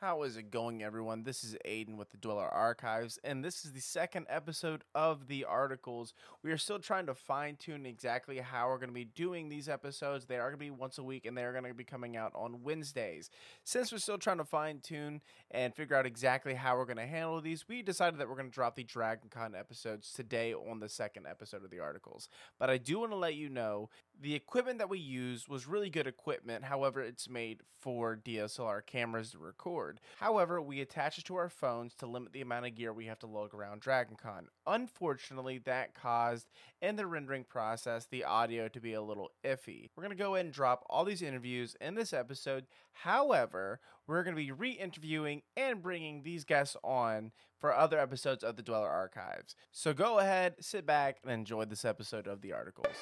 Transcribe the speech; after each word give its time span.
How 0.00 0.22
is 0.22 0.38
it 0.38 0.50
going, 0.50 0.82
everyone? 0.82 1.24
This 1.24 1.44
is 1.44 1.58
Aiden 1.66 1.98
with 1.98 2.08
the 2.08 2.16
Dweller 2.16 2.48
Archives, 2.48 3.18
and 3.22 3.44
this 3.44 3.66
is 3.66 3.72
the 3.72 3.82
second 3.82 4.24
episode 4.30 4.82
of 4.94 5.26
the 5.28 5.44
articles. 5.44 6.14
We 6.42 6.52
are 6.52 6.56
still 6.56 6.78
trying 6.78 7.04
to 7.04 7.14
fine 7.14 7.56
tune 7.56 7.84
exactly 7.84 8.38
how 8.38 8.68
we're 8.68 8.78
going 8.78 8.88
to 8.88 8.94
be 8.94 9.04
doing 9.04 9.50
these 9.50 9.68
episodes. 9.68 10.24
They 10.24 10.38
are 10.38 10.48
going 10.48 10.58
to 10.58 10.64
be 10.64 10.70
once 10.70 10.96
a 10.96 11.02
week, 11.02 11.26
and 11.26 11.36
they 11.36 11.44
are 11.44 11.52
going 11.52 11.64
to 11.64 11.74
be 11.74 11.84
coming 11.84 12.16
out 12.16 12.32
on 12.34 12.62
Wednesdays. 12.62 13.28
Since 13.64 13.92
we're 13.92 13.98
still 13.98 14.16
trying 14.16 14.38
to 14.38 14.46
fine 14.46 14.80
tune 14.80 15.20
and 15.50 15.74
figure 15.74 15.96
out 15.96 16.06
exactly 16.06 16.54
how 16.54 16.78
we're 16.78 16.86
going 16.86 16.96
to 16.96 17.06
handle 17.06 17.38
these, 17.42 17.68
we 17.68 17.82
decided 17.82 18.18
that 18.20 18.28
we're 18.30 18.36
going 18.36 18.48
to 18.48 18.54
drop 18.54 18.76
the 18.76 18.84
Dragon 18.84 19.28
Con 19.28 19.54
episodes 19.54 20.14
today 20.14 20.54
on 20.54 20.80
the 20.80 20.88
second 20.88 21.26
episode 21.26 21.62
of 21.62 21.70
the 21.70 21.80
articles. 21.80 22.30
But 22.58 22.70
I 22.70 22.78
do 22.78 23.00
want 23.00 23.12
to 23.12 23.16
let 23.16 23.34
you 23.34 23.50
know 23.50 23.90
the 24.20 24.34
equipment 24.34 24.78
that 24.78 24.90
we 24.90 24.98
used 24.98 25.48
was 25.48 25.66
really 25.66 25.88
good 25.88 26.06
equipment. 26.06 26.64
However, 26.64 27.00
it's 27.00 27.28
made 27.28 27.62
for 27.80 28.16
DSLR 28.16 28.84
cameras 28.84 29.30
to 29.30 29.38
record. 29.38 30.00
However, 30.18 30.60
we 30.60 30.80
attach 30.80 31.18
it 31.18 31.24
to 31.24 31.36
our 31.36 31.48
phones 31.48 31.94
to 31.94 32.06
limit 32.06 32.32
the 32.32 32.42
amount 32.42 32.66
of 32.66 32.74
gear 32.74 32.92
we 32.92 33.06
have 33.06 33.18
to 33.20 33.26
lug 33.26 33.54
around 33.54 33.80
DragonCon. 33.80 34.44
Unfortunately, 34.66 35.58
that 35.64 35.94
caused 35.94 36.48
in 36.82 36.96
the 36.96 37.06
rendering 37.06 37.44
process 37.44 38.06
the 38.06 38.24
audio 38.24 38.68
to 38.68 38.80
be 38.80 38.92
a 38.92 39.02
little 39.02 39.30
iffy. 39.42 39.88
We're 39.96 40.04
going 40.04 40.16
to 40.16 40.22
go 40.22 40.34
ahead 40.34 40.44
and 40.44 40.54
drop 40.54 40.84
all 40.90 41.04
these 41.04 41.22
interviews 41.22 41.74
in 41.80 41.94
this 41.94 42.12
episode. 42.12 42.66
However, 42.92 43.80
we're 44.06 44.22
going 44.22 44.36
to 44.36 44.42
be 44.42 44.52
re-interviewing 44.52 45.42
and 45.56 45.82
bringing 45.82 46.22
these 46.22 46.44
guests 46.44 46.76
on 46.84 47.32
for 47.58 47.74
other 47.74 47.98
episodes 47.98 48.44
of 48.44 48.56
the 48.56 48.62
Dweller 48.62 48.88
Archives. 48.88 49.54
So 49.72 49.94
go 49.94 50.18
ahead, 50.18 50.56
sit 50.60 50.84
back, 50.84 51.18
and 51.22 51.32
enjoy 51.32 51.64
this 51.64 51.84
episode 51.84 52.26
of 52.26 52.42
the 52.42 52.52
articles. 52.52 52.96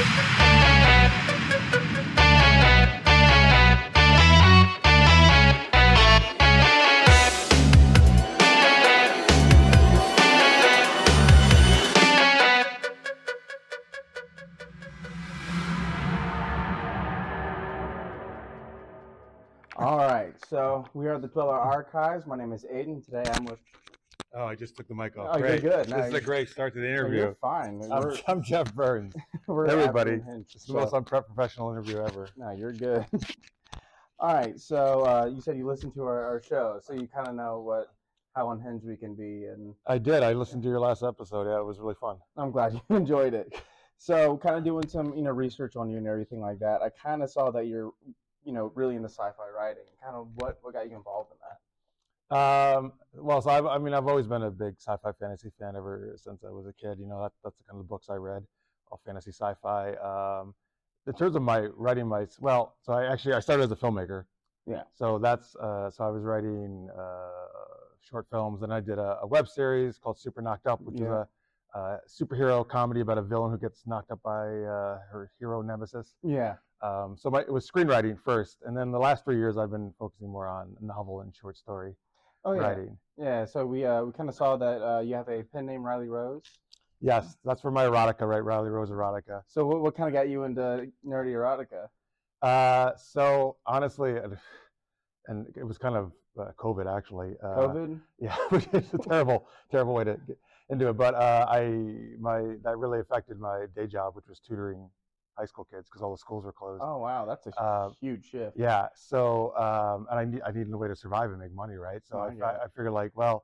All 0.00 0.06
right, 19.98 20.32
so 20.48 20.86
we 20.94 21.08
are 21.08 21.18
the 21.18 21.28
Dweller 21.28 21.58
Archives. 21.58 22.26
My 22.26 22.36
name 22.36 22.52
is 22.52 22.64
Aiden. 22.64 23.04
Today 23.04 23.24
I'm 23.34 23.44
with. 23.44 23.58
Oh, 24.34 24.44
I 24.44 24.54
just 24.54 24.76
took 24.76 24.86
the 24.88 24.94
mic 24.94 25.16
off. 25.18 25.30
Oh, 25.32 25.38
you're 25.38 25.48
great. 25.58 25.62
good. 25.62 25.88
No, 25.88 25.96
This 25.96 26.06
is 26.06 26.10
a 26.10 26.10
you're- 26.12 26.20
great 26.24 26.48
start 26.48 26.72
to 26.74 26.80
the 26.80 26.88
interview. 26.88 27.20
You're 27.20 27.34
fine. 27.40 27.80
I'm, 27.90 28.00
We're, 28.02 28.16
I'm 28.28 28.42
Jeff 28.42 28.72
Burns. 28.74 29.14
we're 29.46 29.66
everybody. 29.66 30.12
absolutely 30.12 30.32
hinged, 30.32 30.54
It's 30.54 30.64
the 30.66 30.74
most 30.74 30.90
so- 30.90 30.96
unprofessional 30.98 31.70
interview 31.70 31.98
ever. 32.04 32.28
No, 32.36 32.50
you're 32.50 32.72
good. 32.72 33.04
All 34.18 34.34
right, 34.34 34.58
so 34.60 35.02
uh, 35.06 35.26
you 35.26 35.40
said 35.40 35.56
you 35.56 35.66
listened 35.66 35.94
to 35.94 36.02
our, 36.04 36.22
our 36.24 36.42
show, 36.42 36.78
so 36.82 36.92
you 36.92 37.08
kind 37.08 37.28
of 37.28 37.34
know 37.34 37.60
what 37.60 37.86
how 38.36 38.50
unhinged 38.50 38.84
we 38.86 38.96
can 38.96 39.14
be, 39.14 39.46
and 39.46 39.74
I 39.86 39.96
did. 39.98 40.22
I 40.22 40.34
listened 40.34 40.62
to 40.62 40.68
your 40.68 40.78
last 40.78 41.02
episode. 41.02 41.48
Yeah, 41.48 41.58
it 41.58 41.64
was 41.64 41.78
really 41.80 41.94
fun. 42.00 42.18
I'm 42.36 42.50
glad 42.50 42.74
you 42.74 42.96
enjoyed 42.96 43.32
it. 43.34 43.52
So, 43.96 44.36
kind 44.36 44.56
of 44.56 44.62
doing 44.64 44.86
some 44.88 45.14
you 45.14 45.22
know 45.22 45.30
research 45.32 45.74
on 45.74 45.88
you 45.90 45.96
and 45.96 46.06
everything 46.06 46.40
like 46.40 46.58
that. 46.60 46.82
I 46.82 46.90
kind 46.90 47.22
of 47.22 47.30
saw 47.30 47.50
that 47.50 47.66
you're 47.66 47.92
you 48.44 48.52
know 48.52 48.70
really 48.74 48.94
into 48.94 49.08
sci-fi 49.08 49.32
writing. 49.56 49.84
Kind 50.04 50.14
of 50.14 50.28
what 50.34 50.58
what 50.62 50.74
got 50.74 50.88
you 50.90 50.96
involved 50.96 51.32
in 51.32 51.38
that? 51.40 51.58
Um, 52.30 52.92
well, 53.12 53.42
so 53.42 53.50
I've, 53.50 53.66
I 53.66 53.78
mean, 53.78 53.92
I've 53.92 54.06
always 54.06 54.26
been 54.26 54.42
a 54.44 54.50
big 54.50 54.74
sci-fi 54.78 55.10
fantasy 55.18 55.50
fan 55.58 55.74
ever 55.76 56.14
since 56.16 56.44
I 56.44 56.50
was 56.50 56.66
a 56.66 56.72
kid. 56.72 56.98
You 57.00 57.06
know, 57.06 57.20
that, 57.22 57.32
that's 57.42 57.56
the 57.58 57.64
kind 57.64 57.78
of 57.80 57.84
the 57.86 57.88
books 57.88 58.06
I 58.08 58.14
read, 58.14 58.44
all 58.90 59.00
fantasy 59.04 59.32
sci-fi. 59.32 59.94
Um, 59.94 60.54
in 61.06 61.14
terms 61.14 61.34
of 61.34 61.42
my 61.42 61.60
writing, 61.76 62.06
my 62.06 62.26
well, 62.38 62.76
so 62.82 62.92
I 62.92 63.10
actually 63.12 63.34
I 63.34 63.40
started 63.40 63.64
as 63.64 63.72
a 63.72 63.76
filmmaker. 63.76 64.24
Yeah. 64.66 64.82
So 64.94 65.18
that's 65.18 65.56
uh, 65.56 65.90
so 65.90 66.04
I 66.04 66.10
was 66.10 66.22
writing 66.22 66.88
uh, 66.96 67.28
short 68.00 68.26
films, 68.30 68.62
and 68.62 68.72
I 68.72 68.80
did 68.80 68.98
a, 68.98 69.18
a 69.22 69.26
web 69.26 69.48
series 69.48 69.98
called 69.98 70.18
Super 70.18 70.40
Knocked 70.40 70.66
Up, 70.66 70.80
which 70.82 70.96
is 70.96 71.00
Yeah. 71.02 71.24
a, 71.24 71.26
uh 71.72 71.98
superhero 72.08 72.66
comedy 72.66 73.00
about 73.00 73.16
a 73.16 73.22
villain 73.22 73.52
who 73.52 73.56
gets 73.58 73.86
knocked 73.86 74.10
up 74.10 74.20
by 74.24 74.46
uh, 74.48 74.98
her 75.10 75.30
hero 75.38 75.62
nemesis. 75.62 76.14
Yeah. 76.22 76.56
Um, 76.82 77.16
so 77.16 77.30
my, 77.30 77.40
it 77.40 77.52
was 77.52 77.68
screenwriting 77.68 78.18
first, 78.24 78.58
and 78.66 78.76
then 78.76 78.90
the 78.90 78.98
last 78.98 79.24
three 79.24 79.36
years 79.36 79.56
I've 79.56 79.70
been 79.70 79.92
focusing 79.98 80.28
more 80.30 80.46
on 80.48 80.76
novel 80.80 81.20
and 81.20 81.34
short 81.34 81.56
story 81.56 81.94
Oh 82.44 82.52
yeah. 82.52 82.60
writing. 82.60 82.98
Yeah. 83.16 83.44
So 83.44 83.66
we 83.66 83.84
uh, 83.84 84.02
we 84.04 84.12
kind 84.12 84.28
of 84.28 84.34
saw 84.34 84.56
that 84.56 84.82
uh, 84.82 85.00
you 85.00 85.14
have 85.14 85.28
a 85.28 85.42
pen 85.42 85.66
name 85.66 85.82
Riley 85.82 86.08
Rose. 86.08 86.44
Yes, 87.00 87.36
that's 87.44 87.60
for 87.62 87.70
my 87.70 87.84
erotica, 87.84 88.22
right? 88.28 88.44
Riley 88.44 88.68
Rose 88.68 88.90
erotica. 88.90 89.42
So 89.46 89.66
what 89.66 89.80
what 89.80 89.96
kind 89.96 90.08
of 90.08 90.14
got 90.14 90.28
you 90.28 90.44
into 90.44 90.88
nerdy 91.06 91.32
erotica? 91.32 91.88
Uh, 92.42 92.96
so 92.96 93.56
honestly, 93.66 94.16
and- 94.16 94.36
it 95.56 95.64
was 95.64 95.78
kind 95.78 95.94
of 95.94 96.12
uh, 96.40 96.50
COVID 96.58 96.86
actually. 96.96 97.34
Uh, 97.42 97.56
COVID. 97.56 98.00
Yeah, 98.18 98.36
which 98.48 98.66
is 98.72 98.92
a 98.94 98.98
terrible, 98.98 99.46
terrible 99.70 99.94
way 99.94 100.04
to 100.04 100.18
get 100.26 100.38
into 100.70 100.88
it. 100.88 100.94
But 100.96 101.14
uh, 101.14 101.46
I 101.48 101.68
my 102.18 102.56
that 102.64 102.76
really 102.78 102.98
affected 103.00 103.38
my 103.38 103.66
day 103.76 103.86
job, 103.86 104.16
which 104.16 104.26
was 104.28 104.40
tutoring 104.40 104.90
high 105.40 105.46
school 105.52 105.66
kids 105.72 105.88
because 105.88 106.02
all 106.04 106.12
the 106.16 106.22
schools 106.26 106.44
were 106.44 106.52
closed. 106.62 106.82
Oh 106.84 106.98
wow, 107.06 107.22
that's 107.30 107.46
a 107.46 107.52
Uh, 107.60 107.88
huge 108.00 108.24
shift. 108.32 108.54
Yeah. 108.66 108.84
So, 109.10 109.20
um, 109.66 109.98
and 110.10 110.16
I 110.22 110.24
need 110.32 110.42
I 110.48 110.50
needed 110.56 110.72
a 110.78 110.80
way 110.82 110.88
to 110.94 110.96
survive 111.04 111.28
and 111.32 111.40
make 111.44 111.54
money, 111.64 111.76
right? 111.88 112.02
So 112.08 112.12
Oh, 112.16 112.20
I 112.20 112.26
I, 112.28 112.34
get 112.34 112.44
I. 112.44 112.52
I 112.64 112.66
figured 112.74 112.92
like, 113.02 113.12
well, 113.22 113.36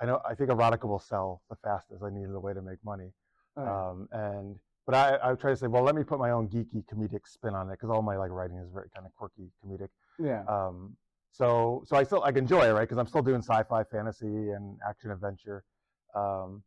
I 0.00 0.06
know 0.08 0.16
I 0.30 0.34
think 0.36 0.48
erotica 0.50 0.86
will 0.92 1.04
sell 1.14 1.28
the 1.52 1.56
fastest. 1.66 2.02
I 2.08 2.10
needed 2.18 2.34
a 2.40 2.42
way 2.46 2.52
to 2.58 2.62
make 2.70 2.80
money. 2.92 3.10
Oh, 3.56 3.64
yeah. 3.64 3.88
Um, 3.88 3.96
and 4.24 4.46
but 4.86 4.94
I 5.02 5.06
I 5.24 5.34
try 5.42 5.50
to 5.54 5.56
say, 5.62 5.68
well, 5.74 5.84
let 5.90 5.94
me 6.00 6.04
put 6.12 6.18
my 6.26 6.30
own 6.36 6.44
geeky 6.54 6.80
comedic 6.90 7.24
spin 7.34 7.54
on 7.60 7.64
it 7.70 7.72
because 7.76 7.90
all 7.94 8.02
my 8.12 8.16
like 8.24 8.30
writing 8.38 8.58
is 8.64 8.70
very 8.78 8.88
kind 8.94 9.04
of 9.08 9.12
quirky 9.18 9.46
comedic. 9.60 9.90
yeah. 10.30 10.42
Um, 10.54 10.96
so 11.40 11.48
so 11.88 11.92
I 12.00 12.02
still 12.08 12.22
I 12.28 12.30
enjoy 12.30 12.62
it, 12.68 12.72
right? 12.78 12.86
Because 12.88 12.98
I'm 13.02 13.06
still 13.14 13.22
doing 13.30 13.42
sci-fi, 13.50 13.82
fantasy, 13.96 14.36
and 14.56 14.64
action 14.90 15.10
adventure. 15.16 15.58
Um, 16.22 16.62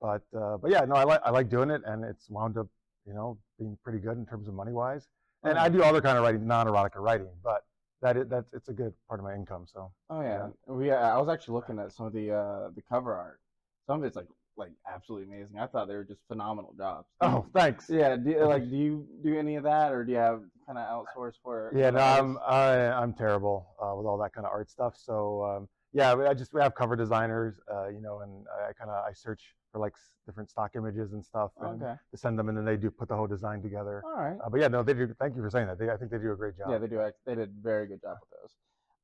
but 0.00 0.22
uh, 0.42 0.56
but 0.62 0.70
yeah, 0.74 0.82
no, 0.90 0.94
I 1.02 1.04
like 1.10 1.20
I 1.28 1.30
like 1.38 1.48
doing 1.56 1.70
it, 1.76 1.82
and 1.90 1.98
it's 2.10 2.24
wound 2.30 2.56
up, 2.62 2.68
you 3.08 3.14
know, 3.14 3.38
being 3.58 3.76
pretty 3.82 3.98
good 3.98 4.18
in 4.18 4.26
terms 4.26 4.46
of 4.46 4.54
money 4.54 4.72
wise. 4.72 5.08
And 5.42 5.56
Oh, 5.58 5.62
I 5.62 5.68
do 5.68 5.82
other 5.82 6.00
kind 6.00 6.18
of 6.18 6.24
writing, 6.24 6.46
non-erotica 6.46 6.96
writing, 6.96 7.28
but 7.42 7.64
that 8.02 8.16
is, 8.16 8.28
that's 8.28 8.52
it's 8.52 8.68
a 8.68 8.72
good 8.72 8.92
part 9.08 9.18
of 9.18 9.24
my 9.24 9.34
income. 9.34 9.64
So 9.66 9.90
Oh 10.10 10.20
yeah, 10.20 10.48
we. 10.66 10.90
Uh, 10.90 10.96
I 10.96 11.18
was 11.18 11.28
actually 11.28 11.54
looking 11.54 11.78
at 11.78 11.92
some 11.92 12.06
of 12.06 12.12
the 12.12 12.30
uh, 12.32 12.70
the 12.76 12.82
cover 12.82 13.14
art. 13.14 13.40
Some 13.86 14.00
of 14.00 14.04
it's 14.04 14.14
like 14.16 14.28
like 14.56 14.72
absolutely 14.92 15.32
amazing. 15.34 15.58
I 15.58 15.66
thought 15.66 15.88
they 15.88 15.94
were 15.94 16.04
just 16.04 16.20
phenomenal 16.28 16.74
jobs. 16.76 17.08
oh, 17.20 17.46
thanks. 17.54 17.86
Yeah. 17.88 18.16
Do 18.16 18.44
like 18.44 18.68
do 18.70 18.76
you 18.76 19.06
do 19.24 19.38
any 19.38 19.56
of 19.56 19.64
that, 19.64 19.92
or 19.92 20.04
do 20.04 20.12
you 20.12 20.18
have 20.18 20.42
kind 20.66 20.78
of 20.78 20.86
outsource 21.06 21.34
for? 21.42 21.72
Yeah, 21.74 21.90
no, 21.90 22.00
I'm? 22.00 22.38
I, 22.46 22.90
I'm 22.90 23.12
terrible 23.14 23.68
uh, 23.82 23.94
with 23.96 24.06
all 24.06 24.18
that 24.18 24.32
kind 24.34 24.46
of 24.46 24.52
art 24.52 24.70
stuff. 24.70 24.94
So 24.96 25.44
um, 25.44 25.68
yeah, 25.92 26.14
we- 26.14 26.26
I 26.26 26.34
just 26.34 26.52
we 26.52 26.60
have 26.60 26.74
cover 26.74 26.94
designers, 26.96 27.54
uh, 27.72 27.88
you 27.88 28.00
know, 28.00 28.20
and 28.20 28.44
I 28.68 28.72
kind 28.72 28.90
of 28.90 29.04
I 29.04 29.12
search 29.12 29.54
for 29.72 29.78
like 29.78 29.92
s- 29.94 30.14
different 30.26 30.50
stock 30.50 30.72
images 30.76 31.12
and 31.12 31.24
stuff, 31.24 31.52
and 31.60 31.82
Okay. 31.82 31.94
to 32.10 32.16
send 32.16 32.38
them, 32.38 32.48
and 32.48 32.56
then 32.56 32.64
they 32.64 32.76
do 32.76 32.90
put 32.90 33.08
the 33.08 33.16
whole 33.16 33.26
design 33.26 33.62
together. 33.62 34.02
All 34.04 34.12
right. 34.12 34.38
Uh, 34.44 34.48
but 34.48 34.60
yeah, 34.60 34.68
no, 34.68 34.82
they 34.82 34.94
do. 34.94 35.12
Thank 35.18 35.36
you 35.36 35.42
for 35.42 35.50
saying 35.50 35.66
that. 35.66 35.78
They, 35.78 35.90
I 35.90 35.96
think 35.96 36.10
they 36.10 36.18
do 36.18 36.32
a 36.32 36.36
great 36.36 36.56
job. 36.56 36.70
Yeah, 36.70 36.78
they 36.78 36.86
do. 36.86 37.00
act- 37.00 37.18
They 37.26 37.34
did 37.34 37.48
a 37.50 37.52
very 37.62 37.86
good 37.86 38.00
job 38.00 38.16
with 38.20 38.30
those. 38.40 38.54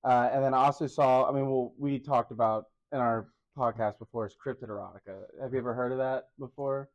Uh, 0.04 0.28
and 0.32 0.42
then 0.44 0.54
I 0.54 0.64
also 0.64 0.86
saw. 0.86 1.28
I 1.28 1.32
mean, 1.32 1.46
well, 1.50 1.72
we 1.78 1.98
talked 1.98 2.30
about 2.32 2.66
in 2.92 2.98
our 2.98 3.28
podcast 3.56 3.98
before 3.98 4.26
is 4.26 4.34
cryptid 4.44 4.68
erotica. 4.68 5.22
Have 5.40 5.52
you 5.52 5.58
ever 5.58 5.74
heard 5.74 5.92
of 5.92 5.98
that 5.98 6.28
before? 6.38 6.88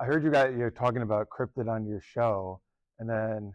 I 0.00 0.04
heard 0.04 0.22
you 0.24 0.30
guys 0.30 0.54
you're 0.56 0.70
talking 0.70 1.02
about 1.02 1.28
cryptid 1.30 1.68
on 1.70 1.86
your 1.86 2.00
show, 2.00 2.60
and 2.98 3.08
then 3.08 3.52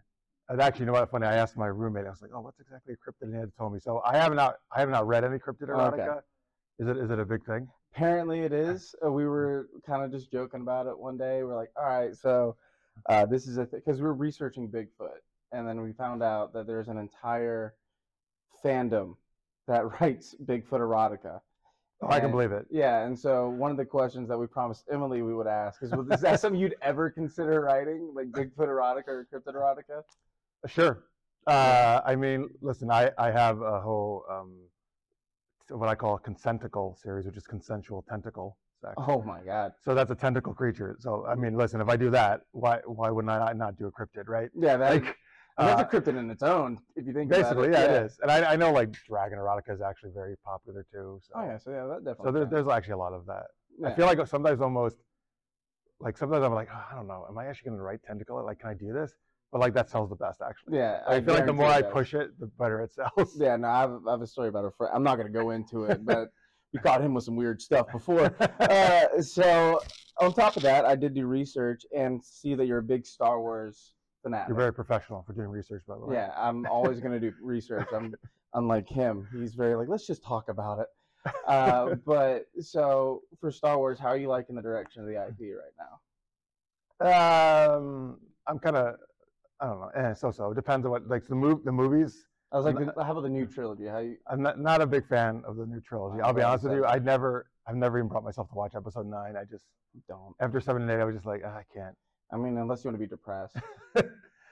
and 0.48 0.60
actually, 0.62 0.82
you 0.82 0.86
know 0.86 0.92
what? 0.92 1.10
Funny, 1.10 1.26
I 1.26 1.34
asked 1.34 1.56
my 1.56 1.66
roommate. 1.66 2.06
I 2.06 2.10
was 2.10 2.22
like, 2.22 2.30
"Oh, 2.34 2.40
what's 2.40 2.60
exactly 2.60 2.94
a 2.94 2.96
cryptid?" 2.96 3.22
And 3.26 3.34
he 3.34 3.40
had 3.40 3.52
told 3.56 3.72
me. 3.74 3.80
So 3.80 4.00
I 4.04 4.16
have 4.16 4.32
not 4.34 4.56
I 4.74 4.80
have 4.80 4.90
not 4.90 5.06
read 5.06 5.24
any 5.24 5.38
cryptid 5.38 5.68
Oh, 5.70 5.80
Okay. 5.86 6.02
erotica. 6.02 6.22
Is 6.78 6.88
it 6.88 6.96
is 6.96 7.10
it 7.10 7.18
a 7.18 7.24
big 7.24 7.44
thing? 7.44 7.68
Apparently, 7.96 8.40
it 8.40 8.52
is. 8.52 8.94
Uh, 9.04 9.10
we 9.10 9.26
were 9.26 9.68
kind 9.86 10.04
of 10.04 10.10
just 10.10 10.30
joking 10.30 10.60
about 10.60 10.86
it 10.86 10.98
one 10.98 11.16
day. 11.16 11.42
We're 11.42 11.56
like, 11.56 11.70
all 11.76 11.86
right, 11.86 12.14
so 12.14 12.56
uh, 13.08 13.26
this 13.26 13.46
is 13.46 13.56
a 13.56 13.64
because 13.64 13.98
we 13.98 14.04
were 14.04 14.14
researching 14.14 14.68
Bigfoot, 14.68 15.20
and 15.52 15.66
then 15.66 15.80
we 15.80 15.92
found 15.92 16.22
out 16.22 16.52
that 16.52 16.66
there's 16.66 16.88
an 16.88 16.98
entire 16.98 17.74
fandom 18.64 19.16
that 19.66 19.84
writes 20.00 20.34
Bigfoot 20.44 20.80
erotica. 20.80 21.40
Oh, 22.02 22.08
I 22.10 22.20
can 22.20 22.30
believe 22.30 22.52
it. 22.52 22.66
Yeah, 22.70 23.06
and 23.06 23.18
so 23.18 23.48
one 23.48 23.70
of 23.70 23.78
the 23.78 23.84
questions 23.86 24.28
that 24.28 24.36
we 24.36 24.46
promised 24.46 24.84
Emily 24.92 25.22
we 25.22 25.34
would 25.34 25.46
ask 25.46 25.82
is, 25.82 25.90
is 26.10 26.20
that 26.20 26.40
something 26.40 26.60
you'd 26.60 26.76
ever 26.82 27.08
consider 27.08 27.62
writing, 27.62 28.12
like 28.14 28.26
Bigfoot 28.32 28.68
erotica 28.68 29.08
or 29.08 29.26
cryptid 29.32 29.54
erotica? 29.54 30.02
Sure. 30.66 31.04
Uh, 31.46 32.02
I 32.04 32.14
mean, 32.14 32.50
listen, 32.60 32.90
I, 32.90 33.12
I 33.16 33.30
have 33.30 33.62
a 33.62 33.80
whole 33.80 34.26
um, 34.30 34.56
what 35.70 35.88
I 35.88 35.94
call 35.94 36.14
a 36.16 36.20
consenticle 36.20 36.96
series, 36.98 37.26
which 37.26 37.36
is 37.36 37.46
consensual 37.46 38.04
tentacle 38.08 38.56
sex. 38.80 38.94
Oh 38.96 39.22
my 39.22 39.40
god. 39.40 39.72
So 39.82 39.94
that's 39.94 40.10
a 40.10 40.14
tentacle 40.14 40.54
creature. 40.54 40.96
So 41.00 41.26
I 41.26 41.34
mean, 41.34 41.56
listen, 41.56 41.80
if 41.80 41.88
I 41.88 41.96
do 41.96 42.10
that, 42.10 42.42
why 42.52 42.80
why 42.86 43.10
wouldn't 43.10 43.30
I 43.30 43.52
not 43.52 43.76
do 43.78 43.86
a 43.86 43.92
cryptid, 43.92 44.28
right? 44.28 44.50
Yeah, 44.54 44.76
that, 44.76 44.90
Like, 44.94 45.16
that's 45.58 45.80
uh, 45.80 45.84
a 45.84 45.88
cryptid 46.00 46.18
in 46.18 46.30
its 46.30 46.42
own. 46.42 46.78
If 46.96 47.06
you 47.06 47.12
think 47.14 47.30
basically, 47.30 47.68
about 47.68 47.80
it. 47.84 47.90
yeah, 47.90 47.96
it 48.02 48.06
is. 48.06 48.18
And 48.22 48.30
I, 48.30 48.52
I 48.52 48.56
know 48.56 48.72
like 48.72 48.92
dragon 48.92 49.38
erotica 49.38 49.74
is 49.74 49.80
actually 49.80 50.10
very 50.14 50.36
popular 50.44 50.84
too. 50.92 51.20
So, 51.22 51.32
Oh 51.36 51.44
yeah, 51.44 51.58
so 51.58 51.70
yeah, 51.70 51.86
that 51.86 52.04
definitely. 52.04 52.24
so 52.26 52.32
there, 52.32 52.44
there's 52.46 52.68
actually 52.68 52.92
a 52.94 52.98
lot 52.98 53.12
of 53.12 53.26
that. 53.26 53.46
I 53.84 53.92
feel 53.94 54.06
like 54.06 54.24
sometimes 54.26 54.60
almost 54.60 54.96
like 56.00 56.16
sometimes 56.18 56.44
I'm 56.44 56.52
like, 56.54 56.68
oh, 56.72 56.84
I 56.92 56.94
don't 56.94 57.06
know, 57.06 57.26
am 57.28 57.38
I 57.38 57.46
actually 57.46 57.70
going 57.70 57.78
to 57.78 57.82
write 57.82 58.00
tentacle? 58.06 58.42
Like, 58.44 58.60
can 58.60 58.68
I 58.70 58.74
do 58.74 58.92
this? 58.92 59.12
But 59.56 59.60
like 59.60 59.72
that 59.72 59.88
sells 59.88 60.10
the 60.10 60.16
best 60.16 60.42
actually. 60.46 60.76
Yeah, 60.76 61.00
I, 61.08 61.18
feel 61.18 61.32
like 61.32 61.46
the 61.46 61.52
more 61.54 61.64
I 61.64 61.80
does. 61.80 61.90
push 61.90 62.12
it, 62.12 62.38
the 62.38 62.44
better 62.44 62.82
it 62.82 62.92
sells. 62.92 63.34
Yeah, 63.38 63.56
no, 63.56 63.68
I 63.68 63.80
have, 63.80 64.06
I 64.06 64.10
have 64.10 64.20
a 64.20 64.26
story 64.26 64.48
about 64.48 64.66
a 64.66 64.70
friend. 64.70 64.92
I'm 64.94 65.02
not 65.02 65.16
gonna 65.16 65.30
go 65.30 65.52
into 65.52 65.84
it, 65.84 66.04
but 66.04 66.28
we 66.74 66.78
caught 66.78 67.00
him 67.00 67.14
with 67.14 67.24
some 67.24 67.36
weird 67.36 67.62
stuff 67.62 67.86
before. 67.90 68.36
Uh, 68.60 69.22
so 69.22 69.80
on 70.20 70.34
top 70.34 70.58
of 70.58 70.62
that, 70.62 70.84
I 70.84 70.94
did 70.94 71.14
do 71.14 71.24
research 71.24 71.86
and 71.96 72.22
see 72.22 72.54
that 72.54 72.66
you're 72.66 72.80
a 72.80 72.82
big 72.82 73.06
Star 73.06 73.40
Wars 73.40 73.94
fanatic. 74.22 74.48
You're 74.48 74.58
very 74.58 74.74
professional 74.74 75.22
for 75.26 75.32
doing 75.32 75.48
research, 75.48 75.84
by 75.88 75.94
the 75.94 76.04
way. 76.04 76.16
Yeah, 76.16 76.32
I'm 76.36 76.66
always 76.66 77.00
gonna 77.00 77.18
do 77.18 77.32
research. 77.40 77.88
I'm 77.94 78.14
unlike 78.52 78.86
him. 78.86 79.26
He's 79.32 79.54
very 79.54 79.74
like, 79.74 79.88
let's 79.88 80.06
just 80.06 80.22
talk 80.22 80.50
about 80.50 80.80
it. 80.80 80.88
Uh, 81.48 81.94
but 82.04 82.44
so 82.60 83.22
for 83.40 83.50
Star 83.50 83.78
Wars, 83.78 83.98
how 83.98 84.08
are 84.08 84.18
you 84.18 84.28
liking 84.28 84.54
the 84.54 84.60
direction 84.60 85.00
of 85.00 85.08
the 85.08 85.14
IP 85.14 85.56
right 85.56 85.72
now? 87.00 87.76
Um, 87.78 88.18
I'm 88.46 88.58
kind 88.58 88.76
of, 88.76 88.96
I 89.60 89.66
don't 89.66 89.80
know, 89.80 89.88
eh, 89.96 90.14
so 90.14 90.30
so. 90.30 90.50
It 90.50 90.54
depends 90.54 90.84
on 90.84 90.92
what 90.92 91.08
like 91.08 91.26
the 91.26 91.34
move 91.34 91.64
the 91.64 91.72
movies. 91.72 92.26
I 92.52 92.56
was 92.56 92.66
like, 92.66 92.76
I'm 92.76 92.92
how 93.04 93.12
about 93.12 93.22
the 93.22 93.28
new 93.28 93.46
trilogy? 93.46 93.86
How 93.86 93.98
you? 93.98 94.16
I'm 94.30 94.40
not, 94.40 94.60
not 94.60 94.80
a 94.80 94.86
big 94.86 95.06
fan 95.08 95.42
of 95.46 95.56
the 95.56 95.66
new 95.66 95.80
trilogy. 95.80 96.20
I'll 96.22 96.32
be 96.32 96.42
honest 96.42 96.64
with 96.64 96.74
you. 96.74 96.84
I 96.84 96.98
never, 96.98 97.46
I've 97.66 97.74
never 97.74 97.98
even 97.98 98.08
brought 98.08 98.22
myself 98.22 98.48
to 98.50 98.54
watch 98.54 98.74
episode 98.76 99.06
nine. 99.06 99.36
I 99.36 99.44
just 99.44 99.64
Don't. 100.08 100.34
after 100.40 100.60
seven 100.60 100.82
and 100.82 100.90
eight, 100.90 101.00
I 101.00 101.04
was 101.04 101.14
just 101.14 101.26
like, 101.26 101.42
"Ah, 101.44 101.56
I 101.56 101.64
can't. 101.74 101.96
I 102.32 102.36
mean, 102.36 102.56
unless 102.58 102.84
you 102.84 102.88
want 102.90 103.00
to 103.00 103.04
be 103.04 103.08
depressed. 103.08 103.56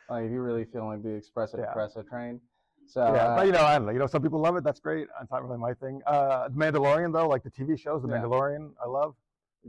like 0.09 0.25
if 0.25 0.31
you 0.33 0.41
really 0.41 0.65
feel 0.65 0.87
like 0.87 1.03
the 1.03 1.11
expressive 1.11 1.61
Yeah. 1.61 1.67
depressive 1.67 2.09
train. 2.09 2.41
So 2.87 3.01
yeah, 3.15 3.25
uh, 3.27 3.37
but 3.37 3.47
you 3.47 3.53
know, 3.53 3.63
I 3.63 3.77
don't 3.77 3.87
know. 3.87 3.93
You 3.93 3.99
know, 3.99 4.07
some 4.07 4.23
people 4.23 4.41
love 4.41 4.57
it. 4.57 4.65
That's 4.65 4.81
great. 4.81 5.07
It's 5.23 5.31
not 5.31 5.43
really 5.47 5.59
my 5.59 5.73
thing. 5.75 6.03
Uh, 6.07 6.49
the 6.49 6.55
Mandalorian 6.55 7.13
though, 7.13 7.29
like 7.29 7.43
the 7.43 7.51
TV 7.51 7.79
shows, 7.79 8.03
The 8.03 8.09
Yeah. 8.09 8.17
Mandalorian, 8.17 8.73
I 8.83 8.89
love. 8.89 9.15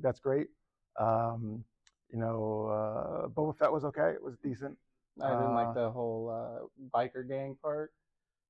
That's 0.01 0.19
great. 0.19 0.47
Um, 0.99 1.63
you 2.11 2.19
know, 2.19 2.67
uh, 2.67 3.27
Boba 3.29 3.57
Fett 3.57 3.71
was 3.71 3.85
okay. 3.85 4.09
It 4.11 4.21
was 4.23 4.35
decent. 4.43 4.77
I 5.21 5.29
didn't 5.29 5.45
uh, 5.45 5.53
like 5.53 5.73
the 5.73 5.89
whole 5.91 6.29
uh, 6.29 6.97
biker 6.97 7.27
gang 7.27 7.57
part. 7.61 7.91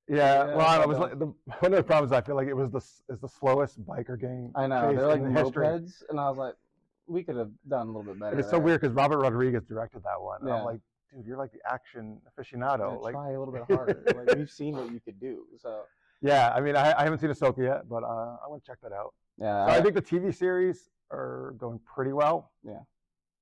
Yeah, 0.07 0.15
Yeah, 0.49 0.55
well, 0.55 0.67
I 0.67 0.77
I 0.83 0.85
was 0.85 0.99
like, 0.99 1.17
the, 1.17 1.25
one 1.25 1.73
of 1.73 1.77
the 1.77 1.83
problems 1.83 2.11
I 2.11 2.21
feel 2.21 2.35
like 2.35 2.47
it 2.47 2.53
was 2.53 2.69
the 2.71 3.13
is 3.13 3.19
the 3.19 3.27
slowest 3.27 3.83
biker 3.85 4.19
gang. 4.19 4.51
I 4.55 4.67
know 4.67 4.93
they're 4.95 5.07
like 5.07 5.21
history. 5.35 5.65
mopeds, 5.65 6.03
and 6.09 6.19
I 6.19 6.29
was 6.29 6.37
like, 6.37 6.55
we 7.07 7.23
could 7.23 7.35
have 7.37 7.51
done 7.67 7.87
a 7.87 7.91
little 7.91 8.03
bit 8.03 8.19
better. 8.19 8.31
And 8.31 8.39
it's 8.39 8.49
so 8.49 8.59
weird 8.59 8.81
because 8.81 8.95
Robert 8.95 9.19
Rodriguez 9.19 9.63
directed 9.63 10.03
that 10.03 10.19
one. 10.21 10.39
Yeah. 10.45 10.55
I'm 10.55 10.65
like, 10.65 10.79
dude, 11.13 11.25
you're 11.25 11.37
like 11.37 11.51
the 11.51 11.59
action 11.71 12.19
Yeah, 12.23 12.43
aficionado. 12.43 13.01
like, 13.01 13.13
try 13.13 13.31
a 13.31 13.39
little 13.39 13.53
bit 13.53 13.63
harder. 13.69 14.03
like 14.15 14.35
we've 14.37 14.49
seen 14.49 14.75
what 14.75 14.91
you 14.91 14.99
could 14.99 15.19
do. 15.19 15.45
So 15.59 15.83
yeah, 16.21 16.51
I 16.55 16.61
mean, 16.61 16.75
I, 16.75 16.93
I 16.99 17.03
haven't 17.03 17.19
seen 17.19 17.29
Ahsoka 17.29 17.59
yet, 17.59 17.87
but 17.89 18.03
uh, 18.03 18.37
I 18.43 18.47
want 18.47 18.63
to 18.63 18.67
check 18.67 18.79
that 18.81 18.91
out. 18.91 19.13
yeah, 19.37 19.65
So 19.65 19.71
I 19.71 19.75
I, 19.77 19.81
think 19.81 19.95
the 19.95 20.01
TV 20.01 20.33
series 20.35 20.89
are 21.11 21.53
going 21.57 21.79
pretty 21.79 22.13
well. 22.13 22.51
Yeah. 22.63 22.79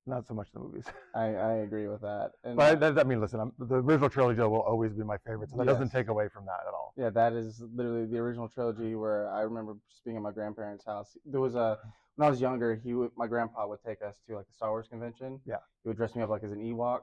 Not 0.06 0.26
so 0.26 0.34
much 0.34 0.48
the 0.52 0.60
movies. 0.60 0.84
I, 1.14 1.34
I 1.34 1.52
agree 1.58 1.88
with 1.88 2.02
that. 2.02 2.32
And 2.44 2.56
But 2.56 2.78
that, 2.80 2.98
I 2.98 3.04
mean, 3.04 3.20
listen, 3.20 3.40
I'm, 3.40 3.52
the 3.58 3.76
original 3.76 4.10
trilogy 4.10 4.40
will 4.40 4.60
always 4.60 4.92
be 4.92 5.02
my 5.02 5.16
favorite, 5.26 5.50
so 5.50 5.56
that 5.56 5.64
doesn't 5.66 5.90
take 5.90 6.08
away 6.08 6.28
from 6.28 6.44
that 6.44 6.60
at 6.68 6.74
all. 6.74 6.92
Yeah, 6.96 7.08
that 7.10 7.32
is 7.32 7.62
literally 7.74 8.04
the 8.06 8.18
original 8.18 8.48
trilogy 8.48 8.94
where 8.96 9.30
I 9.30 9.40
remember 9.40 9.76
just 9.88 10.04
being 10.04 10.16
at 10.18 10.22
my 10.22 10.30
grandparents' 10.32 10.84
house. 10.84 11.16
There 11.24 11.40
was 11.40 11.54
a 11.54 11.78
when 12.16 12.26
I 12.26 12.30
was 12.30 12.40
younger, 12.40 12.76
he 12.84 12.92
would, 12.94 13.10
my 13.16 13.26
grandpa 13.26 13.66
would 13.66 13.80
take 13.84 14.00
us 14.02 14.16
to 14.28 14.36
like 14.36 14.46
the 14.46 14.52
Star 14.52 14.70
Wars 14.70 14.86
convention. 14.88 15.40
Yeah. 15.46 15.56
He 15.82 15.88
would 15.88 15.96
dress 15.96 16.14
me 16.14 16.22
up 16.22 16.28
like 16.28 16.44
as 16.44 16.52
an 16.52 16.58
Ewok, 16.60 17.00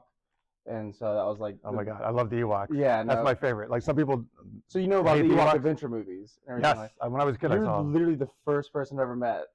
and 0.66 0.94
so 0.94 1.06
that 1.06 1.24
was 1.24 1.40
like 1.40 1.56
Oh 1.64 1.70
the- 1.72 1.76
my 1.78 1.84
god, 1.84 2.02
I 2.02 2.10
love 2.10 2.30
the 2.30 2.36
Ewoks. 2.36 2.68
Yeah, 2.72 3.02
That's 3.02 3.24
my 3.24 3.34
favorite. 3.34 3.68
Like 3.68 3.82
some 3.82 3.96
people, 3.96 4.24
So 4.68 4.78
you 4.78 4.86
know 4.86 5.00
about 5.00 5.18
the 5.18 5.24
Ewok 5.24 5.48
Ewoks? 5.48 5.54
adventure 5.54 5.88
movies? 5.88 6.38
and 6.46 6.52
everything 6.64 6.70
yes, 6.70 6.76
like- 6.78 6.92
I- 7.02 7.08
when 7.08 7.20
I 7.20 7.24
was 7.24 7.34
a 7.34 7.38
kid, 7.38 7.50
I 7.50 7.56
You're 7.56 7.64
saw 7.64 7.80
'em. 7.80 7.92
literally 7.92 8.14
the 8.14 8.28
first 8.44 8.72
person 8.72 8.98
I've 8.98 9.02
ever 9.02 9.16
met 9.16 9.46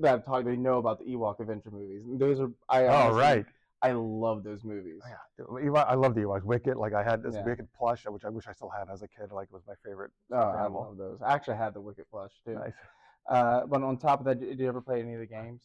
that 0.00 0.24
talk 0.26 0.44
they 0.44 0.56
know 0.56 0.78
about 0.78 0.98
the 0.98 1.04
Ewok 1.06 1.40
adventure 1.40 1.70
movies. 1.70 2.02
And 2.04 2.18
those 2.18 2.40
are 2.40 2.50
I 2.68 2.84
Oh 2.86 2.88
honestly- 2.94 3.20
right. 3.20 3.46
I 3.80 3.92
love 3.92 4.42
those 4.42 4.64
movies. 4.64 5.00
Oh, 5.04 5.08
yeah. 5.08 5.68
Ewok- 5.70 5.86
I 5.88 5.94
love 5.94 6.16
the 6.16 6.22
Ewoks. 6.22 6.42
Wicket, 6.42 6.76
like 6.78 6.94
I 6.94 7.04
had 7.04 7.22
this 7.22 7.36
Yeah. 7.36 7.44
Wicket 7.44 7.68
plush, 7.78 8.04
which 8.08 8.24
I 8.24 8.28
wish 8.28 8.48
I 8.48 8.52
still 8.52 8.70
had 8.70 8.88
as 8.92 9.02
a 9.02 9.08
kid. 9.08 9.30
Like 9.30 9.48
it 9.48 9.52
was 9.54 9.62
my 9.68 9.74
favorite. 9.84 10.10
Oh, 10.32 10.36
I 10.36 10.66
love 10.66 10.96
those. 10.96 11.20
I 11.22 11.32
actually 11.32 11.58
had 11.58 11.74
the 11.74 11.80
Wicket 11.80 12.10
plush 12.10 12.32
too. 12.44 12.54
Nice. 12.54 12.72
Uh, 13.28 13.66
but 13.66 13.82
on 13.82 13.96
top 13.96 14.18
of 14.20 14.24
that, 14.26 14.40
did 14.40 14.58
you 14.58 14.66
ever 14.66 14.80
play 14.80 15.00
any 15.00 15.14
of 15.14 15.20
the 15.20 15.26
games? 15.26 15.62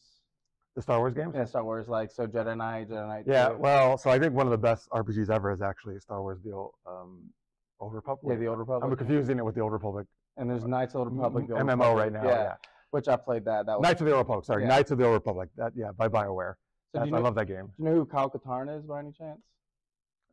The 0.76 0.82
Star 0.82 0.98
Wars 0.98 1.14
games. 1.14 1.32
Yeah, 1.34 1.44
Star 1.44 1.64
Wars, 1.64 1.88
like 1.88 2.10
so 2.12 2.26
Jedi 2.26 2.56
Knight, 2.56 2.88
Jedi 2.88 3.06
Knight. 3.08 3.24
Yeah, 3.26 3.48
2. 3.50 3.56
well, 3.58 3.96
so 3.98 4.10
I 4.10 4.18
think 4.18 4.34
one 4.34 4.46
of 4.46 4.50
the 4.52 4.58
best 4.58 4.88
RPGs 4.90 5.30
ever 5.30 5.50
is 5.52 5.62
actually 5.62 5.98
Star 6.00 6.20
Wars: 6.20 6.40
The 6.44 6.52
Old, 6.52 6.72
um, 6.86 7.30
Old 7.80 7.94
Republic. 7.94 8.34
yeah, 8.34 8.38
the 8.38 8.46
Old 8.48 8.58
Republic. 8.58 8.90
I'm 8.90 8.96
confusing 8.96 9.38
it 9.38 9.44
with 9.44 9.54
the 9.56 9.60
Old 9.60 9.72
Republic 9.72 10.06
and 10.36 10.48
there's 10.50 10.64
Knights 10.66 10.94
of 10.94 10.98
the 10.98 10.98
Old 11.10 11.16
Republic. 11.16 11.46
the 11.48 11.54
Old 11.54 11.62
MMO 11.62 11.70
Republic, 11.94 11.96
right 11.96 12.12
now. 12.12 12.24
Yeah, 12.28 12.42
Yeah, 12.42 12.54
which 12.94 13.08
I 13.08 13.16
played 13.16 13.44
that. 13.46 13.66
That 13.66 13.78
was. 13.80 13.82
Knights 13.82 14.00
of 14.00 14.06
the 14.06 14.12
Old 14.12 14.20
Republic. 14.20 14.44
Sorry, 14.44 14.62
Yeah. 14.62 14.68
Knights 14.68 14.92
of 14.92 14.98
the 14.98 15.04
Old 15.04 15.14
Republic. 15.14 15.48
That 15.56 15.72
yeah, 15.74 15.90
by 15.90 16.08
Bioware. 16.08 16.54
so 16.92 17.00
do 17.00 17.00
That's, 17.00 17.06
you 17.06 17.10
know, 17.12 17.18
I 17.18 17.20
love 17.22 17.34
that 17.34 17.46
game. 17.46 17.66
Do 17.66 17.72
you 17.78 17.84
know 17.86 17.94
who 17.96 18.04
Kyle 18.06 18.30
Katarn 18.30 18.68
is 18.78 18.84
by 18.84 19.00
any 19.00 19.10
chance? 19.10 19.40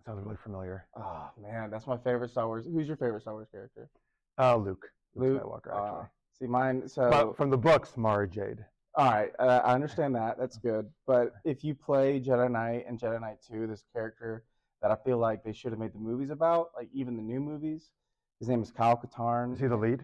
Sounds 0.05 0.23
really 0.23 0.37
familiar. 0.43 0.85
Oh 0.95 1.31
man, 1.41 1.71
that's 1.71 1.87
my 1.87 1.97
favorite 1.97 2.29
Star 2.29 2.45
Wars. 2.47 2.65
Who's 2.65 2.87
your 2.87 2.97
favorite 2.97 3.21
Star 3.21 3.33
Wars 3.33 3.47
character? 3.51 3.89
Uh, 4.37 4.57
Luke. 4.57 4.85
Luke. 5.15 5.41
Skywalker, 5.43 5.73
Uh, 5.73 5.85
actually. 5.85 6.07
see 6.39 6.47
mine. 6.47 6.87
So 6.87 7.09
but 7.09 7.35
from 7.35 7.49
the 7.49 7.57
books, 7.57 7.97
Mara 7.97 8.27
Jade. 8.27 8.63
All 8.95 9.09
right, 9.09 9.31
uh, 9.39 9.61
I 9.63 9.73
understand 9.73 10.13
that. 10.15 10.37
That's 10.37 10.57
good. 10.57 10.87
But 11.07 11.33
if 11.45 11.63
you 11.63 11.73
play 11.73 12.19
Jedi 12.19 12.51
Knight 12.51 12.85
and 12.87 12.99
Jedi 12.99 13.19
Knight 13.21 13.37
2, 13.49 13.65
this 13.67 13.83
character 13.93 14.43
that 14.83 14.91
I 14.91 14.95
feel 15.05 15.17
like 15.17 15.43
they 15.43 15.53
should 15.53 15.71
have 15.71 15.79
made 15.79 15.93
the 15.93 15.99
movies 15.99 16.29
about, 16.29 16.71
like 16.75 16.89
even 16.93 17.15
the 17.15 17.23
new 17.23 17.39
movies, 17.39 17.89
his 18.39 18.49
name 18.49 18.61
is 18.61 18.69
Kyle 18.71 18.97
Katarn. 18.97 19.53
Is 19.53 19.59
he 19.59 19.67
the 19.67 19.77
lead? 19.77 20.03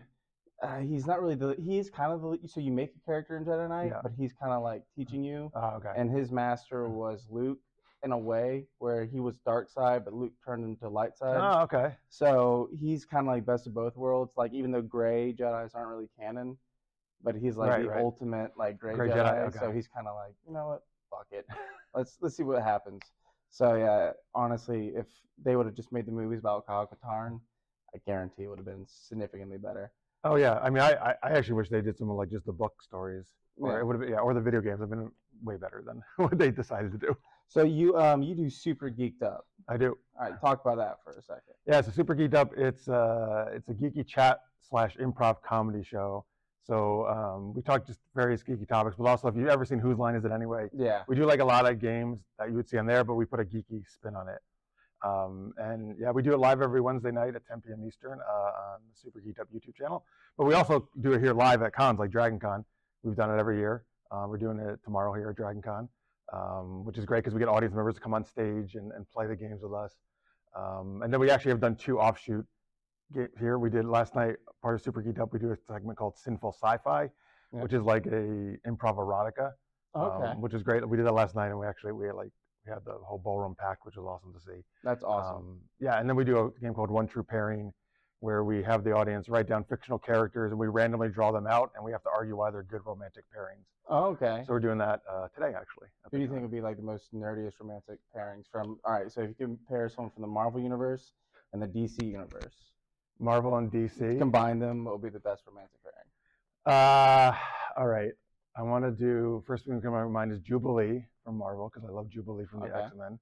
Uh, 0.62 0.80
he's 0.80 1.06
not 1.06 1.21
really 1.21 1.36
the. 1.36 1.56
He's 1.59 1.89
kind 1.89 2.12
of 2.12 2.21
the. 2.21 2.39
So 2.48 2.59
you 2.59 2.71
make 2.71 2.94
a 2.95 3.06
character 3.06 3.38
in 3.38 3.45
Jedi 3.45 3.69
Knight, 3.69 3.92
Yeah. 3.92 4.00
but 4.01 4.12
he's 4.18 4.33
kind 4.33 4.51
of 4.51 4.63
like 4.63 4.83
teaching 4.95 5.24
you. 5.24 5.51
Oh, 5.56 5.75
okay. 5.77 5.92
And 5.95 6.09
his 6.09 6.31
master 6.31 6.89
was 6.89 7.27
Luke, 7.30 7.59
in 8.04 8.12
a 8.12 8.18
way 8.18 8.65
where 8.80 9.06
he 9.06 9.19
was 9.19 9.38
dark 9.39 9.69
side, 9.69 10.04
but 10.04 10.13
Luke 10.13 10.33
turned 10.44 10.63
into 10.63 10.88
light 10.89 11.15
side. 11.18 11.38
oh, 11.39 11.62
okay. 11.63 11.95
So 12.09 12.69
he's 12.74 13.06
kind 13.06 13.27
of 13.27 13.33
like 13.33 13.45
best 13.45 13.68
of 13.68 13.74
both 13.74 13.95
worlds. 13.95 14.33
Like 14.38 14.54
even 14.54 14.71
though 14.71 14.81
gray 14.81 15.33
Jedi's 15.33 15.74
aren't 15.75 15.89
really 15.89 16.09
canon, 16.19 16.57
but 17.24 17.36
he's 17.36 17.56
like 17.57 17.69
Right, 17.69 17.83
the 17.83 17.89
right. 17.89 18.01
ultimate 18.04 18.51
like 18.57 18.77
gray, 18.80 18.94
Gray 18.95 19.09
Jedi. 19.09 19.51
Jedi, 19.51 19.59
So 19.59 19.71
he's 19.71 19.88
kind 19.88 20.07
of 20.07 20.15
like, 20.15 20.33
you 20.48 20.54
know 20.54 20.68
what, 20.68 20.83
fuck 21.12 21.27
it, 21.31 21.45
let's 21.95 22.18
let's 22.21 22.36
see 22.36 22.44
what 22.44 22.62
happens. 22.63 23.01
So 23.50 23.75
yeah, 23.75 24.12
honestly, 24.36 24.92
if 24.95 25.06
they 25.44 25.56
would 25.56 25.65
have 25.68 25.75
just 25.75 25.92
made 25.92 26.06
the 26.06 26.12
movies 26.12 26.39
about 26.39 26.65
Kyle 26.68 26.88
Katarn, 26.88 27.39
I 27.95 28.00
guarantee 28.06 28.44
it 28.44 28.48
would 28.48 28.59
have 28.59 28.65
been 28.65 28.86
significantly 28.88 29.57
better. 29.57 29.92
Oh 30.28 30.36
yeah. 30.36 30.60
I 30.62 30.70
mean, 30.70 30.84
I, 30.84 30.92
I, 30.94 31.14
I 31.24 31.30
actually 31.32 31.54
wish 31.56 31.70
they 31.70 31.82
did 31.82 31.98
some 31.98 32.10
of 32.10 32.18
like 32.18 32.30
just 32.30 32.46
the 32.46 32.52
book 32.54 32.82
stories, 32.82 33.26
or 33.58 33.72
Yeah. 33.74 33.80
it 33.80 33.86
would 33.86 33.94
have 33.96 34.02
been 34.02 34.10
yeah, 34.12 34.20
or 34.20 34.34
the 34.34 34.42
video 34.42 34.62
games 34.62 34.80
have 34.82 34.90
been 34.90 35.10
way 35.44 35.56
better 35.58 35.84
than 35.86 36.02
what 36.18 36.38
they 36.38 36.52
decided 36.52 36.92
to 36.92 36.98
do. 36.98 37.16
So 37.48 37.64
you 37.64 37.98
um 37.98 38.22
you 38.22 38.36
do 38.36 38.50
super 38.50 38.90
geeked 38.90 39.22
up. 39.24 39.46
I 39.70 39.78
do. 39.78 39.98
All 40.20 40.30
right, 40.30 40.40
talk 40.42 40.62
about 40.64 40.78
that 40.78 40.98
for 41.04 41.14
a 41.14 41.22
second. 41.22 41.54
Yeah, 41.66 41.81
so 41.81 41.92
Super 41.92 42.16
Geeked 42.16 42.34
Up. 42.34 42.52
It's 42.57 42.88
uh, 42.88 43.46
it's 43.54 43.69
a 43.69 43.74
geeky 43.74 44.06
chat 44.07 44.40
slash 44.62 44.96
improv 44.98 45.42
comedy 45.42 45.84
show. 45.84 46.26
So 46.64 47.06
um, 47.07 47.54
we 47.54 47.62
talk 47.62 47.86
just 47.88 48.00
various 48.14 48.44
geeky 48.44 48.68
topics, 48.68 48.96
but 48.98 49.06
also 49.06 49.30
if 49.30 49.36
you've 49.38 49.48
ever 49.48 49.64
seen 49.64 49.80
Whose 49.80 49.98
Line 49.98 50.16
Is 50.16 50.26
It 50.26 50.31
Anyway, 50.34 50.68
Yeah. 50.74 51.04
we 51.07 51.16
do 51.16 51.26
like 51.26 51.40
a 51.40 51.46
lot 51.46 51.66
of 51.69 51.80
games 51.80 52.19
that 52.40 52.50
you 52.50 52.56
would 52.56 52.68
see 52.68 52.78
on 52.78 52.86
there, 52.86 53.06
but 53.06 53.14
we 53.16 53.24
put 53.24 53.40
a 53.40 53.46
geeky 53.46 53.84
spin 53.88 54.16
on 54.16 54.28
it. 54.28 54.40
Um, 55.04 55.54
and 55.57 55.95
yeah, 55.99 56.11
we 56.11 56.21
do 56.23 56.33
it 56.33 56.37
live 56.39 56.61
every 56.61 56.81
Wednesday 56.81 57.11
night 57.11 57.35
at 57.35 57.45
10 57.45 57.61
p.m. 57.61 57.83
Eastern 57.87 58.19
uh, 58.19 58.33
on 58.73 58.80
the 58.89 58.95
Super 58.99 59.19
Geeked 59.19 59.39
Up 59.39 59.47
YouTube 59.54 59.75
channel. 59.75 60.04
But 60.37 60.45
we 60.45 60.54
also 60.56 60.89
do 61.01 61.13
it 61.13 61.21
here 61.21 61.33
live 61.33 61.61
at 61.61 61.73
cons 61.73 61.99
like 61.99 62.09
Dragon 62.09 62.39
Con. 62.39 62.66
We've 63.04 63.16
done 63.16 63.30
it 63.31 63.39
every 63.39 63.57
year. 63.57 63.85
Uh, 64.11 64.25
we're 64.27 64.37
doing 64.37 64.59
it 64.59 64.80
tomorrow 64.83 65.13
here 65.13 65.30
at 65.30 65.35
Dragon 65.35 65.61
Con, 65.61 65.87
um, 66.33 66.83
which 66.85 66.97
is 66.97 67.06
great 67.06 67.19
because 67.23 67.33
we 67.33 67.39
get 67.39 67.47
audience 67.47 67.75
members 67.75 67.95
to 67.95 68.01
come 68.01 68.13
on 68.13 68.23
stage 68.23 68.75
and, 68.75 68.92
and 68.94 69.07
play 69.11 69.27
the 69.27 69.35
games 69.35 69.61
with 69.61 69.73
us. 69.73 69.94
Um, 70.57 71.01
and 71.04 71.13
then 71.13 71.19
we 71.19 71.30
actually 71.30 71.51
have 71.51 71.59
done 71.61 71.75
two 71.75 71.99
offshoot 71.99 72.45
here. 73.39 73.59
We 73.59 73.69
did 73.69 73.85
last 73.85 74.16
night, 74.16 74.35
part 74.61 74.75
of 74.75 74.81
Super 74.81 75.04
Geeked 75.04 75.19
Up, 75.19 75.31
we 75.31 75.39
do 75.39 75.51
a 75.51 75.56
segment 75.56 75.97
called 75.97 76.18
Sinful 76.18 76.54
Sci-Fi, 76.54 77.04
Yeah. 77.54 77.61
which 77.61 77.73
is 77.73 77.83
like 77.83 78.06
a 78.07 78.57
improv 78.68 78.97
erotica 78.97 79.51
Okay. 79.95 80.27
um, 80.31 80.42
which 80.42 80.54
is 80.54 80.63
great. 80.63 80.87
We 80.87 80.97
did 80.97 81.06
that 81.06 81.13
last 81.13 81.35
night, 81.35 81.47
and 81.47 81.59
we 81.59 81.66
actually 81.68 81.92
we 81.94 82.07
had 82.07 82.16
like 82.16 82.31
we 82.68 82.74
had 82.74 82.83
the 82.86 82.97
whole 83.04 83.18
ballroom 83.18 83.56
packed, 83.57 83.86
which 83.86 83.95
was 83.95 84.06
awesome 84.06 84.33
to 84.33 84.40
see. 84.40 84.64
That's 84.83 85.04
awesome. 85.04 85.36
Um, 85.38 85.57
yeah, 85.80 86.00
and 86.00 86.09
then 86.09 86.16
we 86.16 86.24
do 86.24 86.38
a 86.38 86.62
game 86.62 86.74
called 86.74 86.92
One 86.92 87.07
True 87.07 87.24
Pairing, 87.24 87.74
where 88.19 88.44
we 88.44 88.64
have 88.64 88.83
the 88.83 88.92
audience 88.92 89.30
write 89.30 89.47
down 89.47 89.64
fictional 89.64 90.00
characters, 90.00 90.52
and 90.52 90.59
we 90.59 90.68
randomly 90.68 91.09
draw 91.09 91.31
them 91.31 91.47
out, 91.47 91.71
and 91.76 91.83
we 91.83 91.92
have 91.92 92.04
to 92.04 92.09
argue 92.16 92.36
why 92.36 92.52
they're 92.52 92.64
good 92.64 92.81
romantic 92.86 93.26
pairings. 93.36 93.66
oh, 93.90 94.06
okay. 94.06 94.44
So 94.45 94.54
we're 94.54 94.59
doing 94.59 94.78
that 94.80 95.02
uh, 95.09 95.28
today, 95.33 95.56
actually. 95.56 95.88
Who 96.12 96.18
do 96.18 96.24
you 96.24 96.30
think 96.30 96.42
would 96.42 96.52
be 96.52 96.62
like 96.62 96.78
the 96.78 96.83
most 96.83 97.14
nerdiest 97.14 97.54
romantic 97.59 98.00
pairings 98.16 98.45
from? 98.52 98.80
All 98.83 98.94
right, 98.94 99.12
so 99.12 99.21
if 99.21 99.30
you 99.30 99.36
compare 99.36 99.90
someone 99.90 100.12
from 100.12 100.21
the 100.21 100.28
Marvel 100.28 100.59
universe 100.59 101.12
and 101.54 101.62
the 101.62 101.68
DC 101.68 102.04
universe, 102.04 102.71
Marvel 103.19 103.56
and 103.57 103.71
DC. 103.71 104.19
combine 104.19 104.59
them, 104.59 104.86
what 104.86 104.95
would 104.95 105.04
be 105.04 105.09
the 105.09 105.19
best 105.19 105.44
romantic 105.47 105.80
pairing? 105.83 106.76
Uh, 106.78 107.33
all 107.78 107.88
right. 107.88 108.12
I 108.56 108.64
want 108.64 108.83
to 108.86 108.92
do 108.92 109.44
first 109.45 109.66
thing 109.66 109.76
that 109.76 109.83
comes 109.83 109.94
to 109.94 110.06
my 110.06 110.07
mind 110.07 110.31
is 110.31 110.40
Jubilee 110.40 111.06
from 111.28 111.38
Marvel 111.38 111.69
because 111.72 111.88
I 111.88 111.92
love 111.92 112.10
Jubilee 112.10 112.46
from 112.50 112.62
the 112.62 112.68
Okay. 112.68 112.86
X 112.86 112.94
Men. 112.98 113.19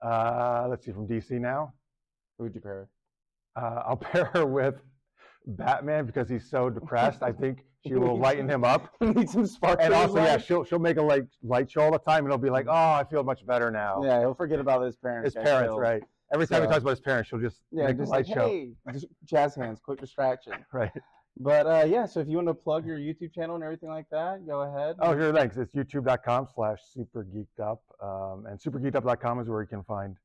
Uh, 0.00 0.66
let's 0.70 0.84
see 0.86 0.92
from 0.92 1.08
DC 1.08 1.32
now. 1.32 1.72
Who 2.38 2.44
would 2.44 2.54
you 2.54 2.60
pair? 2.60 2.88
Uh, 3.56 3.82
I'll 3.86 3.96
pair 4.12 4.26
her 4.34 4.46
with 4.46 4.76
Batman 5.46 6.06
because 6.06 6.28
he's 6.28 6.48
so 6.48 6.70
depressed. 6.70 7.24
I 7.24 7.32
think 7.32 7.64
she 7.86 7.94
will 7.94 8.16
lighten 8.16 8.48
him 8.48 8.62
up. 8.62 8.88
Need 9.00 9.28
some 9.28 9.46
spark. 9.46 9.80
And 9.82 9.92
his 9.92 10.02
also, 10.02 10.18
yeah, 10.18 10.34
life. 10.34 10.44
she'll 10.46 10.62
she'll 10.64 10.78
make 10.78 10.96
a 10.96 11.02
light 11.02 11.24
light 11.42 11.68
show 11.68 11.80
all 11.82 11.90
the 11.92 11.98
time, 11.98 12.24
and 12.24 12.28
he'll 12.32 12.38
be 12.38 12.50
like, 12.50 12.66
"Oh, 12.68 12.72
I 12.72 13.04
feel 13.10 13.24
much 13.24 13.44
better 13.44 13.70
now." 13.72 14.00
yeah, 14.04 14.20
he'll 14.20 14.34
forget 14.34 14.60
about 14.60 14.82
his 14.82 14.96
parents. 14.96 15.34
his 15.34 15.44
parents, 15.44 15.74
right? 15.76 16.02
Every 16.32 16.46
time 16.46 16.62
he 16.62 16.66
So- 16.66 16.70
talks 16.70 16.82
about 16.82 16.90
his 16.90 17.00
parents, 17.00 17.28
she'll 17.28 17.40
just 17.40 17.62
Yeah, 17.72 17.86
make 17.88 17.96
just 17.98 18.08
a 18.08 18.12
light 18.12 18.26
like, 18.28 18.36
show, 18.36 18.48
hey, 18.48 18.72
just 18.92 19.06
jazz 19.24 19.54
hands, 19.56 19.80
quick 19.80 19.98
distraction. 20.00 20.52
right? 20.72 20.90
But 21.38 21.66
uh, 21.66 21.84
yeah, 21.86 22.06
so 22.06 22.20
if 22.20 22.28
you 22.28 22.36
want 22.36 22.48
to 22.48 22.54
plug 22.54 22.86
your 22.86 22.98
YouTube 22.98 23.34
channel 23.34 23.56
and 23.56 23.64
everything 23.64 23.88
like 23.88 24.08
that, 24.10 24.46
go 24.46 24.62
ahead. 24.62 24.96
Oh, 25.00 25.14
sure, 25.14 25.32
thanks. 25.32 25.56
It's 25.56 25.74
youtube.com 25.74 26.48
slash 26.54 26.78
supergeekedup. 26.96 27.78
Um, 28.00 28.46
and 28.46 28.58
supergeekedup.com 28.60 29.40
is 29.40 29.48
where 29.48 29.60
you 29.60 29.66
can 29.66 29.82
find 29.82 30.16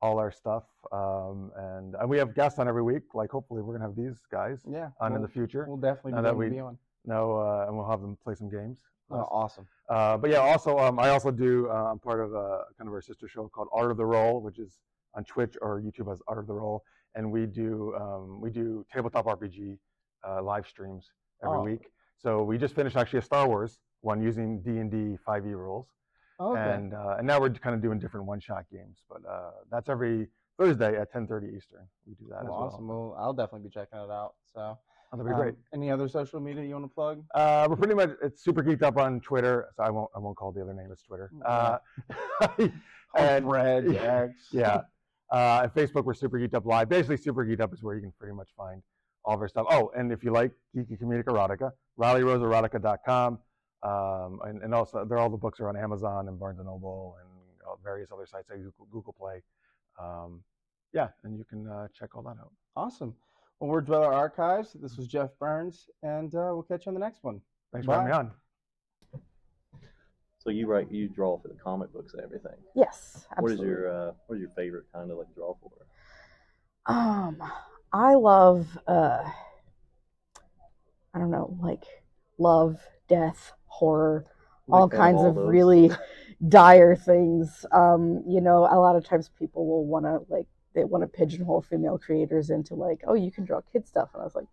all 0.00 0.18
our 0.18 0.32
stuff. 0.32 0.64
Um, 0.90 1.50
and, 1.56 1.94
and 1.96 2.08
we 2.08 2.16
have 2.16 2.34
guests 2.34 2.58
on 2.58 2.66
every 2.66 2.82
week. 2.82 3.02
Like, 3.12 3.30
hopefully, 3.30 3.60
we're 3.60 3.76
going 3.76 3.80
to 3.80 3.86
have 3.88 3.96
these 3.96 4.22
guys 4.32 4.60
yeah, 4.70 4.88
on 5.00 5.12
we'll, 5.12 5.16
in 5.16 5.22
the 5.22 5.28
future. 5.28 5.66
we'll 5.68 5.76
definitely 5.76 6.12
be, 6.12 6.22
that 6.22 6.36
we- 6.36 6.48
be 6.48 6.60
on. 6.60 6.78
No, 7.06 7.36
uh, 7.36 7.66
and 7.66 7.76
we'll 7.76 7.88
have 7.88 8.00
them 8.00 8.16
play 8.24 8.34
some 8.34 8.48
games. 8.48 8.80
Oh, 9.10 9.28
awesome. 9.30 9.66
Uh, 9.90 10.16
but 10.16 10.30
yeah, 10.30 10.38
also, 10.38 10.78
um, 10.78 10.98
I 10.98 11.10
also 11.10 11.30
do, 11.30 11.68
uh, 11.68 11.90
I'm 11.90 11.98
part 11.98 12.20
of 12.20 12.32
a 12.32 12.62
kind 12.78 12.88
of 12.88 12.94
our 12.94 13.02
sister 13.02 13.28
show 13.28 13.46
called 13.48 13.68
Art 13.70 13.90
of 13.90 13.98
the 13.98 14.06
Roll, 14.06 14.40
which 14.40 14.58
is 14.58 14.80
on 15.14 15.24
Twitch 15.24 15.56
or 15.60 15.82
YouTube 15.82 16.10
as 16.10 16.22
Art 16.26 16.38
of 16.38 16.46
the 16.46 16.54
Roll. 16.54 16.82
And 17.14 17.30
we 17.30 17.44
do, 17.44 17.94
um, 18.00 18.40
we 18.40 18.48
do 18.48 18.86
tabletop 18.90 19.26
RPG 19.26 19.76
uh, 20.28 20.42
live 20.42 20.66
streams 20.66 21.10
every 21.42 21.58
Oh. 21.58 21.62
week. 21.62 21.90
So 22.18 22.42
we 22.42 22.58
just 22.58 22.74
finished 22.74 22.96
actually 22.96 23.18
a 23.20 23.22
Star 23.22 23.46
Wars 23.48 23.78
one 24.00 24.22
using 24.22 24.60
D&D 24.60 25.18
5e 25.26 25.52
rules. 25.54 25.86
Okay. 26.40 26.60
and 26.74 26.92
uh, 26.94 27.14
and 27.18 27.26
now 27.26 27.38
we're 27.40 27.48
kind 27.50 27.76
of 27.76 27.80
doing 27.80 27.98
different 28.00 28.26
one 28.26 28.40
shot 28.40 28.64
games 28.72 28.98
but 29.08 29.20
uh, 29.24 29.52
that's 29.70 29.88
every 29.88 30.26
thursday 30.58 30.96
at 31.00 31.12
10.30 31.12 31.56
eastern 31.56 31.86
we 32.06 32.14
do 32.14 32.26
that 32.28 32.40
as 32.40 32.46
Well, 32.46 32.58
well 32.58 32.66
awesome. 32.66 32.88
Well, 32.88 33.16
I'll 33.16 33.32
definitely 33.32 33.68
be 33.68 33.72
checking 33.72 34.00
it 34.00 34.10
out. 34.10 34.34
So 34.52 34.60
oh, 34.60 34.78
that'll 35.12 35.24
be 35.26 35.30
um, 35.30 35.38
great 35.40 35.54
Any 35.72 35.92
other 35.92 36.08
social 36.08 36.40
media 36.40 36.64
you 36.64 36.74
want 36.74 36.86
to 36.86 36.94
plug? 36.94 37.22
uh, 37.36 37.68
we're 37.70 37.76
pretty 37.76 37.94
much 37.94 38.10
it's 38.20 38.42
super 38.42 38.64
geeked 38.64 38.82
up 38.82 38.96
on 38.96 39.20
twitter 39.20 39.68
so 39.76 39.84
i 39.84 39.90
won't 39.90 40.10
i 40.16 40.18
won't 40.18 40.36
call 40.36 40.50
the 40.50 40.60
other 40.60 40.74
name 40.74 40.88
it's 40.90 41.02
twitter 41.02 41.30
uh, 41.46 41.78
and 43.16 43.48
Red 43.48 43.92
yeah, 43.92 44.02
X. 44.28 44.48
yeah 44.50 44.80
uh, 45.30 45.60
and 45.62 45.72
facebook 45.72 46.04
we're 46.04 46.14
super 46.14 46.38
geeked 46.38 46.54
up 46.54 46.66
live 46.66 46.88
basically 46.88 47.16
super 47.16 47.46
geeked 47.46 47.60
up 47.60 47.72
is 47.72 47.82
where 47.82 47.94
you 47.94 48.00
can 48.02 48.12
pretty 48.18 48.34
much 48.34 48.48
find 48.56 48.82
all 49.24 49.34
of 49.34 49.40
our 49.40 49.48
stuff 49.48 49.66
oh 49.70 49.90
and 49.96 50.12
if 50.12 50.22
you 50.22 50.32
like 50.32 50.52
geeky 50.76 51.00
comedic 51.00 51.24
erotica 51.24 51.70
rileyroseerotica.com 51.98 53.38
um, 53.82 54.40
and, 54.46 54.62
and 54.62 54.74
also 54.74 55.04
there 55.04 55.18
all 55.18 55.30
the 55.30 55.36
books 55.36 55.60
are 55.60 55.68
on 55.68 55.76
amazon 55.76 56.28
and 56.28 56.38
barnes 56.38 56.58
and 56.58 56.66
noble 56.66 57.16
and 57.20 57.30
uh, 57.66 57.74
various 57.82 58.10
other 58.12 58.26
sites 58.26 58.48
like 58.50 58.58
google, 58.58 58.86
google 58.92 59.12
play 59.12 59.42
um, 60.00 60.42
yeah 60.92 61.08
and 61.24 61.36
you 61.38 61.44
can 61.44 61.66
uh, 61.68 61.86
check 61.98 62.14
all 62.14 62.22
that 62.22 62.36
out 62.40 62.52
Awesome. 62.76 63.14
Well, 63.60 63.70
we're 63.70 63.80
Dweller 63.80 64.12
Archives. 64.12 64.72
This 64.74 64.96
was 64.96 65.06
Jeff 65.06 65.30
Burns, 65.38 65.88
and 66.02 66.34
uh, 66.34 66.50
we'll 66.52 66.64
catch 66.64 66.86
you 66.86 66.90
on 66.90 66.94
the 66.94 67.00
next 67.00 67.22
one. 67.22 67.40
thanks 67.72 67.86
for 67.86 67.92
having 67.92 68.08
me 68.08 68.12
on 68.12 68.32
So 70.38 70.50
you 70.50 70.66
write, 70.66 70.90
you 70.90 71.08
draw 71.08 71.38
for 71.38 71.48
the 71.48 71.54
comic 71.54 71.92
books 71.92 72.14
and 72.14 72.22
everything. 72.22 72.56
Yes, 72.74 73.26
Absolutely. 73.30 73.56
What 73.56 73.62
is 73.62 73.68
your, 73.70 74.08
uh, 74.08 74.12
what 74.26 74.36
is 74.36 74.40
your 74.40 74.50
favorite 74.56 74.84
kind 74.92 75.10
of 75.10 75.18
like 75.18 75.32
draw 75.36 75.54
for? 75.62 75.70
Um, 76.92 77.40
I 77.94 78.14
love 78.14 78.66
uh, 78.88 79.22
I 81.14 81.18
don't 81.18 81.30
know, 81.30 81.56
like 81.62 81.84
love, 82.38 82.80
death, 83.08 83.52
horror, 83.66 84.26
all 84.68 84.82
Like, 84.86 84.94
uh, 84.94 84.96
kinds 84.96 85.18
all 85.18 85.28
of 85.28 85.34
those? 85.36 85.48
really 85.48 85.90
dire 86.48 86.96
things. 86.96 87.64
Um, 87.70 88.24
you 88.26 88.40
know, 88.40 88.66
a 88.70 88.78
lot 88.80 88.96
of 88.96 89.04
times 89.04 89.30
people 89.38 89.66
will 89.66 89.86
want 89.86 90.06
to 90.06 90.20
like 90.28 90.46
they 90.74 90.82
want 90.82 91.02
to 91.02 91.08
pigeonhole 91.08 91.62
female 91.62 91.98
creators 91.98 92.50
into 92.50 92.74
like, 92.74 93.02
oh, 93.06 93.14
you 93.14 93.30
can 93.30 93.44
draw 93.44 93.60
kid 93.72 93.86
stuff, 93.86 94.08
and 94.12 94.22
I 94.22 94.24
was 94.24 94.34
like, 94.34 94.48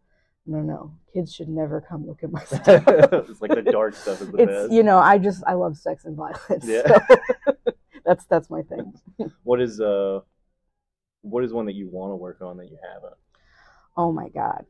no, 0.45 0.60
no, 0.60 0.93
kids 1.12 1.33
should 1.33 1.50
never 1.50 1.81
come 1.81 2.05
look 2.05 2.24
at 2.24 2.31
my 2.31 2.43
stuff. 2.45 2.83
it's 2.88 3.41
like 3.41 3.55
the 3.55 3.63
dark 3.63 3.95
stuff 3.95 4.21
is 4.21 4.29
the 4.29 4.38
it's 4.38 4.51
best. 4.51 4.71
you 4.71 4.83
know, 4.83 5.00
I 5.00 5.17
just 5.17 5.43
I 5.48 5.53
love 5.53 5.77
sex 5.77 6.05
and 6.05 6.15
violence. 6.15 6.63
Yeah. 6.63 6.83
so 6.86 7.15
that's 8.05 8.25
that's 8.25 8.51
my 8.51 8.62
thing. 8.62 8.93
What 9.41 9.60
is 9.60 9.81
uh, 9.81 10.19
what 11.21 11.43
is 11.43 11.51
one 11.53 11.65
that 11.65 11.75
you 11.75 11.89
want 11.89 12.12
to 12.12 12.15
work 12.15 12.41
on 12.41 12.57
that 12.57 12.69
you 12.69 12.77
haven't? 12.93 13.15
Oh 13.98 14.12
my 14.12 14.29
god. 14.29 14.65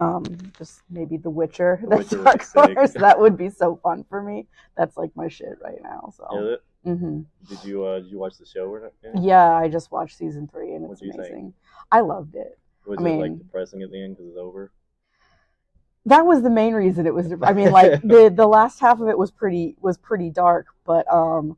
Um, 0.00 0.24
just 0.58 0.82
maybe 0.90 1.16
The 1.16 1.30
Witcher. 1.30 1.80
The 1.82 1.88
That's 1.90 2.10
Witcher 2.10 2.18
would 2.18 2.24
Dark 2.24 2.40
be 2.40 2.44
sick. 2.44 2.74
Horse. 2.76 2.92
That 2.94 3.20
would 3.20 3.36
be 3.36 3.50
so 3.50 3.76
fun 3.82 4.04
for 4.08 4.22
me. 4.22 4.46
That's 4.76 4.96
like 4.96 5.10
my 5.16 5.28
shit 5.28 5.58
right 5.62 5.82
now. 5.82 6.12
Is 6.12 6.18
So, 6.18 6.28
it? 6.32 6.62
hmm 6.84 7.20
Did 7.48 7.64
you 7.64 7.84
uh, 7.84 8.00
did 8.00 8.10
you 8.10 8.18
watch 8.18 8.38
the 8.38 8.46
show 8.46 8.66
or 8.72 8.80
not? 8.80 8.92
yeah, 9.22 9.52
I 9.54 9.68
just 9.68 9.92
watched 9.92 10.16
season 10.16 10.48
three 10.48 10.74
and 10.74 10.90
it's 10.90 11.02
you 11.02 11.10
think? 11.12 11.24
amazing. 11.24 11.54
I 11.92 12.00
loved 12.00 12.34
it. 12.34 12.58
Was 12.86 12.98
I 13.00 13.02
it 13.04 13.18
like 13.18 13.38
depressing 13.38 13.82
at 13.82 13.90
the 13.90 14.02
end 14.02 14.16
because 14.16 14.28
it's 14.30 14.38
over? 14.38 14.72
That 16.06 16.26
was 16.26 16.42
the 16.42 16.50
main 16.50 16.74
reason 16.74 17.06
it 17.06 17.14
was. 17.14 17.32
I 17.42 17.52
mean, 17.52 17.70
like 17.70 17.92
the 18.02 18.32
the 18.34 18.46
last 18.46 18.80
half 18.80 19.00
of 19.00 19.08
it 19.08 19.18
was 19.18 19.30
pretty 19.30 19.76
was 19.80 19.96
pretty 19.98 20.30
dark, 20.30 20.66
but 20.84 21.10
um, 21.12 21.56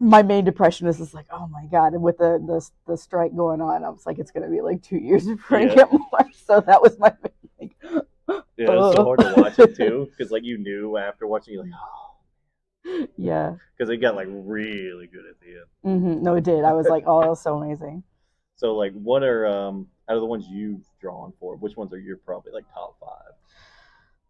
my 0.00 0.22
main 0.22 0.44
depression 0.44 0.86
is 0.86 0.98
just 0.98 1.14
like, 1.14 1.26
oh 1.30 1.46
my 1.48 1.66
god, 1.66 1.92
and 1.94 2.02
with 2.02 2.18
the 2.18 2.38
the 2.46 2.68
the 2.86 2.96
strike 2.96 3.34
going 3.36 3.60
on, 3.60 3.84
I 3.84 3.88
was 3.90 4.06
like, 4.06 4.18
it's 4.18 4.30
gonna 4.30 4.48
be 4.50 4.60
like 4.60 4.82
two 4.82 4.98
years 4.98 5.26
before 5.26 5.58
I 5.58 5.66
get 5.66 5.92
more. 5.92 6.02
So 6.32 6.60
that 6.60 6.80
was 6.80 6.98
my 6.98 7.12
main, 7.22 7.70
like, 7.88 8.42
Yeah, 8.56 8.72
it's 8.78 8.96
so 8.96 9.04
hard 9.04 9.18
to 9.20 9.28
watch 9.36 9.58
it 9.58 9.76
too 9.76 10.08
because 10.16 10.30
like 10.32 10.44
you 10.44 10.58
knew 10.58 10.96
after 10.96 11.26
watching, 11.26 11.54
you're 11.54 11.64
like, 11.64 11.72
oh, 11.74 13.08
yeah. 13.16 13.54
because 13.76 13.90
it 13.90 13.98
got 13.98 14.14
like 14.14 14.28
really 14.30 15.06
good 15.06 15.24
at 15.28 15.40
the 15.40 15.46
end. 15.90 15.98
hmm 16.00 16.22
No, 16.22 16.34
it 16.34 16.44
did. 16.44 16.64
I 16.64 16.72
was 16.72 16.88
like, 16.88 17.04
oh, 17.06 17.20
that 17.20 17.28
was 17.28 17.40
so 17.40 17.56
amazing. 17.58 18.02
So 18.56 18.74
like, 18.74 18.92
what 18.92 19.22
are 19.22 19.46
um 19.46 19.86
out 20.08 20.16
of 20.16 20.20
the 20.20 20.26
ones 20.26 20.46
you've 20.48 20.82
drawn 21.00 21.32
for? 21.38 21.54
Which 21.56 21.76
ones 21.76 21.92
are 21.92 21.98
your 21.98 22.16
probably 22.16 22.52
like 22.52 22.64
top 22.74 22.96
five? 23.00 23.34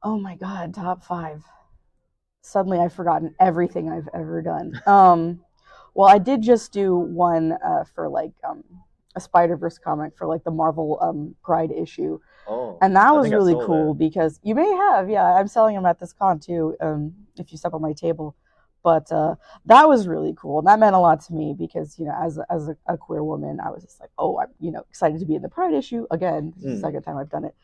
Oh 0.02 0.18
my 0.18 0.36
god, 0.36 0.74
top 0.74 1.02
five. 1.04 1.44
Suddenly 2.42 2.78
I've 2.78 2.92
forgotten 2.92 3.34
everything 3.38 3.88
I've 3.90 4.08
ever 4.14 4.42
done. 4.42 4.80
Um 4.86 5.40
well 5.94 6.08
I 6.08 6.18
did 6.18 6.42
just 6.42 6.72
do 6.72 6.94
one 6.96 7.52
uh, 7.52 7.84
for 7.94 8.08
like 8.08 8.32
um 8.48 8.62
a 9.16 9.20
Spider 9.20 9.56
Verse 9.56 9.78
comic 9.78 10.16
for 10.16 10.26
like 10.26 10.44
the 10.44 10.50
Marvel 10.50 10.98
um 11.00 11.34
Pride 11.42 11.70
issue. 11.72 12.18
Oh, 12.46 12.78
And 12.80 12.94
that 12.96 13.08
I 13.08 13.12
was 13.12 13.30
really 13.30 13.54
cool 13.66 13.94
that. 13.94 13.98
because 13.98 14.38
you 14.42 14.54
may 14.54 14.70
have, 14.70 15.10
yeah, 15.10 15.24
I'm 15.34 15.48
selling 15.48 15.74
them 15.74 15.84
at 15.86 15.98
this 15.98 16.12
con 16.12 16.38
too, 16.40 16.76
um, 16.80 17.12
if 17.36 17.50
you 17.52 17.58
step 17.58 17.74
on 17.74 17.82
my 17.82 17.92
table. 17.92 18.36
But 18.84 19.10
uh, 19.10 19.34
that 19.66 19.88
was 19.88 20.06
really 20.06 20.32
cool. 20.36 20.58
And 20.60 20.68
that 20.68 20.78
meant 20.78 20.94
a 20.94 20.98
lot 21.00 21.20
to 21.22 21.34
me 21.34 21.54
because, 21.58 21.98
you 21.98 22.06
know, 22.06 22.14
as, 22.22 22.38
a- 22.38 22.46
as 22.50 22.68
a, 22.68 22.76
a 22.86 22.96
queer 22.96 23.24
woman, 23.24 23.58
I 23.60 23.70
was 23.70 23.82
just 23.82 23.98
like, 24.00 24.10
oh, 24.16 24.38
I'm, 24.38 24.48
you 24.60 24.70
know, 24.70 24.82
excited 24.88 25.18
to 25.20 25.26
be 25.26 25.34
in 25.34 25.42
the 25.42 25.48
Pride 25.48 25.74
issue. 25.74 26.06
Again, 26.12 26.52
this 26.54 26.64
is 26.64 26.70
Mm. 26.70 26.74
the 26.76 26.80
second 26.86 27.02
time 27.02 27.18
I've 27.18 27.28
done 27.28 27.44
it. 27.44 27.54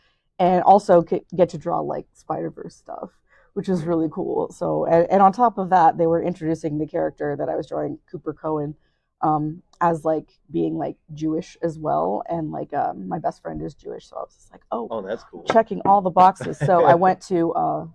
And 0.40 0.62
also 0.64 1.00
get, 1.02 1.24
get 1.34 1.50
to 1.50 1.58
draw 1.58 1.78
like 1.80 2.06
Spider 2.14 2.50
Verse 2.50 2.74
stuff, 2.74 3.10
which 3.54 3.68
is 3.68 3.84
really 3.84 4.08
cool. 4.10 4.50
So, 4.52 4.84
and, 4.84 5.10
and 5.10 5.22
on 5.22 5.32
top 5.32 5.58
of 5.58 5.70
that, 5.70 5.96
they 5.96 6.06
were 6.06 6.22
introducing 6.22 6.78
the 6.78 6.86
character 6.86 7.34
that 7.36 7.48
I 7.48 7.56
was 7.56 7.68
drawing, 7.68 7.98
Cooper 8.10 8.32
Cohen, 8.32 8.74
um, 9.22 9.62
as 9.80 10.04
like 10.04 10.28
being 10.50 10.76
like 10.76 10.96
Jewish 11.14 11.56
as 11.62 11.78
well. 11.78 12.22
And 12.28 12.52
like 12.52 12.74
um, 12.74 13.08
my 13.08 13.18
best 13.18 13.42
friend 13.42 13.62
is 13.62 13.74
Jewish. 13.74 14.08
So 14.08 14.16
I 14.16 14.20
was 14.20 14.34
just 14.34 14.52
like, 14.52 14.62
oh, 14.70 14.88
oh, 14.90 15.02
that's 15.02 15.24
cool. 15.24 15.44
checking 15.44 15.80
all 15.84 16.02
the 16.02 16.10
boxes. 16.10 16.58
So 16.58 16.84
I 16.84 16.94
went 17.06 17.20
to 17.22 17.52
uh, 17.54 17.86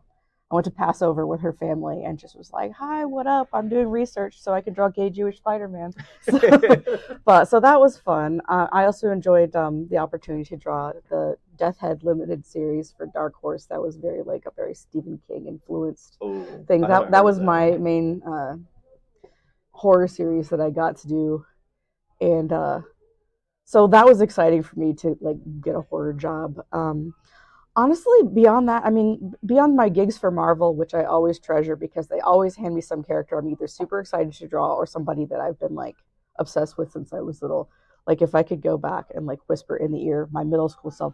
I 0.51 0.55
went 0.55 0.65
to 0.65 0.71
Passover 0.71 1.27
with 1.27 1.41
her 1.41 1.53
family 1.53 2.03
and 2.03 2.17
just 2.17 2.35
was 2.35 2.51
like, 2.51 2.71
"Hi, 2.73 3.05
what 3.05 3.27
up? 3.27 3.49
I'm 3.53 3.69
doing 3.69 3.87
research 3.87 4.41
so 4.41 4.51
I 4.51 4.61
can 4.61 4.73
draw 4.73 4.89
gay 4.89 5.09
Jewish 5.09 5.37
Spider-Man." 5.37 5.93
So, 6.21 6.39
but 7.25 7.45
so 7.45 7.59
that 7.59 7.79
was 7.79 7.97
fun. 7.97 8.41
Uh, 8.49 8.67
I 8.71 8.85
also 8.85 9.11
enjoyed 9.11 9.55
um, 9.55 9.87
the 9.89 9.97
opportunity 9.97 10.43
to 10.45 10.57
draw 10.57 10.91
the 11.09 11.37
Death 11.59 11.77
Head 11.79 12.03
limited 12.03 12.45
series 12.45 12.91
for 12.95 13.05
Dark 13.05 13.35
Horse. 13.35 13.65
That 13.65 13.81
was 13.81 13.97
very 13.97 14.23
like 14.23 14.45
a 14.47 14.51
very 14.55 14.73
Stephen 14.73 15.19
King 15.27 15.45
influenced 15.47 16.17
oh, 16.21 16.43
thing. 16.67 16.81
That 16.81 17.11
that 17.11 17.23
was 17.23 17.37
of 17.37 17.43
my 17.43 17.71
main 17.71 18.21
uh, 18.23 18.55
horror 19.71 20.07
series 20.07 20.49
that 20.49 20.61
I 20.61 20.69
got 20.69 20.97
to 20.97 21.07
do, 21.07 21.45
and 22.21 22.51
uh, 22.51 22.81
so 23.65 23.87
that 23.87 24.05
was 24.07 24.21
exciting 24.21 24.63
for 24.63 24.79
me 24.79 24.93
to 24.95 25.17
like 25.21 25.37
get 25.61 25.75
a 25.75 25.81
horror 25.81 26.13
job. 26.13 26.59
Um, 26.71 27.13
honestly, 27.75 28.23
beyond 28.33 28.67
that, 28.69 28.85
I 28.85 28.89
mean, 28.89 29.33
beyond 29.45 29.75
my 29.75 29.89
gigs 29.89 30.17
for 30.17 30.31
Marvel, 30.31 30.75
which 30.75 30.93
I 30.93 31.03
always 31.03 31.39
treasure 31.39 31.75
because 31.75 32.07
they 32.07 32.19
always 32.19 32.55
hand 32.55 32.73
me 32.73 32.81
some 32.81 33.03
character 33.03 33.37
I'm 33.37 33.49
either 33.49 33.67
super 33.67 33.99
excited 33.99 34.33
to 34.33 34.47
draw 34.47 34.73
or 34.73 34.87
somebody 34.87 35.25
that 35.25 35.39
I've 35.39 35.59
been 35.59 35.75
like 35.75 35.97
obsessed 36.39 36.77
with 36.77 36.91
since 36.91 37.13
I 37.13 37.19
was 37.19 37.41
little. 37.41 37.69
Like 38.07 38.21
if 38.21 38.33
I 38.33 38.43
could 38.43 38.61
go 38.61 38.77
back 38.77 39.05
and 39.13 39.25
like 39.25 39.39
whisper 39.47 39.77
in 39.77 39.91
the 39.91 40.03
ear 40.03 40.27
my 40.31 40.43
middle 40.43 40.69
school 40.69 40.89
self, 40.89 41.13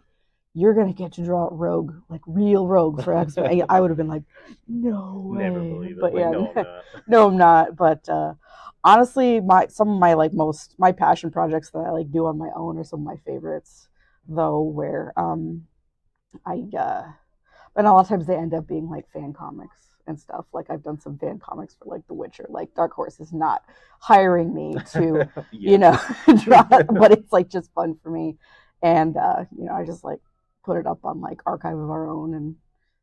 you're 0.56 0.72
gonna 0.72 0.94
get 0.94 1.12
to 1.12 1.22
draw 1.22 1.50
Rogue, 1.52 1.92
like 2.08 2.22
real 2.26 2.66
Rogue 2.66 3.04
for 3.04 3.14
X 3.14 3.36
Men. 3.36 3.62
I 3.68 3.78
would 3.78 3.90
have 3.90 3.98
been 3.98 4.08
like, 4.08 4.22
no 4.66 5.26
way. 5.26 5.44
Never 5.44 5.60
believe 5.60 5.98
it. 5.98 6.00
But 6.00 6.14
Like, 6.14 6.20
yeah, 6.22 6.30
no, 6.30 6.48
I'm 6.48 6.54
not. 6.64 6.84
no, 7.06 7.28
I'm 7.28 7.36
not. 7.36 7.76
But 7.76 8.08
uh, 8.08 8.34
honestly, 8.82 9.38
my 9.40 9.66
some 9.66 9.90
of 9.90 9.98
my 10.00 10.14
like 10.14 10.32
most 10.32 10.74
my 10.78 10.92
passion 10.92 11.30
projects 11.30 11.70
that 11.72 11.80
I 11.80 11.90
like 11.90 12.10
do 12.10 12.24
on 12.24 12.38
my 12.38 12.48
own 12.56 12.78
are 12.78 12.84
some 12.84 13.00
of 13.00 13.06
my 13.06 13.16
favorites, 13.26 13.88
though. 14.26 14.62
Where 14.62 15.12
um, 15.18 15.66
I 16.46 16.64
uh, 16.74 17.02
and 17.76 17.86
a 17.86 17.92
lot 17.92 18.00
of 18.00 18.08
times 18.08 18.26
they 18.26 18.36
end 18.36 18.54
up 18.54 18.66
being 18.66 18.88
like 18.88 19.10
fan 19.12 19.34
comics 19.34 19.88
and 20.06 20.18
stuff. 20.18 20.46
Like 20.54 20.70
I've 20.70 20.82
done 20.82 20.98
some 20.98 21.18
fan 21.18 21.38
comics 21.38 21.76
for 21.78 21.84
like 21.84 22.06
The 22.06 22.14
Witcher. 22.14 22.46
Like 22.48 22.74
Dark 22.74 22.92
Horse 22.92 23.20
is 23.20 23.30
not 23.30 23.62
hiring 24.00 24.54
me 24.54 24.74
to 24.92 25.28
you 25.50 25.76
know 25.76 25.98
draw, 26.44 26.62
but 26.62 27.12
it's 27.12 27.30
like 27.30 27.50
just 27.50 27.74
fun 27.74 27.98
for 28.02 28.10
me, 28.10 28.38
and 28.82 29.18
uh, 29.18 29.44
you 29.54 29.66
know 29.66 29.74
I 29.74 29.84
just 29.84 30.02
like 30.02 30.20
put 30.66 30.76
it 30.76 30.86
up 30.86 30.98
on 31.04 31.20
like 31.20 31.40
Archive 31.46 31.78
of 31.78 31.88
Our 31.88 32.10
Own 32.10 32.34
and 32.34 32.56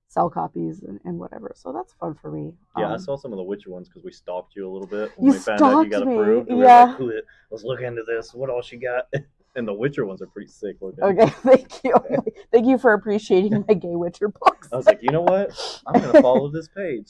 sell 0.10 0.30
copies 0.30 0.84
and, 0.84 1.00
and 1.06 1.18
whatever. 1.18 1.54
So 1.56 1.72
that's 1.72 1.94
fun 1.94 2.14
for 2.22 2.30
me. 2.30 2.54
Yeah, 2.78 2.90
I 2.90 2.94
Um, 2.94 3.00
saw 3.00 3.16
some 3.16 3.32
of 3.32 3.38
the 3.38 3.44
Witcher 3.44 3.72
ones 3.72 3.88
because 3.88 4.04
we 4.04 4.12
stalked 4.12 4.56
you 4.56 4.70
a 4.70 4.72
little 4.72 4.88
bit. 4.88 5.12
You 5.20 5.32
we 5.32 5.38
found 5.40 5.62
out 5.62 5.82
you 5.86 5.90
got 5.90 6.06
me, 6.06 6.14
approved. 6.14 6.50
we 6.50 6.56
were 6.56 6.64
yeah. 6.66 6.84
like, 6.84 7.00
"Let- 7.00 7.24
let's 7.50 7.64
look 7.64 7.82
into 7.82 8.04
this. 8.04 8.34
What 8.34 8.50
all 8.52 8.62
she 8.62 8.78
got? 8.78 9.06
And 9.56 9.68
the 9.68 9.74
Witcher 9.74 10.04
ones 10.08 10.20
are 10.20 10.26
pretty 10.26 10.48
sick 10.48 10.78
looking. 10.82 11.04
Okay, 11.04 11.28
thank 11.44 11.84
you. 11.84 11.94
thank 12.52 12.66
you 12.66 12.80
for 12.80 12.94
appreciating 12.94 13.64
my 13.68 13.76
Gay 13.76 13.96
Witcher 13.96 14.30
books. 14.30 14.68
I 14.74 14.76
was 14.76 14.88
like, 14.88 15.04
you 15.04 15.12
know 15.12 15.22
what? 15.22 15.52
I'm 15.86 16.02
gonna 16.02 16.24
follow 16.24 16.50
this 16.50 16.68
page 16.70 17.08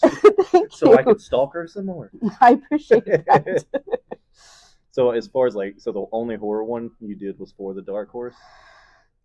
so 0.69 0.91
you. 0.91 0.97
I 0.97 1.03
can 1.03 1.17
stalk 1.19 1.53
her 1.53 1.65
some 1.67 1.85
more. 1.85 2.11
I 2.41 2.49
appreciate 2.51 3.05
that. 3.05 3.63
So 4.91 5.11
as 5.11 5.27
far 5.27 5.47
as 5.47 5.55
like, 5.55 5.75
so 5.77 5.93
the 5.93 6.03
only 6.11 6.35
horror 6.35 6.65
one 6.65 6.91
you 6.99 7.15
did 7.15 7.39
was 7.39 7.53
for 7.53 7.73
the 7.73 7.81
Dark 7.81 8.09
Horse. 8.09 8.35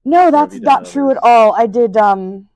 No, 0.04 0.30
that's 0.30 0.58
done 0.60 0.62
not 0.64 0.84
true 0.84 1.10
at 1.10 1.16
others? 1.16 1.22
all. 1.22 1.54
I 1.54 1.66
did 1.66 1.96
um 1.96 2.48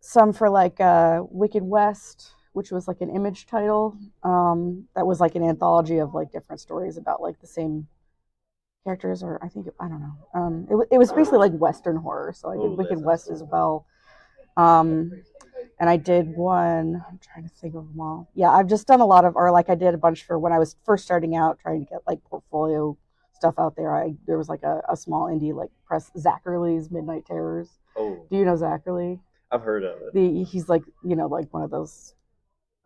some 0.00 0.32
for 0.32 0.50
like 0.50 0.80
uh 0.80 1.22
Wicked 1.30 1.62
West, 1.62 2.32
which 2.52 2.70
was 2.70 2.88
like 2.88 3.00
an 3.00 3.10
image 3.10 3.46
title. 3.46 3.96
Um 4.22 4.88
that 4.94 5.06
was 5.06 5.20
like 5.20 5.34
an 5.34 5.42
anthology 5.44 5.98
of 5.98 6.14
like 6.14 6.32
different 6.32 6.60
stories 6.60 6.96
about 6.96 7.22
like 7.22 7.40
the 7.40 7.46
same 7.46 7.88
characters 8.84 9.22
or 9.22 9.42
I 9.42 9.48
think 9.48 9.68
I 9.80 9.88
don't 9.88 10.00
know. 10.00 10.16
Um 10.34 10.66
it, 10.70 10.88
it 10.92 10.98
was 10.98 11.12
basically 11.12 11.38
like 11.38 11.52
western 11.52 11.96
horror, 11.96 12.32
so 12.34 12.50
I 12.50 12.54
did 12.54 12.62
Oh, 12.64 12.70
that 12.70 12.78
Wicked 12.78 12.98
West 13.04 13.26
cool. 13.26 13.34
as 13.36 13.42
well. 13.44 13.86
Um 14.56 15.12
and 15.80 15.90
I 15.90 15.96
did 15.96 16.28
one 16.36 17.04
I'm 17.08 17.18
trying 17.18 17.48
to 17.48 17.54
think 17.54 17.74
of 17.74 17.88
them 17.88 18.00
all. 18.00 18.28
Yeah, 18.34 18.50
I've 18.50 18.68
just 18.68 18.86
done 18.86 19.00
a 19.00 19.06
lot 19.06 19.24
of 19.24 19.36
or 19.36 19.50
like 19.50 19.68
I 19.70 19.74
did 19.74 19.94
a 19.94 19.98
bunch 19.98 20.24
for 20.24 20.38
when 20.38 20.52
I 20.52 20.58
was 20.58 20.76
first 20.84 21.04
starting 21.04 21.34
out 21.34 21.58
trying 21.60 21.84
to 21.84 21.90
get 21.90 22.00
like 22.06 22.22
portfolio 22.24 22.96
stuff 23.34 23.54
out 23.58 23.76
there. 23.76 23.94
I 23.94 24.14
there 24.26 24.38
was 24.38 24.48
like 24.48 24.62
a, 24.62 24.82
a 24.88 24.96
small 24.96 25.26
indie 25.28 25.54
like 25.54 25.70
press 25.86 26.10
Zacherley 26.16 26.90
Midnight 26.90 27.26
Terrors. 27.26 27.68
Oh, 27.96 28.26
Do 28.30 28.36
you 28.36 28.44
know 28.44 28.56
Zacherley? 28.56 29.20
I've 29.50 29.62
heard 29.62 29.84
of 29.84 30.00
it. 30.02 30.12
The 30.14 30.44
he's 30.44 30.68
like 30.68 30.82
you 31.04 31.16
know 31.16 31.26
like 31.26 31.52
one 31.52 31.62
of 31.62 31.70
those 31.70 32.14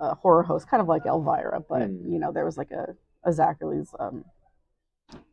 uh, 0.00 0.14
horror 0.14 0.42
hosts, 0.42 0.68
kind 0.68 0.80
of 0.80 0.88
like 0.88 1.06
Elvira, 1.06 1.60
but 1.60 1.82
Hmm. 1.82 2.12
you 2.12 2.18
know 2.18 2.32
there 2.32 2.44
was 2.44 2.56
like 2.58 2.70
a 2.70 2.94
a 3.24 3.30
Zacherley's 3.30 3.94
um, 3.98 4.24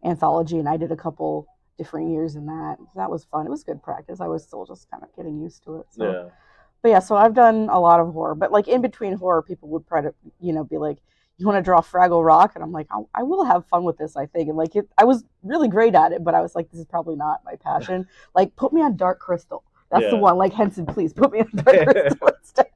anthology, 0.03 0.57
and 0.59 0.67
I 0.69 0.77
did 0.77 0.91
a 0.91 0.95
couple 0.97 1.47
different 1.77 2.09
years 2.11 2.35
in 2.35 2.45
that. 2.45 2.77
That 2.95 3.11
was 3.11 3.25
fun. 3.25 3.45
It 3.45 3.49
was 3.49 3.63
good 3.63 3.81
practice. 3.83 4.21
I 4.21 4.27
was 4.27 4.43
still 4.43 4.65
just 4.65 4.89
kind 4.89 5.03
of 5.03 5.15
getting 5.15 5.39
used 5.41 5.63
to 5.65 5.77
it. 5.77 5.87
So. 5.89 6.11
Yeah. 6.11 6.29
But 6.81 6.89
yeah, 6.89 6.99
so 6.99 7.15
I've 7.15 7.33
done 7.33 7.67
a 7.71 7.79
lot 7.79 7.99
of 7.99 8.13
horror, 8.13 8.35
but 8.35 8.51
like 8.51 8.67
in 8.67 8.79
between 8.79 9.13
horror, 9.13 9.41
people 9.41 9.69
would 9.69 9.87
try 9.87 10.01
to, 10.01 10.13
you 10.39 10.53
know, 10.53 10.63
be 10.63 10.77
like, 10.77 10.99
"You 11.37 11.45
want 11.45 11.57
to 11.57 11.61
draw 11.61 11.81
Fraggle 11.81 12.23
Rock?" 12.25 12.53
And 12.55 12.63
I'm 12.63 12.71
like, 12.71 12.87
I, 12.91 13.01
"I 13.13 13.23
will 13.23 13.43
have 13.45 13.65
fun 13.67 13.83
with 13.83 13.97
this, 13.97 14.15
I 14.15 14.25
think." 14.25 14.49
And 14.49 14.57
like, 14.57 14.75
it, 14.75 14.87
I 14.97 15.03
was 15.05 15.23
really 15.43 15.67
great 15.67 15.95
at 15.95 16.11
it, 16.11 16.23
but 16.23 16.33
I 16.35 16.41
was 16.41 16.55
like, 16.55 16.69
"This 16.71 16.79
is 16.79 16.85
probably 16.85 17.15
not 17.15 17.41
my 17.45 17.55
passion." 17.55 18.07
like, 18.35 18.55
put 18.55 18.73
me 18.73 18.81
on 18.81 18.95
Dark 18.97 19.19
Crystal. 19.19 19.63
That's 19.91 20.03
the 20.11 20.17
one. 20.17 20.37
Like 20.37 20.53
Henson, 20.53 20.85
please 20.85 21.13
put 21.13 21.31
me 21.31 21.39
on 21.41 21.49
Dark 21.53 21.87
Crystal 21.87 22.27
instead. 22.27 22.67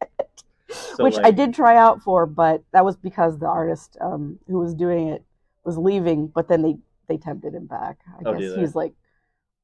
So, 0.70 1.04
Which 1.04 1.18
I 1.18 1.32
did 1.32 1.54
try 1.54 1.78
out 1.78 2.02
for, 2.04 2.26
but 2.26 2.64
that 2.74 2.86
was 2.86 2.96
because 2.96 3.40
the 3.40 3.48
artist 3.48 3.98
um, 4.02 4.38
who 4.48 4.60
was 4.60 4.74
doing 4.76 5.08
it 5.10 5.24
was 5.64 5.78
leaving. 5.78 6.28
But 6.28 6.48
then 6.48 6.62
they 6.62 6.78
they 7.08 7.18
tempted 7.18 7.56
him 7.56 7.66
back. 7.66 8.00
I 8.08 8.22
Oh, 8.26 8.34
guess 8.34 8.56
he's 8.60 8.76
like, 8.76 8.94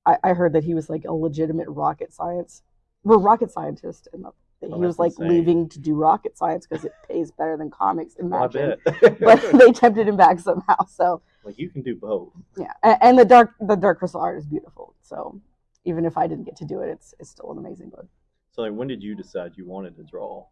I, 0.06 0.18
I 0.24 0.34
heard 0.34 0.54
that 0.54 0.64
he 0.64 0.74
was 0.74 0.90
like 0.90 1.06
a 1.06 1.14
legitimate 1.14 1.68
rocket 1.70 2.12
science, 2.14 2.64
well, 3.04 3.20
rocket 3.20 3.52
scientist, 3.52 4.08
and 4.14 4.26
that 4.62 4.72
he 4.72 4.74
Oh, 4.74 4.82
was 4.82 5.00
like 5.00 5.12
insane. 5.12 5.30
leaving 5.30 5.70
to 5.70 5.80
do 5.80 5.96
rocket 5.96 6.38
science 6.38 6.66
because 6.68 6.86
it 6.86 6.94
pays 7.08 7.32
better 7.32 7.58
than 7.58 7.70
comics. 7.70 8.16
Imagine, 8.20 8.76
but 9.22 9.42
they 9.54 9.72
tempted 9.72 10.08
him 10.08 10.18
back 10.18 10.40
somehow. 10.40 10.86
So 10.88 11.22
like 11.44 11.58
you 11.58 11.70
can 11.70 11.82
do 11.82 11.96
both. 11.96 12.30
yeah, 12.58 12.74
and, 12.84 12.98
and 13.02 13.20
the 13.20 13.26
dark 13.26 13.54
the 13.60 13.76
dark 13.76 14.00
crystal 14.00 14.22
art 14.22 14.38
is 14.38 14.46
beautiful. 14.46 14.96
So 15.04 15.40
even 15.84 16.06
if 16.06 16.18
I 16.18 16.28
didn't 16.28 16.46
get 16.46 16.56
to 16.58 16.66
do 16.66 16.82
it, 16.82 16.90
it's 16.90 17.14
it's 17.20 17.30
still 17.30 17.52
an 17.52 17.58
amazing 17.58 17.90
book. 17.90 18.08
So 18.52 18.62
like, 18.62 18.74
when 18.74 18.88
did 18.88 19.04
you 19.04 19.16
decide 19.16 19.52
you 19.56 19.66
wanted 19.66 19.96
to 19.98 20.04
draw? 20.04 20.46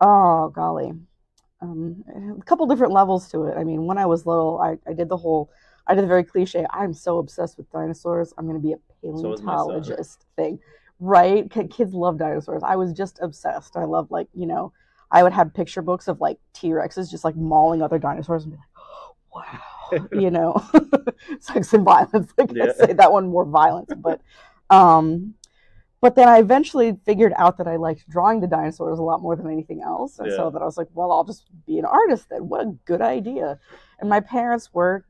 Oh 0.00 0.48
golly, 0.54 0.92
um, 1.60 2.04
a 2.40 2.44
couple 2.44 2.66
different 2.66 2.92
levels 2.92 3.30
to 3.32 3.44
it. 3.44 3.56
I 3.56 3.64
mean, 3.64 3.86
when 3.86 3.98
I 3.98 4.06
was 4.06 4.26
little, 4.26 4.60
I, 4.60 4.78
I 4.88 4.94
did 4.94 5.08
the 5.08 5.16
whole, 5.16 5.50
I 5.86 5.94
did 5.94 6.04
the 6.04 6.08
very 6.08 6.24
cliche. 6.24 6.66
I'm 6.70 6.94
so 6.94 7.18
obsessed 7.18 7.58
with 7.58 7.70
dinosaurs. 7.72 8.32
I'm 8.38 8.46
going 8.46 8.60
to 8.60 8.66
be 8.66 8.74
a 8.74 8.78
So 9.16 9.32
is 9.32 9.42
my 9.42 9.56
son. 9.56 9.66
paleontologist 9.66 10.24
thing, 10.36 10.60
right? 11.00 11.50
Kids 11.50 11.92
love 11.94 12.18
dinosaurs. 12.18 12.62
I 12.64 12.76
was 12.76 12.92
just 12.92 13.18
obsessed. 13.22 13.76
I 13.76 13.84
love 13.84 14.10
like 14.10 14.28
you 14.34 14.46
know, 14.46 14.72
I 15.10 15.22
would 15.22 15.32
have 15.32 15.54
picture 15.54 15.82
books 15.82 16.08
of 16.08 16.20
like 16.20 16.38
T 16.54 16.68
Rexes 16.68 17.10
just 17.10 17.24
like 17.24 17.36
mauling 17.36 17.82
other 17.82 17.98
dinosaurs 17.98 18.44
and 18.44 18.52
be 18.52 18.58
like, 18.58 19.52
wow, 20.02 20.08
you 20.12 20.30
know, 20.30 20.62
sex 21.40 21.72
and 21.72 21.84
violence. 21.84 22.32
Like 22.36 22.52
Yeah. 22.52 22.64
I 22.64 22.72
say 22.86 22.92
that 22.92 23.12
one 23.12 23.28
more 23.28 23.44
violence, 23.44 23.92
but 23.96 24.20
um 24.70 25.34
but 26.00 26.14
then 26.14 26.28
I 26.28 26.38
eventually 26.38 26.96
figured 27.04 27.32
out 27.36 27.58
that 27.58 27.66
I 27.66 27.74
liked 27.74 28.08
drawing 28.08 28.40
the 28.40 28.46
dinosaurs 28.46 29.00
a 29.00 29.02
lot 29.02 29.20
more 29.20 29.34
than 29.34 29.50
anything 29.50 29.82
else. 29.82 30.20
And 30.20 30.30
Yeah. 30.30 30.36
so 30.36 30.50
that 30.50 30.62
I 30.62 30.64
was 30.64 30.76
like, 30.76 30.86
well, 30.94 31.10
I'll 31.10 31.24
just 31.24 31.46
be 31.66 31.78
an 31.80 31.84
artist 31.84 32.28
then. 32.30 32.48
What 32.48 32.60
a 32.60 32.76
good 32.84 33.00
idea. 33.02 33.58
And 33.98 34.08
my 34.08 34.20
parents 34.20 34.72
were, 34.72 35.04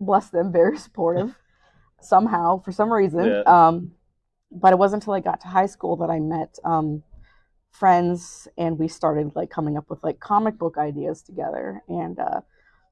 bless 0.00 0.30
them, 0.30 0.50
very 0.50 0.76
supportive 0.76 1.36
somehow 2.00 2.60
for 2.62 2.72
some 2.72 2.92
reason. 2.92 3.26
Yeah. 3.26 3.42
Um, 3.42 3.92
but 4.50 4.72
it 4.72 4.78
wasn't 4.78 5.02
until 5.02 5.14
I 5.14 5.20
got 5.20 5.40
to 5.42 5.48
high 5.48 5.66
school 5.66 5.96
that 5.96 6.10
I 6.10 6.20
met 6.20 6.58
um, 6.64 7.02
friends 7.70 8.48
and 8.56 8.78
we 8.78 8.88
started 8.88 9.34
like 9.36 9.50
coming 9.50 9.76
up 9.76 9.88
with 9.90 10.02
like 10.02 10.20
comic 10.20 10.58
book 10.58 10.78
ideas 10.78 11.22
together. 11.22 11.82
And 11.88 12.18
uh, 12.18 12.40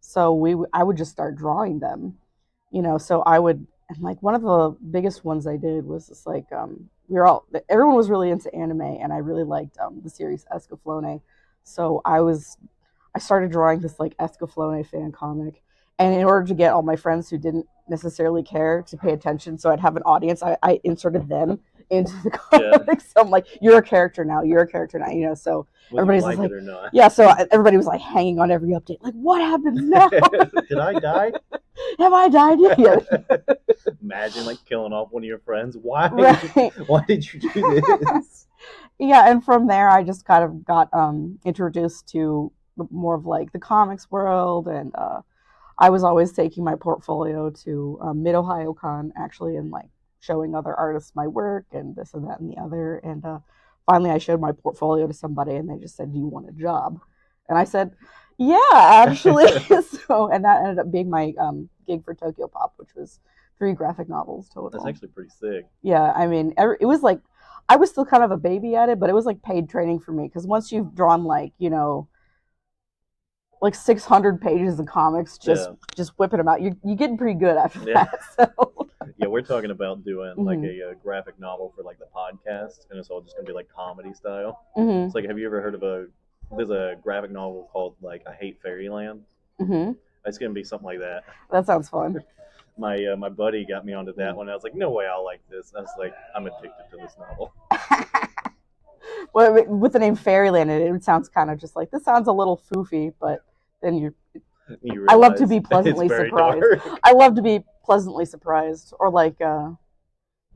so 0.00 0.34
we, 0.34 0.52
w- 0.52 0.70
I 0.72 0.82
would 0.82 0.96
just 0.96 1.10
start 1.10 1.36
drawing 1.36 1.78
them, 1.78 2.18
you 2.70 2.82
know. 2.82 2.98
So 2.98 3.22
I 3.22 3.38
would, 3.38 3.66
and 3.88 3.98
like 4.00 4.22
one 4.22 4.34
of 4.34 4.42
the 4.42 4.76
biggest 4.90 5.24
ones 5.24 5.46
I 5.46 5.56
did 5.56 5.86
was 5.86 6.08
just 6.08 6.26
like 6.26 6.50
um, 6.52 6.90
we 7.08 7.14
were 7.14 7.26
all 7.26 7.46
everyone 7.68 7.96
was 7.96 8.10
really 8.10 8.30
into 8.30 8.52
anime, 8.54 8.80
and 8.80 9.12
I 9.12 9.18
really 9.18 9.44
liked 9.44 9.78
um, 9.78 10.00
the 10.02 10.10
series 10.10 10.44
Escaflowne. 10.52 11.20
So 11.62 12.00
I 12.04 12.20
was, 12.20 12.56
I 13.14 13.18
started 13.18 13.50
drawing 13.50 13.80
this 13.80 13.98
like 13.98 14.16
Escaflowne 14.18 14.86
fan 14.86 15.12
comic, 15.12 15.62
and 15.98 16.14
in 16.14 16.24
order 16.24 16.46
to 16.48 16.54
get 16.54 16.72
all 16.72 16.82
my 16.82 16.96
friends 16.96 17.30
who 17.30 17.38
didn't 17.38 17.66
necessarily 17.88 18.42
care 18.42 18.82
to 18.88 18.96
pay 18.96 19.12
attention, 19.12 19.58
so 19.58 19.70
I'd 19.70 19.80
have 19.80 19.96
an 19.96 20.02
audience, 20.04 20.42
I, 20.42 20.56
I 20.62 20.80
inserted 20.84 21.28
them 21.28 21.60
into 21.90 22.12
the 22.24 22.38
Yeah. 22.52 22.94
So 22.98 23.20
I'm 23.20 23.30
like, 23.30 23.46
you're 23.60 23.78
a 23.78 23.82
character 23.82 24.24
now, 24.24 24.42
you're 24.42 24.62
a 24.62 24.66
character 24.66 24.98
now, 24.98 25.10
you 25.10 25.26
know. 25.26 25.34
So 25.34 25.66
Whether 25.90 26.02
Everybody's 26.02 26.24
like, 26.24 26.38
like- 26.38 26.50
it 26.50 26.54
or 26.54 26.60
not. 26.60 26.90
yeah, 26.92 27.08
so 27.08 27.26
I- 27.28 27.46
everybody 27.50 27.76
was 27.76 27.86
like 27.86 28.00
hanging 28.00 28.38
on 28.40 28.50
every 28.50 28.70
update, 28.70 28.98
like, 29.02 29.14
what 29.14 29.40
happens 29.40 29.80
now? 29.82 30.08
Did 30.68 30.78
I 30.78 30.94
die? 30.98 31.32
Have 31.98 32.12
I 32.12 32.28
died 32.28 32.58
yet? 32.60 32.78
Yeah. 32.78 32.98
Imagine 34.02 34.46
like 34.46 34.64
killing 34.64 34.92
off 34.94 35.08
one 35.12 35.22
of 35.22 35.26
your 35.26 35.38
friends. 35.40 35.76
Why? 35.80 36.08
Right. 36.08 36.72
Why 36.88 37.04
did 37.06 37.30
you 37.32 37.40
do 37.40 37.80
this? 38.00 38.46
yeah 38.98 39.30
and 39.30 39.44
from 39.44 39.66
there 39.66 39.90
i 39.90 40.02
just 40.02 40.24
kind 40.24 40.42
of 40.42 40.64
got 40.64 40.88
um 40.94 41.38
introduced 41.44 42.08
to 42.08 42.50
more 42.90 43.14
of 43.14 43.26
like 43.26 43.52
the 43.52 43.58
comics 43.58 44.10
world 44.10 44.66
and 44.68 44.90
uh 44.94 45.20
i 45.78 45.90
was 45.90 46.02
always 46.04 46.32
taking 46.32 46.64
my 46.64 46.74
portfolio 46.74 47.50
to 47.50 47.98
um, 48.02 48.22
mid 48.22 48.34
ohio 48.34 48.72
con 48.72 49.12
actually 49.16 49.56
and 49.56 49.70
like 49.70 49.88
showing 50.20 50.54
other 50.54 50.74
artists 50.74 51.12
my 51.14 51.26
work 51.26 51.64
and 51.72 51.94
this 51.94 52.14
and 52.14 52.28
that 52.28 52.40
and 52.40 52.50
the 52.50 52.60
other 52.60 52.96
and 52.98 53.24
uh 53.24 53.38
finally 53.84 54.10
i 54.10 54.18
showed 54.18 54.40
my 54.40 54.52
portfolio 54.52 55.06
to 55.06 55.14
somebody 55.14 55.54
and 55.54 55.68
they 55.68 55.76
just 55.76 55.96
said 55.96 56.12
do 56.12 56.18
you 56.18 56.26
want 56.26 56.48
a 56.48 56.52
job? 56.52 57.00
And 57.48 57.56
i 57.56 57.64
said 57.64 57.92
yeah 58.38 58.58
actually. 58.74 59.46
So 60.06 60.28
and 60.30 60.44
that 60.44 60.62
ended 60.62 60.78
up 60.78 60.90
being 60.92 61.10
my 61.10 61.32
um 61.38 61.68
gig 61.86 62.04
for 62.04 62.14
tokyo 62.14 62.48
pop 62.48 62.74
which 62.76 62.94
was 62.94 63.20
three 63.58 63.72
graphic 63.72 64.08
novels 64.08 64.48
total. 64.48 64.70
That's 64.70 64.86
actually 64.86 65.08
pretty 65.08 65.30
sick. 65.30 65.66
yeah 65.82 66.12
i 66.12 66.26
mean 66.26 66.54
it 66.58 66.86
was 66.86 67.02
like 67.02 67.20
i 67.68 67.76
was 67.76 67.90
still 67.90 68.04
kind 68.04 68.22
of 68.22 68.30
a 68.30 68.36
baby 68.36 68.74
at 68.76 68.88
it 68.88 68.98
but 69.00 69.10
it 69.10 69.14
was 69.14 69.26
like 69.26 69.42
paid 69.42 69.68
training 69.68 70.00
for 70.00 70.12
me 70.12 70.24
because 70.24 70.46
once 70.46 70.70
you've 70.72 70.94
drawn 70.94 71.24
like 71.24 71.52
you 71.58 71.70
know 71.70 72.08
like 73.66 73.74
600 73.74 74.40
pages 74.40 74.78
of 74.78 74.86
comics 74.86 75.38
just 75.38 75.68
Yeah. 75.70 75.74
just 75.96 76.12
whipping 76.18 76.38
them 76.38 76.46
out 76.48 76.62
you 76.62 76.76
you 76.84 76.94
getting 76.94 77.18
pretty 77.18 77.36
good 77.38 77.56
after 77.56 77.80
Yeah. 77.80 78.04
that 78.04 78.20
so 78.56 78.88
Yeah, 79.18 79.26
we're 79.26 79.42
talking 79.42 79.70
about 79.72 80.04
doing 80.04 80.34
like 80.36 80.58
Mhm. 80.60 80.80
a, 80.86 80.90
uh 80.90 80.94
graphic 81.02 81.38
novel 81.40 81.72
for 81.74 81.82
like 81.82 81.98
the 81.98 82.06
podcast, 82.14 82.86
and 82.90 82.98
it's 82.98 83.08
all 83.10 83.20
just 83.20 83.34
gonna 83.36 83.46
be 83.46 83.52
like 83.52 83.68
comedy 83.68 84.12
style. 84.14 84.52
hmm 84.76 85.04
It's 85.06 85.14
like, 85.16 85.26
have 85.26 85.38
you 85.38 85.46
ever 85.46 85.60
heard 85.60 85.74
of 85.74 85.82
a? 85.82 86.06
There's 86.56 86.70
a 86.70 86.96
graphic 87.02 87.32
novel 87.32 87.68
called 87.72 87.96
like 88.00 88.22
I 88.26 88.34
Hate 88.34 88.60
Fairyland. 88.62 89.22
hmm 89.58 89.92
It's 90.24 90.38
gonna 90.38 90.52
be 90.52 90.62
something 90.64 90.86
like 90.86 91.00
that. 91.00 91.24
that 91.50 91.66
sounds 91.66 91.88
fun 91.88 92.22
My 92.78 92.94
uh, 93.06 93.16
my 93.16 93.30
buddy 93.30 93.64
got 93.64 93.84
me 93.86 93.94
onto 93.94 94.12
that 94.14 94.36
one. 94.36 94.48
I 94.50 94.54
was 94.54 94.62
like, 94.62 94.74
no 94.74 94.90
way, 94.90 95.06
I'll 95.06 95.24
like 95.24 95.40
this. 95.50 95.72
I 95.76 95.80
was 95.80 95.90
like, 95.98 96.14
I'm 96.36 96.46
addicted 96.46 96.84
to 96.92 96.96
this 96.98 97.16
novel. 97.18 97.52
well 99.32 99.52
with- 99.54 99.68
with 99.68 99.92
the 99.92 99.98
name 99.98 100.14
fairyland 100.16 100.70
it, 100.70 100.82
it 100.82 101.02
sounds 101.04 101.28
kind 101.28 101.50
of 101.50 101.58
just 101.58 101.74
like 101.76 101.90
this 101.90 102.04
sounds 102.04 102.26
a 102.28 102.32
little 102.32 102.60
foofy 102.70 103.12
but 103.20 103.40
then 103.86 103.96
you're 103.98 104.14
You 104.82 105.06
I 105.08 105.14
love 105.14 105.36
to 105.36 105.46
be 105.46 105.60
pleasantly 105.60 106.08
surprised. 106.08 106.60
dark. 106.60 107.00
I 107.04 107.12
love 107.12 107.36
to 107.36 107.42
be 107.42 107.64
pleasantly 107.84 108.24
surprised. 108.24 108.92
Or 108.98 109.10
like 109.10 109.40
uh 109.40 109.70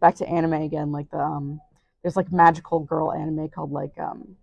back 0.00 0.16
to 0.16 0.28
anime 0.28 0.54
again, 0.54 0.90
like 0.90 1.10
the 1.10 1.18
um 1.18 1.60
there's 2.02 2.16
like 2.16 2.32
magical 2.32 2.80
girl 2.80 3.12
anime 3.12 3.48
called 3.48 3.70
like 3.70 3.96
um 3.98 4.36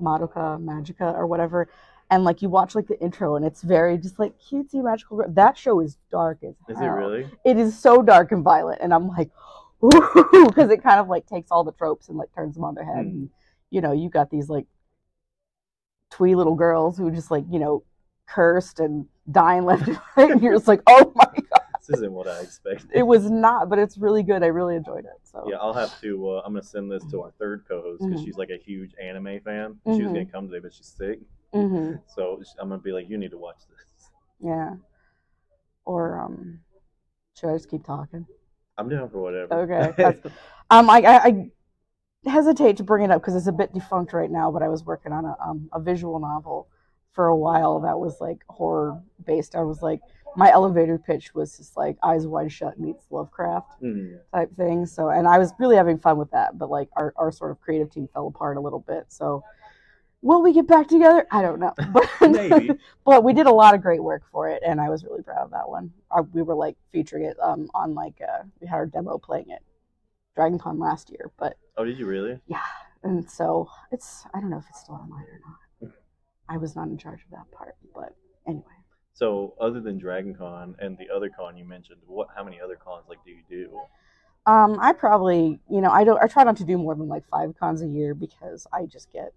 Madoka 0.00 0.60
Magica 0.60 1.14
or 1.14 1.26
whatever. 1.26 1.68
And 2.10 2.24
like 2.24 2.42
you 2.42 2.50
watch 2.50 2.74
like 2.74 2.88
the 2.88 3.00
intro 3.00 3.36
and 3.36 3.44
it's 3.44 3.62
very 3.62 3.96
just 3.96 4.18
like 4.18 4.34
cutesy 4.38 4.82
magical 4.82 5.18
girl. 5.18 5.28
That 5.30 5.56
show 5.56 5.80
is 5.80 5.96
dark 6.10 6.38
as 6.42 6.54
hell. 6.66 6.76
Is 6.76 6.82
it 6.82 6.86
really? 6.86 7.30
It 7.44 7.56
is 7.56 7.78
so 7.78 8.02
dark 8.02 8.32
and 8.32 8.42
violent 8.42 8.80
and 8.82 8.92
I'm 8.92 9.08
like, 9.08 9.30
ooh, 9.84 10.46
because 10.48 10.70
it 10.70 10.82
kind 10.82 11.00
of 11.00 11.08
like 11.08 11.26
takes 11.26 11.50
all 11.50 11.64
the 11.64 11.72
tropes 11.72 12.08
and 12.08 12.18
like 12.18 12.34
turns 12.34 12.56
them 12.56 12.64
on 12.64 12.74
their 12.74 12.84
head. 12.84 13.04
Hmm. 13.04 13.10
And 13.10 13.30
you 13.70 13.80
know, 13.80 13.92
you 13.92 14.10
got 14.10 14.30
these 14.30 14.48
like 14.48 14.66
twee 16.10 16.34
little 16.34 16.54
girls 16.54 16.98
who 16.98 17.10
just 17.10 17.30
like 17.30 17.44
you 17.50 17.58
know 17.58 17.84
cursed 18.34 18.80
and 18.80 19.06
dying 19.30 19.64
left 19.64 19.88
and 19.88 19.98
right, 20.16 20.30
and 20.30 20.42
you're 20.42 20.54
just 20.54 20.68
like, 20.68 20.82
oh 20.86 21.12
my 21.14 21.24
god, 21.50 21.62
This 21.78 21.90
isn't 21.90 22.12
what 22.12 22.28
I 22.28 22.40
expected. 22.40 22.90
it 22.94 23.02
was 23.02 23.30
not, 23.30 23.68
but 23.68 23.78
it's 23.78 23.98
really 23.98 24.22
good. 24.22 24.42
I 24.42 24.46
really 24.46 24.76
enjoyed 24.76 25.04
it. 25.04 25.20
So 25.24 25.50
Yeah, 25.50 25.56
I'll 25.56 25.74
have 25.74 26.00
to. 26.00 26.30
Uh, 26.30 26.42
I'm 26.44 26.52
gonna 26.52 26.62
send 26.62 26.90
this 26.90 27.04
to 27.06 27.22
our 27.22 27.32
third 27.38 27.64
co-host 27.68 28.04
because 28.04 28.20
Mhm. 28.20 28.24
she's 28.24 28.36
like 28.36 28.50
a 28.50 28.58
huge 28.58 28.94
anime 29.02 29.40
fan. 29.40 29.76
She 29.94 30.02
was 30.02 30.10
Mhm. 30.10 30.14
gonna 30.14 30.26
come 30.26 30.48
today, 30.48 30.60
but 30.60 30.72
she's 30.74 30.86
sick. 30.86 31.20
hmm 31.52 31.94
So 32.14 32.42
I'm 32.58 32.68
gonna 32.68 32.80
be 32.80 32.92
like, 32.92 33.08
you 33.08 33.18
need 33.18 33.30
to 33.32 33.38
watch 33.38 33.58
this. 33.68 34.10
yeah. 34.40 34.74
Or 35.84 36.18
um, 36.20 36.60
should 37.34 37.50
I 37.50 37.54
just 37.56 37.70
keep 37.70 37.84
talking? 37.84 38.26
I'm 38.78 38.88
down 38.88 39.08
for 39.10 39.18
whatever. 39.20 39.62
Okay, 39.62 40.18
Um, 40.70 40.88
I, 40.88 41.02
I, 41.02 41.26
I 41.26 42.30
hesitate 42.30 42.76
to 42.78 42.84
bring 42.84 43.04
it 43.04 43.10
up 43.10 43.20
because 43.22 43.34
it's 43.34 43.46
a 43.46 43.52
bit 43.52 43.72
defunct 43.74 44.12
right 44.12 44.30
now. 44.30 44.50
But 44.50 44.62
I 44.62 44.68
was 44.68 44.84
working 44.84 45.12
on 45.12 45.24
a 45.24 45.36
um, 45.44 45.68
a 45.72 45.80
visual 45.80 46.18
novel 46.20 46.68
for 47.12 47.26
a 47.26 47.36
while 47.36 47.80
that 47.80 47.98
was 47.98 48.20
like 48.20 48.42
horror 48.48 49.00
based. 49.26 49.54
I 49.54 49.62
was 49.62 49.82
like, 49.82 50.00
my 50.36 50.50
elevator 50.50 50.98
pitch 50.98 51.34
was 51.34 51.56
just 51.58 51.76
like 51.76 51.96
Eyes 52.02 52.26
Wide 52.26 52.50
Shut 52.52 52.78
meets 52.80 53.04
Lovecraft 53.10 53.72
Hmm. 53.80 54.14
type 54.32 54.54
thing. 54.56 54.86
So, 54.86 55.08
and 55.10 55.28
I 55.28 55.38
was 55.38 55.52
really 55.58 55.76
having 55.76 55.98
fun 55.98 56.16
with 56.18 56.30
that. 56.30 56.58
But 56.58 56.70
like 56.70 56.88
our 56.96 57.12
our 57.16 57.30
sort 57.30 57.50
of 57.50 57.60
creative 57.60 57.90
team 57.90 58.08
fell 58.12 58.26
apart 58.28 58.56
a 58.56 58.60
little 58.60 58.80
bit. 58.80 59.06
So. 59.08 59.44
Will 60.24 60.40
we 60.40 60.52
get 60.52 60.68
back 60.68 60.86
together? 60.86 61.26
I 61.32 61.42
don't 61.42 61.58
know, 61.58 61.74
but 61.88 62.08
Maybe. 62.20 62.70
but 63.04 63.24
we 63.24 63.32
did 63.32 63.46
a 63.46 63.52
lot 63.52 63.74
of 63.74 63.82
great 63.82 64.00
work 64.00 64.22
for 64.30 64.48
it, 64.48 64.62
and 64.64 64.80
I 64.80 64.88
was 64.88 65.02
really 65.02 65.20
proud 65.20 65.42
of 65.42 65.50
that 65.50 65.68
one. 65.68 65.92
I, 66.12 66.20
we 66.20 66.42
were 66.42 66.54
like 66.54 66.76
featuring 66.92 67.24
it 67.24 67.36
um, 67.42 67.68
on 67.74 67.92
like 67.94 68.20
uh, 68.22 68.44
we 68.60 68.68
had 68.68 68.76
our 68.76 68.86
demo 68.86 69.18
playing 69.18 69.50
it 69.50 69.64
Dragon 70.36 70.60
Con 70.60 70.78
last 70.78 71.10
year, 71.10 71.32
but 71.40 71.56
Oh, 71.76 71.84
did 71.84 71.98
you 71.98 72.06
really? 72.06 72.38
yeah, 72.46 72.62
and 73.02 73.28
so 73.28 73.68
it's 73.90 74.24
I 74.32 74.38
don't 74.38 74.50
know 74.50 74.58
if 74.58 74.66
it's 74.70 74.78
still 74.78 74.94
online 74.94 75.24
or 75.24 75.40
not. 75.44 75.56
I 76.52 76.58
was 76.58 76.76
not 76.76 76.88
in 76.88 76.98
charge 76.98 77.20
of 77.24 77.30
that 77.30 77.50
part, 77.50 77.76
but 77.94 78.14
anyway. 78.46 78.64
So, 79.14 79.54
other 79.58 79.80
than 79.80 79.96
Dragon 79.98 80.34
Con 80.34 80.74
and 80.78 80.98
the 80.98 81.14
other 81.14 81.30
con 81.30 81.56
you 81.56 81.64
mentioned, 81.64 82.00
what? 82.06 82.28
How 82.36 82.44
many 82.44 82.60
other 82.60 82.76
cons 82.76 83.04
like 83.08 83.18
do 83.24 83.30
you 83.30 83.42
do? 83.48 83.80
Um, 84.44 84.78
I 84.80 84.92
probably 84.92 85.60
you 85.70 85.80
know 85.80 85.90
I 85.90 86.04
don't 86.04 86.20
I 86.22 86.26
try 86.26 86.44
not 86.44 86.56
to 86.58 86.64
do 86.64 86.76
more 86.76 86.94
than 86.94 87.08
like 87.08 87.24
five 87.30 87.54
cons 87.58 87.80
a 87.80 87.86
year 87.86 88.14
because 88.14 88.66
I 88.72 88.84
just 88.84 89.10
get 89.12 89.32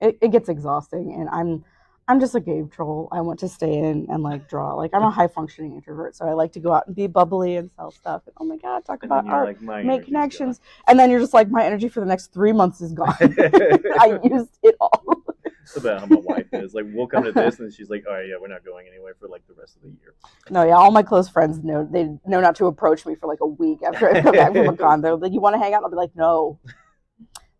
it, 0.00 0.18
it 0.20 0.32
gets 0.32 0.48
exhausting, 0.48 1.14
and 1.14 1.28
I'm 1.28 1.64
I'm 2.08 2.18
just 2.18 2.34
a 2.34 2.40
cave 2.40 2.70
troll. 2.72 3.08
I 3.12 3.20
want 3.20 3.38
to 3.40 3.48
stay 3.48 3.72
in 3.72 4.06
and 4.10 4.24
like 4.24 4.48
draw. 4.48 4.74
Like 4.74 4.90
I'm 4.94 5.02
a 5.02 5.10
high 5.10 5.28
functioning 5.28 5.74
introvert, 5.74 6.16
so 6.16 6.24
I 6.26 6.32
like 6.32 6.52
to 6.52 6.60
go 6.60 6.72
out 6.72 6.88
and 6.88 6.96
be 6.96 7.06
bubbly 7.06 7.56
and 7.56 7.70
sell 7.76 7.92
stuff. 7.92 8.22
And, 8.26 8.34
oh 8.40 8.44
my 8.44 8.56
god, 8.56 8.84
talk 8.84 9.04
And 9.04 9.12
about 9.12 9.28
art. 9.28 9.62
like, 9.62 9.84
make 9.84 10.06
connections, 10.06 10.60
and 10.88 10.98
then 10.98 11.10
you're 11.10 11.20
just 11.20 11.34
like, 11.34 11.48
my 11.50 11.64
energy 11.64 11.88
for 11.88 12.00
the 12.00 12.06
next 12.06 12.32
three 12.32 12.52
months 12.52 12.80
is 12.80 12.92
gone. 12.92 13.14
I 13.20 14.18
used 14.24 14.58
it 14.62 14.74
all. 14.80 15.22
About 15.76 16.00
how 16.00 16.06
my 16.06 16.16
wife 16.20 16.46
is. 16.52 16.74
Like, 16.74 16.86
we'll 16.88 17.06
come 17.06 17.24
to 17.24 17.32
this, 17.32 17.60
and 17.60 17.72
she's 17.72 17.90
like, 17.90 18.04
"All 18.08 18.14
right, 18.14 18.26
yeah, 18.26 18.34
we're 18.40 18.48
not 18.48 18.64
going 18.64 18.86
anywhere 18.88 19.14
for 19.18 19.28
like 19.28 19.46
the 19.46 19.54
rest 19.54 19.76
of 19.76 19.82
the 19.82 19.88
year." 19.88 20.14
No, 20.50 20.64
yeah, 20.64 20.74
all 20.74 20.90
my 20.90 21.02
close 21.02 21.28
friends 21.28 21.62
know 21.62 21.88
they 21.90 22.04
know 22.26 22.40
not 22.40 22.56
to 22.56 22.66
approach 22.66 23.06
me 23.06 23.14
for 23.14 23.26
like 23.26 23.40
a 23.40 23.46
week 23.46 23.82
after 23.82 24.08
I 24.08 24.22
come 24.22 24.34
back 24.34 24.52
from 24.52 24.68
a 24.74 24.76
con. 24.76 25.00
They're 25.00 25.16
like, 25.16 25.32
"You 25.32 25.40
want 25.40 25.54
to 25.54 25.58
hang 25.58 25.74
out?" 25.74 25.82
I'll 25.84 25.90
be 25.90 25.96
like, 25.96 26.14
"No, 26.16 26.58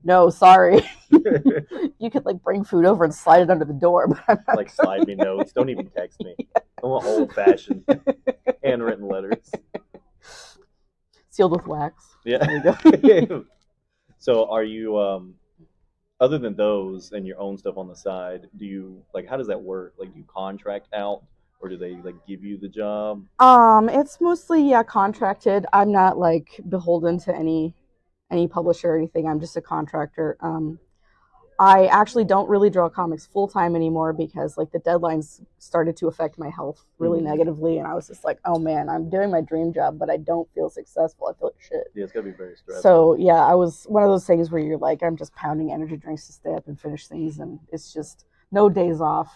no, 0.02 0.30
sorry. 0.30 0.88
you 1.10 2.10
could 2.10 2.24
like 2.24 2.42
bring 2.42 2.64
food 2.64 2.84
over 2.84 3.04
and 3.04 3.14
slide 3.14 3.42
it 3.42 3.50
under 3.50 3.64
the 3.64 3.74
door, 3.74 4.08
but 4.26 4.40
like, 4.56 4.70
slide 4.70 5.06
me 5.06 5.14
notes. 5.14 5.52
Don't 5.52 5.68
even 5.68 5.88
text 5.90 6.20
me. 6.20 6.34
I 6.56 6.86
want 6.86 7.04
old 7.04 7.32
fashioned 7.32 7.84
handwritten 8.64 9.06
letters. 9.06 9.50
sealed 11.30 11.52
with 11.52 11.66
wax." 11.66 12.16
Yeah. 12.24 12.44
So, 14.18 14.50
are 14.50 14.64
you 14.64 14.98
um, 14.98 15.34
other 16.20 16.38
than 16.38 16.54
those 16.54 17.12
and 17.12 17.26
your 17.26 17.40
own 17.40 17.56
stuff 17.56 17.76
on 17.76 17.88
the 17.88 17.96
side? 17.96 18.48
Do 18.56 18.64
you 18.64 19.02
like? 19.14 19.28
How 19.28 19.36
does 19.36 19.48
that 19.48 19.60
work? 19.60 19.94
Like, 19.98 20.12
do 20.12 20.18
you 20.18 20.24
contract 20.32 20.88
out, 20.94 21.22
or 21.60 21.68
do 21.68 21.76
they 21.76 21.96
like 21.96 22.14
give 22.26 22.44
you 22.44 22.58
the 22.58 22.68
job? 22.68 23.24
Um, 23.38 23.88
it's 23.88 24.20
mostly 24.20 24.68
yeah 24.68 24.82
contracted. 24.82 25.66
I'm 25.72 25.92
not 25.92 26.18
like 26.18 26.60
beholden 26.68 27.18
to 27.20 27.34
any 27.34 27.74
any 28.30 28.46
publisher 28.46 28.90
or 28.90 28.96
anything. 28.96 29.26
I'm 29.26 29.40
just 29.40 29.56
a 29.56 29.60
contractor. 29.60 30.36
Um, 30.40 30.78
I 31.60 31.88
actually 31.88 32.24
don't 32.24 32.48
really 32.48 32.70
draw 32.70 32.88
comics 32.88 33.26
full 33.26 33.46
time 33.46 33.76
anymore 33.76 34.14
because 34.14 34.56
like 34.56 34.70
the 34.72 34.78
deadlines 34.80 35.42
started 35.58 35.94
to 35.98 36.08
affect 36.08 36.38
my 36.38 36.48
health 36.48 36.86
really 36.98 37.20
Mhm. 37.20 37.24
negatively, 37.24 37.76
and 37.76 37.86
I 37.86 37.92
was 37.94 38.06
just 38.08 38.24
like, 38.24 38.38
oh 38.46 38.58
man, 38.58 38.88
I'm 38.88 39.10
doing 39.10 39.30
my 39.30 39.42
dream 39.42 39.70
job, 39.70 39.98
but 39.98 40.08
I 40.08 40.16
don't 40.16 40.48
feel 40.54 40.70
successful. 40.70 41.26
I 41.28 41.34
feel 41.34 41.48
like 41.48 41.60
shit. 41.60 41.88
Yeah, 41.94 42.04
it's 42.04 42.12
gotta 42.14 42.24
be 42.24 42.30
very 42.32 42.56
stressful. 42.56 42.82
So 42.82 43.14
yeah, 43.16 43.44
I 43.44 43.54
was 43.54 43.84
one 43.90 44.02
of 44.02 44.08
those 44.08 44.26
things 44.26 44.50
where 44.50 44.62
you're 44.62 44.78
like, 44.78 45.02
I'm 45.02 45.16
just 45.16 45.34
pounding 45.34 45.70
energy 45.70 45.98
drinks 45.98 46.26
to 46.28 46.32
stay 46.32 46.54
up 46.54 46.66
and 46.66 46.80
finish 46.80 47.06
things, 47.08 47.40
and 47.40 47.60
it's 47.70 47.92
just 47.92 48.24
no 48.50 48.70
days 48.70 49.02
off. 49.02 49.30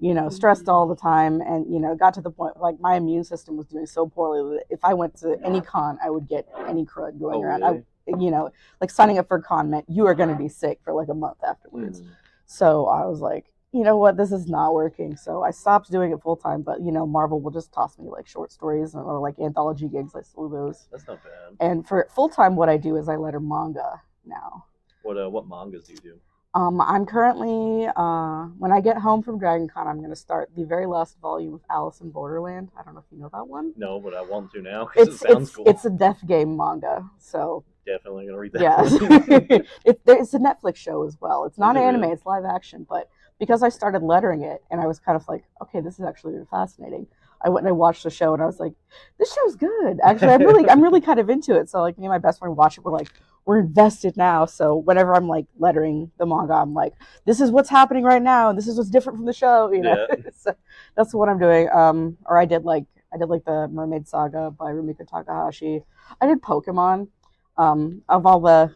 You 0.00 0.12
know, 0.12 0.28
stressed 0.30 0.68
all 0.68 0.88
the 0.88 0.96
time, 0.96 1.40
and 1.40 1.72
you 1.72 1.78
know, 1.78 1.92
it 1.92 1.98
got 2.00 2.14
to 2.14 2.20
the 2.20 2.32
point 2.32 2.56
like 2.58 2.80
my 2.80 2.96
immune 2.96 3.22
system 3.22 3.56
was 3.56 3.66
doing 3.68 3.86
so 3.86 4.08
poorly 4.08 4.56
that 4.56 4.64
if 4.70 4.84
I 4.84 4.92
went 4.92 5.16
to 5.18 5.38
any 5.44 5.60
con, 5.60 5.98
I 6.04 6.10
would 6.10 6.26
get 6.28 6.48
any 6.66 6.84
crud 6.84 7.20
going 7.20 7.36
Oh, 7.36 7.42
around. 7.42 7.60
really? 7.60 7.78
I, 7.78 7.82
you 8.06 8.30
know, 8.30 8.50
like 8.80 8.90
signing 8.90 9.18
up 9.18 9.28
for 9.28 9.38
a 9.38 9.42
con 9.42 9.70
meant 9.70 9.86
you 9.88 10.06
are 10.06 10.14
going 10.14 10.28
to 10.28 10.34
be 10.34 10.48
sick 10.48 10.80
for 10.84 10.92
like 10.92 11.08
a 11.08 11.14
month 11.14 11.38
afterwards. 11.46 12.00
Mm. 12.00 12.08
So 12.46 12.86
I 12.86 13.06
was 13.06 13.20
like, 13.20 13.46
you 13.72 13.82
know 13.82 13.96
what, 13.96 14.16
this 14.16 14.30
is 14.30 14.46
not 14.48 14.72
working. 14.72 15.16
So 15.16 15.42
I 15.42 15.50
stopped 15.50 15.90
doing 15.90 16.12
it 16.12 16.22
full 16.22 16.36
time. 16.36 16.62
But 16.62 16.80
you 16.80 16.92
know, 16.92 17.06
Marvel 17.06 17.40
will 17.40 17.50
just 17.50 17.72
toss 17.72 17.98
me 17.98 18.08
like 18.08 18.26
short 18.26 18.52
stories 18.52 18.94
or 18.94 19.18
like 19.18 19.38
anthology 19.38 19.88
gigs. 19.88 20.14
I 20.14 20.20
do 20.20 20.48
those. 20.48 20.86
That's 20.92 21.06
not 21.06 21.22
bad. 21.24 21.56
And 21.60 21.86
for 21.86 22.06
full 22.14 22.28
time, 22.28 22.56
what 22.56 22.68
I 22.68 22.76
do 22.76 22.96
is 22.96 23.08
I 23.08 23.16
letter 23.16 23.40
manga 23.40 24.00
now. 24.24 24.66
What 25.02 25.18
uh, 25.18 25.28
what 25.28 25.48
mangas 25.48 25.84
do 25.84 25.92
you 25.94 25.98
do? 25.98 26.20
Um, 26.54 26.80
I'm 26.80 27.04
currently, 27.04 27.88
uh, 27.96 28.44
when 28.58 28.70
I 28.70 28.80
get 28.80 28.96
home 28.98 29.24
from 29.24 29.40
Dragon 29.40 29.66
Con, 29.68 29.88
I'm 29.88 29.98
going 29.98 30.10
to 30.10 30.16
start 30.16 30.50
the 30.56 30.62
very 30.62 30.86
last 30.86 31.18
volume 31.20 31.54
of 31.54 31.62
Alice 31.68 32.00
in 32.00 32.10
Borderland. 32.10 32.68
I 32.78 32.84
don't 32.84 32.94
know 32.94 33.00
if 33.00 33.06
you 33.10 33.18
know 33.18 33.28
that 33.32 33.48
one. 33.48 33.72
No, 33.76 33.98
but 33.98 34.14
I 34.14 34.22
want 34.22 34.52
to 34.52 34.62
now 34.62 34.88
It's 34.94 35.16
it 35.16 35.18
sounds 35.18 35.48
it's 35.48 35.56
cool. 35.56 35.64
it's 35.68 35.84
a 35.84 35.90
death 35.90 36.24
game 36.28 36.56
manga, 36.56 37.10
so 37.18 37.64
Definitely 37.86 38.26
gonna 38.26 38.38
read 38.38 38.52
that. 38.52 38.62
yeah, 38.62 38.82
it, 39.84 40.00
it's 40.06 40.34
a 40.34 40.38
Netflix 40.38 40.76
show 40.76 41.06
as 41.06 41.18
well. 41.20 41.44
It's 41.44 41.58
not 41.58 41.76
it 41.76 41.80
anime; 41.80 42.04
it's 42.04 42.24
live 42.24 42.44
action. 42.44 42.86
But 42.88 43.10
because 43.38 43.62
I 43.62 43.68
started 43.68 44.02
lettering 44.02 44.42
it, 44.42 44.62
and 44.70 44.80
I 44.80 44.86
was 44.86 44.98
kind 44.98 45.16
of 45.16 45.26
like, 45.28 45.44
okay, 45.62 45.80
this 45.80 45.98
is 45.98 46.04
actually 46.04 46.34
really 46.34 46.46
fascinating. 46.50 47.06
I 47.42 47.50
went 47.50 47.66
and 47.66 47.68
I 47.68 47.72
watched 47.72 48.04
the 48.04 48.10
show, 48.10 48.32
and 48.32 48.42
I 48.42 48.46
was 48.46 48.58
like, 48.58 48.72
this 49.18 49.34
show's 49.34 49.56
good. 49.56 50.00
Actually, 50.02 50.32
I'm 50.32 50.40
really 50.42 50.68
I'm 50.68 50.82
really 50.82 51.00
kind 51.08 51.20
of 51.20 51.28
into 51.28 51.54
it. 51.56 51.68
So 51.68 51.80
like 51.80 51.98
me 51.98 52.06
and 52.06 52.12
my 52.12 52.18
best 52.18 52.38
friend 52.38 52.56
watch 52.56 52.78
it. 52.78 52.84
We're 52.84 52.92
like, 52.92 53.10
we're 53.44 53.60
invested 53.60 54.16
now. 54.16 54.46
So 54.46 54.76
whenever 54.76 55.14
I'm 55.14 55.28
like 55.28 55.46
lettering 55.58 56.10
the 56.18 56.24
manga, 56.24 56.54
I'm 56.54 56.72
like, 56.72 56.94
this 57.26 57.40
is 57.40 57.50
what's 57.50 57.68
happening 57.68 58.04
right 58.04 58.22
now, 58.22 58.48
and 58.48 58.56
this 58.56 58.66
is 58.66 58.78
what's 58.78 58.90
different 58.90 59.18
from 59.18 59.26
the 59.26 59.34
show. 59.34 59.70
You 59.72 59.82
know, 59.82 60.06
so 60.36 60.54
that's 60.96 61.12
what 61.12 61.28
I'm 61.28 61.38
doing. 61.38 61.68
Um, 61.70 62.16
or 62.24 62.38
I 62.38 62.46
did 62.46 62.64
like 62.64 62.86
I 63.12 63.18
did 63.18 63.28
like 63.28 63.44
the 63.44 63.68
Mermaid 63.68 64.08
Saga 64.08 64.50
by 64.50 64.72
Rumiko 64.72 65.06
Takahashi. 65.06 65.82
I 66.20 66.26
did 66.26 66.40
Pokemon. 66.40 67.08
Um, 67.56 68.02
of 68.08 68.26
all 68.26 68.40
the 68.40 68.74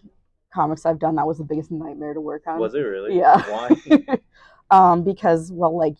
comics 0.53 0.87
I've 0.87 0.99
done, 0.99 1.17
that 1.17 1.27
was 1.27 1.39
the 1.39 1.45
biggest 1.45 1.71
nightmare 1.71 2.15
to 2.15 2.21
work 2.21 2.47
on. 2.47 2.59
Was 2.59 2.75
it 2.75 2.81
really? 2.81 3.17
Yeah. 3.17 3.43
Why? 3.49 4.19
um, 4.71 5.03
because 5.05 5.51
well, 5.53 5.77
like 5.77 5.97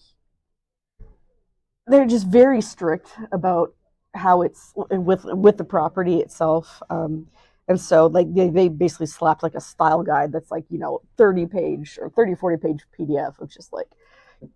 they're 1.87 2.07
just 2.07 2.27
very 2.27 2.61
strict 2.61 3.11
about 3.33 3.75
how 4.15 4.43
it's 4.43 4.73
with 4.91 5.25
with 5.25 5.57
the 5.59 5.65
property 5.65 6.21
itself. 6.21 6.83
Um, 6.91 7.29
and 7.69 7.81
so 7.81 8.07
like 8.07 8.33
they, 8.35 8.49
they 8.49 8.69
basically 8.69 9.07
slapped 9.07 9.43
like 9.43 9.55
a 9.55 9.61
style 9.61 10.03
guide 10.03 10.33
that's 10.33 10.51
like 10.51 10.65
you 10.71 10.79
know 10.79 11.03
30 11.17 11.47
page 11.47 11.99
or 12.01 12.11
30 12.11 12.35
40 12.35 12.57
page 12.57 12.81
pdf 12.99 13.39
of 13.39 13.51
just 13.51 13.73
like 13.73 13.89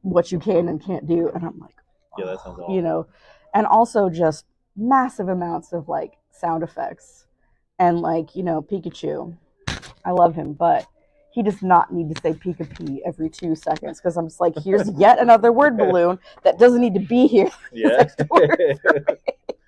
what 0.01 0.33
you 0.33 0.39
can 0.39 0.69
and 0.69 0.83
can't 0.85 1.07
do 1.07 1.29
and 1.29 1.45
i'm 1.45 1.59
like 1.59 1.77
Yeah, 2.19 2.27
that 2.27 2.41
sounds 2.41 2.59
"Oh," 2.59 2.63
awful. 2.65 2.75
you 2.75 2.83
know 2.83 3.07
and 3.55 3.67
also 3.67 4.09
just 4.09 4.47
massive 4.77 5.29
amounts 5.29 5.73
of 5.73 5.89
like 5.89 6.15
sound 6.31 6.63
effects 6.63 7.27
and 7.79 8.01
like 8.01 8.35
you 8.35 8.43
know 8.43 8.63
pikachu 8.63 9.37
i 10.05 10.11
love 10.11 10.35
him 10.35 10.53
but 10.53 10.87
he 11.33 11.43
does 11.43 11.63
not 11.63 11.93
need 11.93 12.15
to 12.15 12.21
say 12.21 12.33
pika 12.33 12.69
pee 12.77 13.03
every 13.05 13.29
two 13.31 13.55
seconds 13.55 13.99
because 13.99 14.17
i'm 14.17 14.27
just 14.27 14.41
like 14.41 14.55
here's 14.63 14.91
yet 14.97 15.19
another 15.19 15.53
word 15.53 15.77
balloon 15.77 16.19
that 16.43 16.59
doesn't 16.59 16.81
need 16.81 16.95
to 16.95 17.01
be 17.01 17.27
here 17.27 17.51
yeah. 17.73 18.05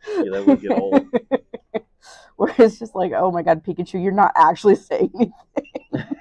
Yeah, 0.07 0.33
that 0.33 0.47
would 0.47 0.61
get 0.61 0.73
old. 0.73 1.07
where 2.37 2.55
it's 2.59 2.79
just 2.79 2.95
like, 2.95 3.13
oh 3.15 3.31
my 3.31 3.43
god, 3.43 3.65
Pikachu, 3.65 4.03
you're 4.03 4.13
not 4.13 4.33
actually 4.37 4.77
saying 4.77 5.11
anything. 5.15 6.17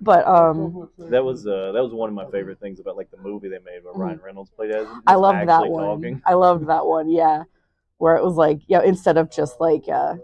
but 0.00 0.26
um, 0.26 0.88
That 0.98 1.24
was 1.24 1.46
uh, 1.46 1.72
that 1.72 1.82
was 1.82 1.92
one 1.92 2.08
of 2.08 2.14
my 2.14 2.30
favorite 2.30 2.60
things 2.60 2.80
about 2.80 2.96
like 2.96 3.10
the 3.10 3.18
movie 3.18 3.48
they 3.48 3.58
made 3.58 3.84
where. 3.84 3.94
Ryan 3.94 4.20
Reynolds 4.24 4.50
played 4.50 4.70
as. 4.70 4.86
I 5.06 5.14
loved 5.16 5.48
that 5.48 5.68
one. 5.68 5.84
Talking. 5.84 6.22
I 6.26 6.34
loved 6.34 6.66
that 6.68 6.86
one. 6.86 7.10
Yeah, 7.10 7.44
where 7.98 8.16
it 8.16 8.24
was 8.24 8.34
like, 8.34 8.60
yeah, 8.66 8.82
instead 8.82 9.16
of 9.16 9.30
just 9.30 9.60
like, 9.60 9.84
uh, 9.92 10.16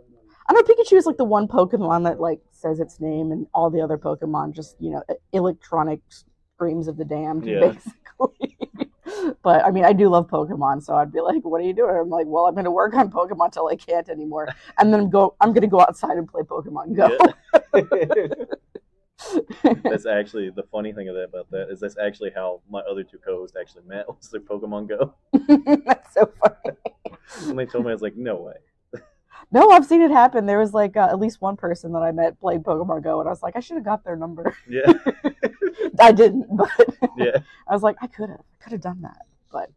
I 0.48 0.54
know, 0.54 0.62
Pikachu 0.62 0.96
is 0.96 1.06
like 1.06 1.18
the 1.18 1.24
one 1.24 1.46
Pokemon 1.46 2.04
that 2.04 2.20
like 2.20 2.40
says 2.50 2.80
its 2.80 3.00
name, 3.00 3.32
and 3.32 3.46
all 3.52 3.70
the 3.70 3.80
other 3.80 3.98
Pokemon 3.98 4.54
just 4.54 4.76
you 4.80 4.90
know 4.90 5.02
electronic 5.32 6.00
screams 6.54 6.88
of 6.88 6.96
the 6.96 7.04
damned, 7.04 7.46
Yeah. 7.46 7.61
basically. 7.61 8.56
but 9.42 9.64
I 9.64 9.70
mean, 9.70 9.84
I 9.84 9.92
do 9.92 10.08
love 10.08 10.28
Pokemon, 10.28 10.82
so 10.82 10.94
I'd 10.94 11.12
be 11.12 11.20
like, 11.20 11.44
"What 11.44 11.61
are 11.61 11.64
you 11.64 11.74
doing?" 11.74 11.94
I'm 11.94 12.08
like, 12.08 12.26
"Well, 12.26 12.46
I'm 12.46 12.54
gonna 12.54 12.70
work 12.70 12.94
on 12.94 13.11
Pokemon 13.11 13.52
till 13.52 13.68
I 13.68 13.76
can't 13.76 14.08
anymore, 14.08 14.48
and 14.78 14.92
then 14.92 15.11
go. 15.11 15.34
I'm 15.40 15.52
gonna 15.52 15.66
go 15.66 15.80
outside 15.80 16.16
and 16.16 16.26
play 16.26 16.42
Pokemon 16.42 16.96
Go." 16.96 17.16
that's 19.82 20.06
actually 20.06 20.50
the 20.50 20.62
funny 20.70 20.92
thing 20.92 21.08
of 21.08 21.14
that 21.16 21.24
about 21.24 21.50
that 21.50 21.68
is 21.70 21.80
that's 21.80 21.98
actually 21.98 22.30
how 22.34 22.61
my 22.70 22.80
other 22.80 23.02
two 23.02 23.18
co-hosts 23.18 23.56
actually 23.61 23.82
met 23.87 24.06
was 24.16 24.28
through 24.28 24.44
Pokemon 24.44 24.88
Go. 24.88 25.14
That's 25.84 26.14
so 26.14 26.32
funny. 26.40 26.76
When 27.46 27.56
they 27.56 27.66
told 27.66 27.84
me, 27.84 27.90
I 27.90 27.94
was 27.94 28.02
like, 28.02 28.16
no 28.16 28.37
way. 28.37 28.54
No, 29.50 29.70
I've 29.70 29.87
seen 29.87 30.02
it 30.02 30.11
happen. 30.11 30.44
There 30.46 30.58
was 30.58 30.74
like 30.74 30.96
uh, 30.96 31.08
at 31.11 31.18
least 31.18 31.40
one 31.40 31.56
person 31.56 31.92
that 31.92 32.02
I 32.02 32.12
met 32.12 32.38
played 32.38 32.62
Pokemon 32.62 33.02
Go, 33.02 33.20
and 33.20 33.28
I 33.28 33.32
was 33.32 33.42
like, 33.42 33.56
I 33.56 33.61
should 33.61 33.76
have 33.76 33.84
got 33.84 34.04
their 34.04 34.16
number. 34.16 34.54
Yeah, 34.68 34.92
I 36.00 36.12
didn't, 36.12 36.54
but 36.56 36.70
yeah. 37.16 37.38
I 37.68 37.72
was 37.72 37.82
like, 37.82 37.96
I 38.02 38.06
could 38.08 38.28
have, 38.30 38.40
I 38.40 38.62
could 38.64 38.72
have 38.72 38.82
done 38.82 39.00
that. 39.02 39.22
But 39.50 39.70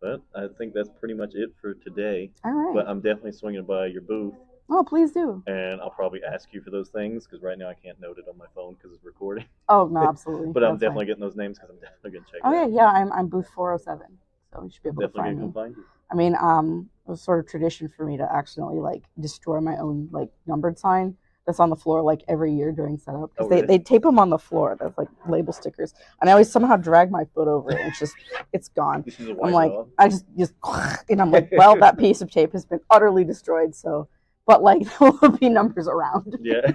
But 0.00 0.20
I 0.34 0.46
think 0.58 0.74
that's 0.74 0.90
pretty 1.00 1.14
much 1.14 1.34
it 1.34 1.50
for 1.60 1.74
today. 1.74 2.30
all 2.44 2.52
right. 2.52 2.74
But 2.74 2.88
I'm 2.88 3.00
definitely 3.00 3.32
swinging 3.32 3.64
by 3.64 3.86
your 3.86 4.02
booth, 4.02 4.34
oh, 4.70 4.84
please 4.84 5.10
do. 5.12 5.42
and 5.46 5.80
I'll 5.80 5.90
probably 5.90 6.20
ask 6.22 6.52
you 6.52 6.60
for 6.60 6.70
those 6.70 6.90
things 6.90 7.26
because 7.26 7.42
right 7.42 7.58
now 7.58 7.68
I 7.68 7.74
can't 7.74 7.98
note 8.00 8.18
it 8.18 8.26
on 8.30 8.36
my 8.38 8.46
phone 8.54 8.74
because 8.74 8.94
it's 8.94 9.04
recording. 9.04 9.46
Oh 9.68 9.86
no, 9.90 10.06
absolutely. 10.06 10.52
But 10.52 10.62
I'm 10.64 10.72
That's 10.74 10.80
fine. 10.84 10.90
definitely 10.90 11.06
getting 11.06 11.22
those 11.22 11.36
names 11.36 11.58
because 11.58 11.70
I'm 11.70 11.80
definitely 11.80 12.10
gonna 12.12 12.26
check. 12.30 12.40
Oh 12.44 12.52
it 12.52 12.56
yeah, 12.56 12.62
out. 12.62 12.94
yeah. 12.94 13.00
I'm 13.00 13.12
I'm 13.12 13.26
booth 13.28 13.48
407, 13.54 14.18
so 14.52 14.62
you 14.64 14.70
should 14.70 14.82
be 14.82 14.88
able 14.90 15.00
to 15.02 15.08
Definitely 15.08 15.30
find 15.32 15.46
me. 15.46 15.52
find 15.52 15.76
you. 15.76 15.84
I 16.10 16.14
mean, 16.14 16.36
um, 16.40 16.88
was 17.08 17.20
sort 17.22 17.40
of 17.40 17.46
tradition 17.48 17.88
for 17.88 18.04
me 18.04 18.16
to 18.16 18.32
accidentally 18.32 18.78
like 18.80 19.04
destroy 19.20 19.60
my 19.60 19.76
own 19.76 20.08
like 20.12 20.30
numbered 20.46 20.78
sign 20.78 21.16
that's 21.46 21.60
on 21.60 21.70
the 21.70 21.76
floor 21.76 22.02
like 22.02 22.22
every 22.28 22.52
year 22.52 22.70
during 22.72 22.98
setup 22.98 23.30
because 23.30 23.46
Oh, 23.46 23.48
they, 23.48 23.62
really? 23.62 23.66
they 23.66 23.78
tape 23.78 24.02
them 24.02 24.18
on 24.18 24.28
the 24.28 24.38
floor. 24.38 24.76
That's 24.78 24.98
like 24.98 25.08
label 25.26 25.54
stickers, 25.54 25.94
and 26.20 26.28
I 26.28 26.32
always 26.34 26.52
somehow 26.52 26.76
drag 26.76 27.10
my 27.10 27.24
foot 27.34 27.48
over 27.48 27.70
it. 27.70 27.78
And 27.80 27.88
it's 27.88 27.98
just 27.98 28.14
it's 28.52 28.68
gone. 28.68 29.02
This 29.06 29.18
is 29.18 29.28
a 29.28 29.36
I'm 29.42 29.52
like, 29.52 29.72
dog. 29.72 29.88
I 29.98 30.08
just 30.10 30.26
just 30.36 30.52
and 31.08 31.22
I'm 31.22 31.30
like, 31.30 31.48
well, 31.52 31.74
that 31.76 31.98
piece 32.04 32.20
of 32.20 32.30
tape 32.30 32.52
has 32.52 32.66
been 32.66 32.80
utterly 32.90 33.24
destroyed. 33.24 33.74
So, 33.74 34.08
but 34.46 34.62
like 34.62 34.82
there 34.98 35.10
will 35.10 35.30
be 35.30 35.48
numbers 35.48 35.88
around. 35.88 36.36
Yeah. 36.42 36.72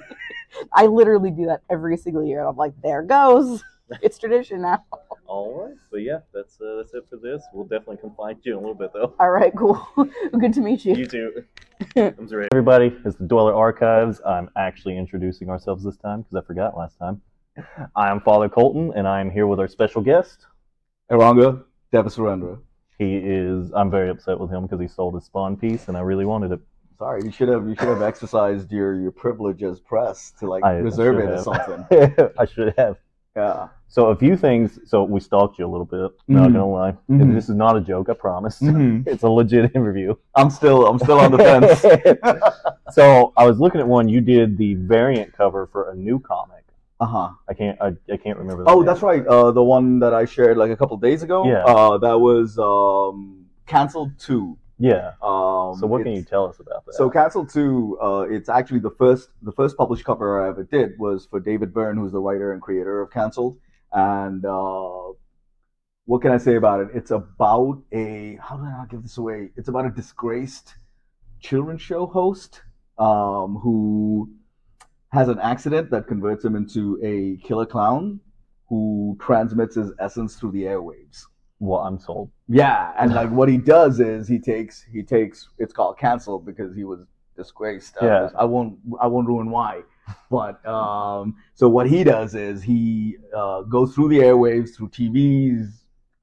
I 0.74 0.88
literally 0.88 1.30
do 1.32 1.46
that 1.48 1.62
every 1.70 1.98
single 1.98 2.24
year. 2.24 2.40
And 2.40 2.50
I'm 2.50 2.56
like, 2.58 2.74
there 2.82 3.04
goes. 3.04 3.64
It's 4.02 4.18
tradition 4.18 4.62
now. 4.62 4.84
All 5.28 5.66
right. 5.66 5.76
But 5.92 6.02
yeah, 6.02 6.20
that's 6.34 6.60
uh, 6.62 6.76
that's 6.78 6.94
it 6.94 7.06
for 7.10 7.18
this. 7.18 7.44
We'll 7.54 7.66
definitely 7.66 7.98
come 7.98 8.14
find 8.16 8.38
you 8.44 8.54
in 8.54 8.58
a 8.58 8.62
little 8.62 8.76
bit 8.76 8.92
though. 8.94 9.14
All 9.20 9.32
right, 9.32 9.54
cool. 9.56 9.88
Good 10.40 10.54
to 10.54 10.62
meet 10.62 10.86
you. 10.86 10.96
You 10.96 11.06
too. 11.06 11.44
I'm 11.96 12.28
Zray. 12.28 12.48
Everybody, 12.52 12.96
it's 13.06 13.18
the 13.18 13.26
Dweller 13.26 13.54
Archives. 13.54 14.22
I'm 14.26 14.50
actually 14.56 14.98
introducing 14.98 15.50
ourselves 15.50 15.84
this 15.84 15.98
time 15.98 16.22
because 16.22 16.36
I 16.36 16.46
forgot 16.46 16.78
last 16.78 16.98
time. 16.98 17.22
I 17.96 18.10
am 18.10 18.22
Father 18.22 18.50
Colton, 18.50 18.94
and 18.96 19.08
I 19.08 19.22
am 19.22 19.30
here 19.30 19.48
with 19.48 19.60
our 19.60 19.68
special 19.68 20.02
guest. 20.02 20.48
Eranga 21.12 21.64
Devasurendra. 21.94 22.60
He 22.98 23.18
is. 23.18 23.72
I'm 23.76 23.92
very 23.92 24.10
upset 24.10 24.40
with 24.40 24.50
him 24.50 24.64
because 24.64 24.80
he 24.80 24.88
sold 24.88 25.16
his 25.16 25.26
spawn 25.26 25.58
piece, 25.58 25.88
and 25.88 25.98
I 25.98 26.02
really 26.02 26.26
wanted 26.26 26.52
it. 26.52 26.60
Sorry, 26.98 27.22
you 27.24 27.32
should 27.32 27.50
have 27.50 27.68
you 27.68 27.76
should 27.76 27.90
have 27.90 28.02
exercised 28.02 28.72
your 28.72 29.00
your 29.00 29.12
privilege 29.12 29.62
as 29.64 29.80
press 29.80 30.32
to 30.40 30.48
like 30.48 30.64
I 30.64 30.76
reserve 30.76 31.18
should 31.18 31.30
it 31.30 31.34
or 31.34 31.44
something. 31.44 32.30
I 32.40 32.46
should 32.46 32.74
have. 32.78 32.98
Yeah. 33.36 33.70
So 33.88 34.08
a 34.08 34.16
few 34.16 34.36
things. 34.38 34.80
So 34.86 35.04
we 35.04 35.20
stalked 35.20 35.58
you 35.60 35.66
a 35.66 35.72
little 35.72 35.86
bit. 35.86 36.12
Not 36.28 36.50
Mhm. 36.50 36.54
gonna 36.54 36.68
lie. 36.70 36.98
Mhm. 37.10 37.34
This 37.34 37.50
is 37.50 37.56
not 37.56 37.76
a 37.76 37.82
joke. 37.82 38.10
I 38.10 38.14
promise. 38.14 38.60
Mhm. 38.62 39.04
It's 39.08 39.24
a 39.24 39.30
legit 39.30 39.76
interview. 39.76 40.16
I'm 40.36 40.50
still 40.50 40.88
I'm 40.88 41.00
still 41.00 41.20
on 41.20 41.32
the 41.32 41.38
fence. 41.40 41.82
so 42.96 43.34
I 43.38 43.46
was 43.48 43.60
looking 43.60 43.82
at 43.82 43.88
one. 43.88 44.08
You 44.08 44.22
did 44.22 44.58
the 44.58 44.76
variant 44.76 45.34
cover 45.34 45.68
for 45.68 45.90
a 45.92 45.96
new 45.96 46.20
comic. 46.20 46.64
uh 47.00 47.06
huh. 47.06 47.30
I 47.50 47.54
can't. 47.54 47.78
I, 47.82 47.88
I 48.12 48.18
can't 48.18 48.38
remember. 48.38 48.64
The 48.64 48.70
Oh, 48.70 48.76
name. 48.78 48.86
that's 48.86 49.02
right. 49.02 49.26
Uh, 49.26 49.52
the 49.52 49.64
one 49.64 50.00
that 50.00 50.14
I 50.14 50.26
shared 50.26 50.58
like 50.58 50.72
a 50.72 50.78
couple 50.78 50.96
days 50.98 51.22
ago. 51.24 51.46
Yeah. 51.46 51.64
Uh, 51.66 51.98
that 51.98 52.20
was 52.20 52.58
um 52.60 53.46
canceled 53.66 54.12
two. 54.20 54.58
Yeah. 54.84 55.14
Um, 55.22 55.78
So 55.80 55.88
what 55.88 56.04
can 56.04 56.12
you 56.12 56.24
tell 56.24 56.46
us 56.46 56.60
about 56.60 56.86
that? 56.86 56.96
So 56.96 57.10
Cancel 57.10 57.46
Two, 57.46 57.98
uh, 58.02 58.26
it's 58.30 58.50
actually 58.50 58.82
the 58.82 58.92
first 58.92 59.30
the 59.42 59.54
first 59.54 59.78
published 59.78 60.04
cover 60.04 60.44
I 60.44 60.50
ever 60.50 60.64
did 60.66 61.00
was 61.00 61.26
for 61.26 61.40
David 61.40 61.74
Byrne, 61.74 61.96
who's 61.96 62.12
the 62.12 62.20
writer 62.20 62.52
and 62.52 62.62
creator 62.62 63.02
of 63.02 63.10
Cancelled. 63.10 63.58
And 63.94 64.44
uh, 64.46 65.14
what 66.04 66.22
can 66.22 66.32
I 66.32 66.38
say 66.38 66.56
about 66.56 66.82
it? 66.82 66.90
It's 66.94 67.12
about 67.12 67.82
a 67.94 68.38
how 68.42 68.58
do 68.58 68.64
I 68.64 68.72
not 68.72 68.90
give 68.90 69.04
this 69.04 69.18
away? 69.18 69.52
It's 69.56 69.70
about 69.70 69.86
a 69.86 69.90
disgraced 69.90 70.76
children's 71.40 71.82
show 71.82 72.06
host 72.06 72.62
um, 72.98 73.56
who 73.64 74.30
has 75.14 75.30
an 75.30 75.40
accident 75.40 75.92
that 75.92 76.08
converts 76.08 76.44
him 76.44 76.58
into 76.58 77.00
a 77.02 77.38
killer 77.48 77.66
clown 77.66 78.20
who 78.68 79.18
transmits 79.22 79.76
his 79.76 79.94
essence 79.98 80.36
through 80.36 80.52
the 80.52 80.64
airwaves. 80.64 81.24
Well, 81.68 81.82
I'm 81.82 82.00
sold. 82.00 82.30
Yeah, 82.48 82.92
and 83.00 83.14
like 83.14 83.30
what 83.30 83.50
he 83.50 83.58
does 83.58 84.00
is 84.00 84.28
he 84.28 84.40
takes 84.40 84.84
he 84.84 85.02
takes 85.04 85.50
it's 85.58 85.74
called 85.74 85.98
canceled 85.98 86.46
because 86.46 86.76
he 86.76 86.84
was 86.84 87.06
disgraced. 87.38 87.96
Uh, 88.02 88.06
Yeah. 88.06 88.30
I 88.38 88.46
won't 88.46 88.78
I 89.00 89.08
won't 89.08 89.28
ruin 89.28 89.50
why, 89.50 89.82
but 90.30 90.64
um, 90.66 91.36
so 91.56 91.70
what 91.70 91.88
he 91.90 92.04
does 92.04 92.36
is 92.36 92.62
he 92.62 93.18
uh, 93.36 93.62
goes 93.62 93.94
through 93.96 94.10
the 94.10 94.20
airwaves 94.20 94.76
through 94.76 94.90
TVs, 94.90 95.68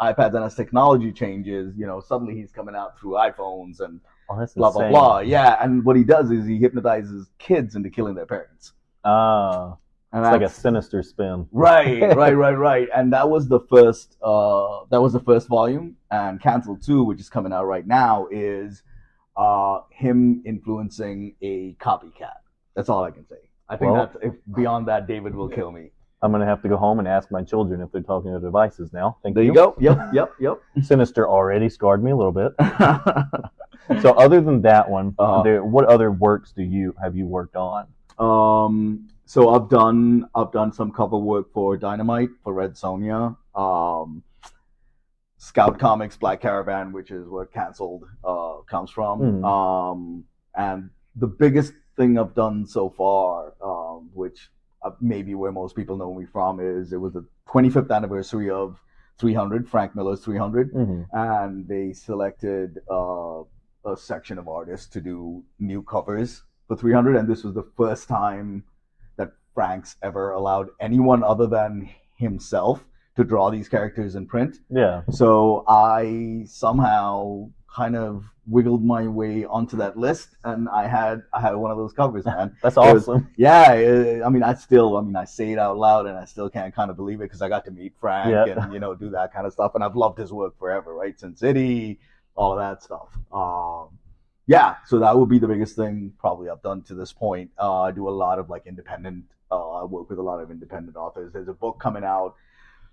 iPads, 0.00 0.35
and 0.35 0.44
as 0.44 0.55
technology 0.55 1.11
changes, 1.12 1.74
you 1.76 1.87
know, 1.87 2.00
suddenly 2.00 2.35
he's 2.35 2.53
coming 2.53 2.74
out 2.74 2.98
through 2.98 3.12
iPhones 3.12 3.81
and 3.81 4.00
Oh, 4.33 4.37
blah 4.55 4.70
blah 4.70 4.83
insane. 4.83 4.90
blah. 4.92 5.18
Yeah, 5.20 5.57
and 5.62 5.85
what 5.85 5.96
he 5.96 6.05
does 6.05 6.31
is 6.31 6.46
he 6.46 6.57
hypnotizes 6.59 7.29
kids 7.38 7.74
into 7.74 7.90
killing 7.90 8.14
their 8.14 8.26
parents. 8.26 8.72
Ah, 9.05 9.76
And 10.12 10.25
it's 10.25 10.33
like 10.33 10.42
a 10.42 10.49
sinister 10.49 11.03
spin. 11.03 11.46
Right, 11.53 12.01
right, 12.16 12.33
right, 12.33 12.59
right. 12.59 12.88
And 12.94 13.12
that 13.12 13.29
was 13.31 13.49
the 13.49 13.61
first 13.70 14.16
uh 14.23 14.81
that 14.90 15.01
was 15.01 15.12
the 15.12 15.20
first 15.20 15.46
volume. 15.49 15.96
And 16.11 16.40
Cancel 16.40 16.77
2, 16.77 17.05
which 17.05 17.20
is 17.20 17.29
coming 17.29 17.53
out 17.53 17.64
right 17.66 17.87
now, 17.87 18.27
is 18.31 18.83
uh 19.37 19.81
him 19.90 20.42
influencing 20.44 21.35
a 21.42 21.75
copycat. 21.75 22.40
That's 22.75 22.88
all 22.88 23.05
I 23.05 23.11
can 23.12 23.27
say. 23.27 23.37
I 23.68 23.77
think 23.77 23.92
Well- 23.92 24.07
that's 24.12 24.16
if 24.25 24.35
beyond 24.55 24.88
that 24.88 25.07
David 25.07 25.35
will 25.35 25.49
kill 25.49 25.70
me. 25.70 25.90
I'm 26.23 26.33
gonna 26.33 26.44
have 26.44 26.61
to 26.62 26.68
go 26.68 26.77
home 26.77 26.99
and 26.99 27.09
ask 27.09 27.31
my 27.31 27.42
children 27.42 27.81
if 27.81 27.90
they're 27.92 28.03
talking 28.03 28.31
to 28.33 28.40
devices 28.40 28.92
now. 28.92 29.16
Thank 29.23 29.37
There 29.37 29.44
you. 29.44 29.51
you 29.53 29.55
go. 29.55 29.75
Yep, 29.81 30.11
yep, 30.12 30.33
yep. 30.38 30.61
Sinister 30.83 31.27
already 31.27 31.68
scarred 31.70 32.03
me 32.05 32.11
a 32.11 32.16
little 32.16 32.33
bit. 32.33 32.53
So 34.03 34.11
other 34.12 34.40
than 34.40 34.62
that 34.62 34.88
one, 34.88 35.14
Uh-huh. 35.18 35.42
there, 35.42 35.64
what 35.64 35.85
other 35.87 36.12
works 36.12 36.53
do 36.53 36.62
you 36.62 36.94
have 37.03 37.16
you 37.16 37.27
worked 37.27 37.57
on? 37.57 37.87
Um, 38.20 39.09
so 39.30 39.50
I've 39.54 39.68
done 39.68 40.28
I've 40.34 40.50
done 40.50 40.72
some 40.72 40.90
cover 40.90 41.16
work 41.16 41.52
for 41.52 41.76
Dynamite 41.76 42.30
for 42.42 42.52
Red 42.52 42.72
Sonja. 42.74 43.36
Um, 43.54 44.24
Scout 45.38 45.78
Comics 45.78 46.16
Black 46.16 46.40
Caravan, 46.40 46.92
which 46.92 47.12
is 47.12 47.28
where 47.28 47.46
Cancelled 47.46 48.02
uh, 48.24 48.56
comes 48.68 48.90
from. 48.90 49.20
Mhm. 49.20 49.44
Um, 49.44 50.24
and 50.56 50.90
the 51.14 51.28
biggest 51.28 51.72
thing 51.96 52.18
I've 52.18 52.34
done 52.34 52.66
so 52.66 52.90
far, 52.90 53.54
um, 53.64 54.10
which 54.12 54.50
uh, 54.82 54.90
maybe 55.00 55.36
where 55.36 55.52
most 55.52 55.76
people 55.76 55.96
know 55.96 56.12
me 56.12 56.26
from, 56.26 56.58
is 56.58 56.92
it 56.92 57.00
was 57.00 57.12
the 57.12 57.24
25th 57.48 57.92
anniversary 57.94 58.50
of 58.50 58.82
300, 59.18 59.68
Frank 59.68 59.94
Miller's 59.94 60.24
300 60.24 60.74
Mm-hmm. 60.74 61.02
and 61.16 61.68
they 61.68 61.92
selected 61.92 62.80
uh, 62.90 63.42
a 63.84 63.96
section 63.96 64.38
of 64.38 64.48
artists 64.48 64.88
to 64.94 65.00
do 65.00 65.44
new 65.60 65.82
covers 65.82 66.42
for 66.66 66.76
300 66.76 67.14
and 67.16 67.28
this 67.28 67.44
was 67.44 67.54
the 67.54 67.68
first 67.76 68.08
time 68.08 68.64
frank's 69.54 69.96
ever 70.02 70.32
allowed 70.32 70.68
anyone 70.80 71.22
other 71.22 71.46
than 71.46 71.88
himself 72.16 72.84
to 73.16 73.24
draw 73.24 73.50
these 73.50 73.68
characters 73.68 74.14
in 74.14 74.26
print 74.26 74.58
Yeah. 74.70 75.02
so 75.10 75.64
i 75.68 76.42
somehow 76.46 77.48
kind 77.74 77.96
of 77.96 78.24
wiggled 78.46 78.84
my 78.84 79.06
way 79.06 79.44
onto 79.44 79.76
that 79.76 79.96
list 79.96 80.36
and 80.44 80.68
i 80.70 80.86
had 80.86 81.22
i 81.32 81.40
had 81.40 81.54
one 81.54 81.70
of 81.70 81.76
those 81.78 81.92
covers 81.92 82.24
man 82.32 82.56
That's 82.62 82.76
It 82.76 82.80
was- 82.80 83.08
awesome. 83.08 83.28
yeah, 83.36 83.72
eh, 83.74 84.20
I 84.24 84.28
mean, 84.28 84.42
I 84.42 84.54
still, 84.54 84.96
I 84.96 85.02
mean, 85.02 85.14
I 85.16 85.24
say 85.24 85.52
it 85.52 85.58
out 85.58 85.76
loud, 85.78 86.06
and 86.06 86.16
I 86.18 86.24
still 86.24 86.50
can't 86.50 86.74
kind 86.74 86.90
of 86.90 86.96
believe 86.96 87.20
it 87.20 87.24
because 87.24 87.42
I 87.42 87.48
got 87.48 87.64
to 87.66 87.70
meet 87.70 87.92
Frank 88.00 88.30
Yeah. 88.30 88.44
and 88.64 88.72
you 88.72 88.80
know 88.80 88.94
do 88.94 89.08
that 89.10 89.32
kind 89.32 89.46
of 89.46 89.52
stuff, 89.52 89.74
and 89.76 89.84
I've 89.84 89.94
loved 89.96 90.18
his 90.18 90.32
work 90.32 90.58
forever, 90.58 90.94
right? 90.94 91.18
Sin 91.18 91.36
City, 91.36 92.00
all 92.34 92.52
of 92.52 92.58
that 92.58 92.82
stuff. 92.82 93.08
Um, 93.32 93.96
yeah, 94.46 94.76
so 94.86 94.98
that 94.98 95.16
would 95.16 95.28
be 95.28 95.38
the 95.38 95.46
biggest 95.46 95.76
thing 95.76 96.12
probably 96.18 96.48
I've 96.50 96.62
done 96.62 96.82
to 96.90 96.94
this 96.94 97.12
point. 97.12 97.50
Uh, 97.58 97.82
I 97.82 97.90
do 97.92 98.08
a 98.08 98.14
lot 98.24 98.38
of 98.40 98.50
like 98.50 98.66
independent. 98.66 99.24
Uh, 99.50 99.80
I 99.80 99.84
work 99.84 100.08
with 100.08 100.18
a 100.18 100.22
lot 100.22 100.40
of 100.40 100.50
independent 100.50 100.96
authors. 100.96 101.32
There's 101.32 101.48
a 101.48 101.52
book 101.52 101.78
coming 101.80 102.04
out, 102.04 102.36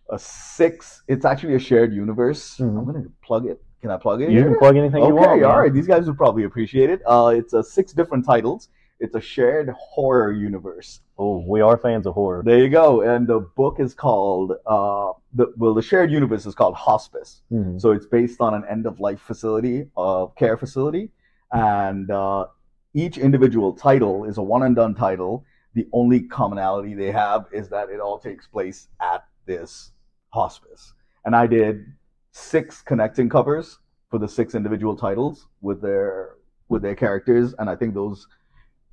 a 0.09 0.17
six. 0.17 1.03
It's 1.07 1.25
actually 1.25 1.55
a 1.55 1.59
shared 1.59 1.93
universe. 1.93 2.57
Mhm. 2.57 2.77
I'm 2.79 2.85
gonna 2.85 3.05
plug 3.21 3.45
it. 3.45 3.61
Can 3.81 3.91
I 3.91 3.97
plug 3.97 4.21
it? 4.21 4.31
You 4.31 4.39
here? 4.39 4.49
can 4.49 4.57
plug 4.57 4.75
anything 4.75 5.03
you 5.03 5.13
want. 5.13 5.29
Okay, 5.31 5.43
all 5.43 5.59
right. 5.59 5.71
These 5.71 5.85
guys 5.87 6.07
would 6.07 6.17
probably 6.17 6.43
appreciate 6.43 6.89
it. 6.89 7.01
Uh, 7.05 7.31
it's 7.35 7.53
a 7.53 7.61
six 7.61 7.93
different 7.93 8.25
titles. 8.25 8.69
It's 8.99 9.13
a 9.13 9.21
shared 9.21 9.69
horror 9.77 10.31
universe. 10.31 11.01
Oh, 11.19 11.43
we 11.47 11.61
are 11.61 11.77
fans 11.77 12.07
of 12.07 12.15
horror. 12.15 12.41
There 12.43 12.57
you 12.57 12.69
go. 12.69 13.01
And 13.01 13.27
the 13.27 13.41
book 13.41 13.79
is 13.79 13.93
called 13.93 14.53
uh, 14.65 15.11
the 15.33 15.53
well, 15.57 15.75
the 15.75 15.83
shared 15.83 16.11
universe 16.11 16.47
is 16.47 16.55
called 16.55 16.73
Hospice. 16.73 17.43
Mhm. 17.51 17.79
So 17.79 17.91
it's 17.91 18.07
based 18.07 18.41
on 18.41 18.55
an 18.55 18.63
end 18.67 18.87
of 18.87 18.99
life 18.99 19.19
facility, 19.19 19.91
uh, 19.95 20.25
care 20.27 20.57
facility, 20.57 21.11
and 21.51 22.09
uh, 22.09 22.47
each 22.95 23.19
individual 23.19 23.73
title 23.73 24.23
is 24.25 24.39
a 24.39 24.41
one 24.41 24.63
and 24.63 24.75
done 24.75 24.95
title. 24.95 25.45
The 25.77 25.87
only 25.93 26.21
commonality 26.39 26.93
they 26.95 27.11
have 27.11 27.41
is 27.51 27.69
that 27.69 27.89
it 27.95 27.99
all 28.05 28.17
takes 28.17 28.45
place 28.47 28.79
at 29.13 29.21
this 29.45 29.91
hospice. 30.39 30.83
and 31.25 31.35
I 31.35 31.45
did 31.45 31.85
six 32.31 32.81
connecting 32.91 33.27
covers 33.29 33.77
for 34.09 34.17
the 34.23 34.27
six 34.37 34.55
individual 34.55 34.95
titles 35.05 35.35
with 35.67 35.79
their 35.87 36.09
with 36.71 36.81
their 36.85 36.95
characters, 37.03 37.47
and 37.59 37.65
I 37.69 37.75
think 37.79 37.93
those 37.93 38.19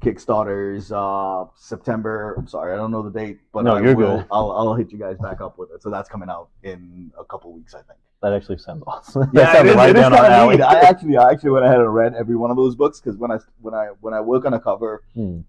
Kickstarters 0.03 0.85
uh 0.92 1.49
September. 1.57 2.35
I'm 2.38 2.47
sorry, 2.47 2.73
I 2.75 2.77
don't 2.77 2.90
know 2.90 3.03
the 3.03 3.16
date, 3.23 3.38
but 3.55 3.62
No, 3.64 3.77
I 3.77 3.81
you're 3.81 3.97
will, 3.97 4.18
good. 4.18 4.27
I'll 4.31 4.51
I'll 4.53 4.75
hit 4.75 4.92
you 4.92 4.99
guys 4.99 5.16
back 5.18 5.40
up 5.40 5.57
with 5.59 5.70
it. 5.75 5.83
So 5.83 5.88
that's 5.90 6.09
coming 6.14 6.29
out 6.29 6.49
in 6.62 7.11
a 7.18 7.25
couple 7.25 7.53
weeks, 7.53 7.75
I 7.75 7.83
think. 7.88 7.99
That 8.23 8.33
actually 8.35 8.59
sounds 8.59 8.83
awesome. 8.87 9.31
Yeah, 9.33 9.53
sounds 9.55 9.70
it 9.70 9.77
right 9.77 9.90
it 9.90 9.97
is 9.97 10.03
down 10.03 10.12
our 10.14 10.27
alley. 10.27 10.61
I 10.61 10.81
actually, 10.81 11.16
I 11.16 11.31
actually 11.31 11.51
went 11.57 11.64
ahead 11.64 11.81
and 11.81 11.92
read 11.94 12.14
every 12.14 12.37
one 12.37 12.51
of 12.51 12.57
those 12.57 12.75
books 12.75 13.01
because 13.01 13.16
when 13.18 13.31
I 13.31 13.38
when 13.61 13.75
I 13.75 13.87
when 14.05 14.12
I 14.14 14.20
work 14.20 14.44
on 14.44 14.53
a 14.55 14.61
cover, 14.61 15.03
Hmm. 15.14 15.40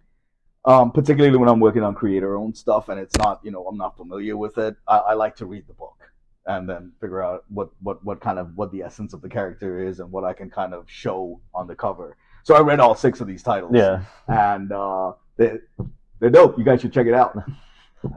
Um, 0.65 0.91
particularly 0.91 1.37
when 1.37 1.49
I'm 1.49 1.59
working 1.59 1.83
on 1.83 1.95
creator-owned 1.95 2.57
stuff 2.57 2.89
and 2.89 2.99
it's 2.99 3.15
not, 3.17 3.39
you 3.43 3.51
know, 3.51 3.65
I'm 3.65 3.77
not 3.77 3.95
familiar 3.95 4.35
with 4.35 4.57
it, 4.57 4.75
I, 4.87 4.97
I 4.97 5.13
like 5.13 5.35
to 5.37 5.45
read 5.45 5.67
the 5.67 5.73
book 5.73 5.97
and 6.47 6.69
then 6.69 6.91
figure 7.01 7.23
out 7.23 7.43
what 7.49 7.69
what 7.81 8.03
what 8.05 8.19
kind 8.21 8.37
of 8.37 8.55
what 8.55 8.71
the 8.71 8.83
essence 8.83 9.13
of 9.13 9.21
the 9.21 9.29
character 9.29 9.79
is 9.79 9.99
and 9.99 10.11
what 10.11 10.23
I 10.23 10.33
can 10.33 10.49
kind 10.49 10.73
of 10.73 10.85
show 10.87 11.41
on 11.53 11.67
the 11.67 11.75
cover. 11.75 12.17
So 12.43 12.55
I 12.55 12.59
read 12.61 12.79
all 12.79 12.93
six 12.93 13.21
of 13.21 13.27
these 13.27 13.41
titles. 13.41 13.71
Yeah, 13.73 14.03
and 14.27 14.71
uh, 14.71 15.13
they 15.37 15.57
they're 16.19 16.29
dope. 16.29 16.57
You 16.57 16.63
guys 16.63 16.81
should 16.81 16.93
check 16.93 17.07
it 17.07 17.13
out. 17.13 17.37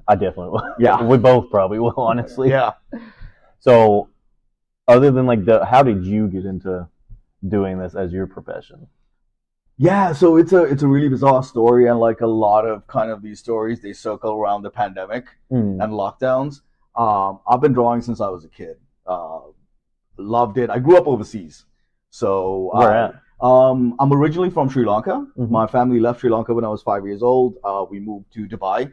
I 0.06 0.14
definitely 0.14 0.50
will. 0.50 0.74
Yeah. 0.78 1.02
we 1.02 1.16
both 1.16 1.50
probably 1.50 1.78
will, 1.78 1.94
honestly. 1.96 2.50
Yeah. 2.50 2.72
So, 3.60 4.10
other 4.86 5.10
than 5.10 5.26
like 5.26 5.44
the, 5.44 5.64
how 5.64 5.82
did 5.82 6.04
you 6.04 6.28
get 6.28 6.44
into 6.44 6.88
doing 7.46 7.78
this 7.78 7.94
as 7.94 8.12
your 8.12 8.26
profession? 8.26 8.86
Yeah, 9.80 10.12
so 10.12 10.36
it's 10.36 10.52
a 10.52 10.64
it's 10.64 10.82
a 10.82 10.88
really 10.88 11.08
bizarre 11.08 11.42
story, 11.44 11.86
and 11.86 12.00
like 12.00 12.20
a 12.20 12.26
lot 12.26 12.66
of 12.66 12.86
kind 12.88 13.10
of 13.12 13.22
these 13.22 13.38
stories, 13.38 13.80
they 13.80 13.92
circle 13.92 14.32
around 14.32 14.62
the 14.62 14.70
pandemic 14.70 15.26
Hmm. 15.50 15.80
and 15.80 15.92
lockdowns. 15.92 16.62
Um, 16.96 17.38
I've 17.46 17.60
been 17.60 17.72
drawing 17.74 18.00
since 18.02 18.20
I 18.20 18.28
was 18.28 18.44
a 18.44 18.48
kid. 18.48 18.76
Uh, 19.06 19.40
loved 20.16 20.58
it. 20.58 20.68
I 20.68 20.80
grew 20.80 20.96
up 20.96 21.06
overseas, 21.06 21.64
so 22.10 22.70
Where 22.74 22.90
I- 22.92 23.04
at? 23.04 23.14
Um, 23.40 23.94
I'm 24.00 24.12
originally 24.12 24.50
from 24.50 24.68
Sri 24.68 24.84
Lanka. 24.84 25.24
Mhm. 25.38 25.48
My 25.48 25.68
family 25.68 26.00
left 26.00 26.20
Sri 26.20 26.28
Lanka 26.30 26.52
when 26.54 26.64
I 26.64 26.68
was 26.76 26.82
five 26.82 27.06
years 27.06 27.22
old. 27.22 27.54
Uh, 27.62 27.86
we 27.88 28.00
moved 28.00 28.32
to 28.32 28.48
Dubai, 28.48 28.92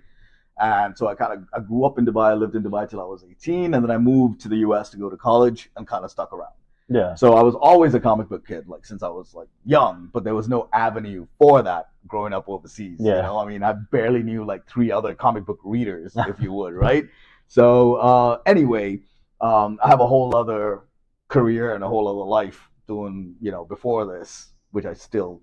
and 0.60 0.96
so 0.96 1.08
I 1.08 1.16
kind 1.16 1.34
of 1.34 1.40
I 1.52 1.62
grew 1.62 1.84
up 1.84 1.98
in 1.98 2.06
Dubai. 2.06 2.28
I 2.30 2.36
lived 2.36 2.54
in 2.56 2.62
Dubai 2.62 2.88
till 2.88 3.02
I 3.02 3.06
was 3.06 3.24
18, 3.24 3.74
and 3.74 3.84
then 3.84 3.90
I 3.90 3.98
moved 3.98 4.40
to 4.42 4.48
the 4.50 4.58
U.S. 4.68 4.92
to 4.92 4.98
go 4.98 5.10
to 5.10 5.18
college 5.18 5.72
and 5.76 5.88
kind 5.88 6.06
of 6.06 6.12
stuck 6.12 6.32
around. 6.32 6.54
Yeah. 6.88 7.16
So 7.16 7.34
I 7.34 7.42
was 7.42 7.56
always 7.56 7.94
a 7.94 8.00
comic 8.00 8.30
book 8.30 8.48
kid, 8.48 8.68
like 8.68 8.86
since 8.86 9.02
I 9.02 9.08
was 9.08 9.34
like 9.34 9.48
young, 9.66 10.10
but 10.14 10.24
there 10.24 10.36
was 10.36 10.48
no 10.48 10.70
avenue 10.72 11.26
for 11.40 11.62
that 11.64 11.90
growing 12.08 12.34
up 12.34 12.48
overseas. 12.48 13.00
Yeah. 13.00 13.18
You 13.18 13.22
know, 13.24 13.40
I 13.40 13.46
mean, 13.46 13.64
I 13.64 13.74
barely 13.74 14.22
knew 14.22 14.46
like 14.46 14.68
three 14.68 14.92
other 14.92 15.16
comic 15.16 15.46
book 15.46 15.60
readers, 15.64 16.16
if 16.28 16.40
you 16.40 16.52
would, 16.54 16.74
right? 16.74 17.06
So 17.48 17.96
uh, 17.96 18.40
anyway, 18.46 19.02
um, 19.42 19.80
I 19.84 19.90
have 19.90 20.00
a 20.00 20.08
whole 20.08 20.36
other 20.36 20.82
career 21.28 21.74
and 21.74 21.84
a 21.84 21.88
whole 21.88 22.08
other 22.08 22.30
life 22.30 22.70
doing, 22.88 23.36
you 23.42 23.52
know, 23.52 23.66
before 23.66 24.06
this, 24.06 24.50
which 24.72 24.86
I 24.86 24.94
still, 24.94 25.42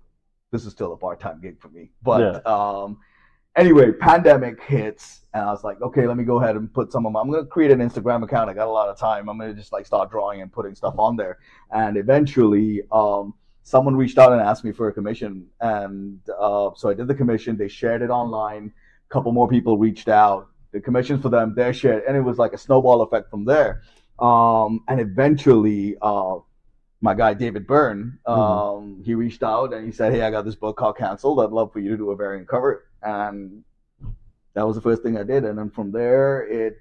this 0.52 0.64
is 0.64 0.72
still 0.72 0.92
a 0.92 0.96
part-time 0.96 1.40
gig 1.40 1.60
for 1.60 1.68
me. 1.68 1.90
But 2.02 2.46
um, 2.46 2.98
anyway, 3.56 3.92
pandemic 3.92 4.62
hits, 4.62 5.20
and 5.34 5.44
I 5.44 5.50
was 5.50 5.64
like, 5.64 5.80
okay, 5.80 6.06
let 6.06 6.16
me 6.16 6.24
go 6.24 6.40
ahead 6.40 6.56
and 6.56 6.72
put 6.72 6.92
some 6.92 7.06
of 7.06 7.12
my. 7.12 7.20
I'm 7.20 7.30
gonna 7.30 7.46
create 7.46 7.70
an 7.70 7.80
Instagram 7.80 8.22
account. 8.22 8.50
I 8.50 8.54
got 8.54 8.68
a 8.68 8.70
lot 8.70 8.88
of 8.88 8.98
time. 8.98 9.28
I'm 9.28 9.38
gonna 9.38 9.54
just 9.54 9.72
like 9.72 9.86
start 9.86 10.10
drawing 10.10 10.42
and 10.42 10.52
putting 10.52 10.74
stuff 10.74 10.94
on 10.98 11.16
there. 11.16 11.38
And 11.70 11.96
eventually, 11.96 12.82
um, 12.90 13.34
someone 13.62 13.96
reached 13.96 14.18
out 14.18 14.32
and 14.32 14.40
asked 14.40 14.64
me 14.64 14.72
for 14.72 14.88
a 14.88 14.92
commission, 14.92 15.46
and 15.60 16.18
uh, 16.38 16.70
so 16.76 16.88
I 16.88 16.94
did 16.94 17.08
the 17.08 17.14
commission. 17.14 17.56
They 17.56 17.68
shared 17.68 18.02
it 18.02 18.10
online. 18.10 18.72
A 19.10 19.12
couple 19.12 19.32
more 19.32 19.48
people 19.48 19.78
reached 19.78 20.08
out. 20.08 20.48
The 20.72 20.80
commissions 20.80 21.22
for 21.22 21.28
them, 21.28 21.54
they 21.54 21.72
shared, 21.72 22.04
and 22.08 22.16
it 22.16 22.22
was 22.22 22.38
like 22.38 22.52
a 22.54 22.58
snowball 22.58 23.02
effect 23.02 23.30
from 23.30 23.44
there. 23.44 23.82
Um, 24.18 24.80
and 24.88 25.00
eventually, 25.00 25.96
uh, 26.00 26.36
my 27.02 27.14
guy 27.14 27.34
David 27.34 27.66
Byrne, 27.66 28.18
um, 28.26 29.02
he 29.04 29.14
reached 29.14 29.42
out 29.42 29.74
and 29.74 29.84
he 29.84 29.92
said, 29.92 30.12
"Hey, 30.12 30.22
I 30.22 30.30
got 30.30 30.44
this 30.44 30.54
book 30.54 30.76
called 30.78 30.96
Cancelled. 30.96 31.40
I'd 31.40 31.50
love 31.50 31.72
for 31.72 31.80
you 31.80 31.90
to 31.90 31.96
do 31.96 32.10
a 32.12 32.16
variant 32.16 32.48
cover." 32.48 32.84
And 33.02 33.64
that 34.54 34.66
was 34.66 34.76
the 34.76 34.82
first 34.82 35.02
thing 35.02 35.16
I 35.18 35.24
did. 35.24 35.44
And 35.44 35.58
then 35.58 35.68
from 35.70 35.92
there, 35.92 36.46
it 36.46 36.78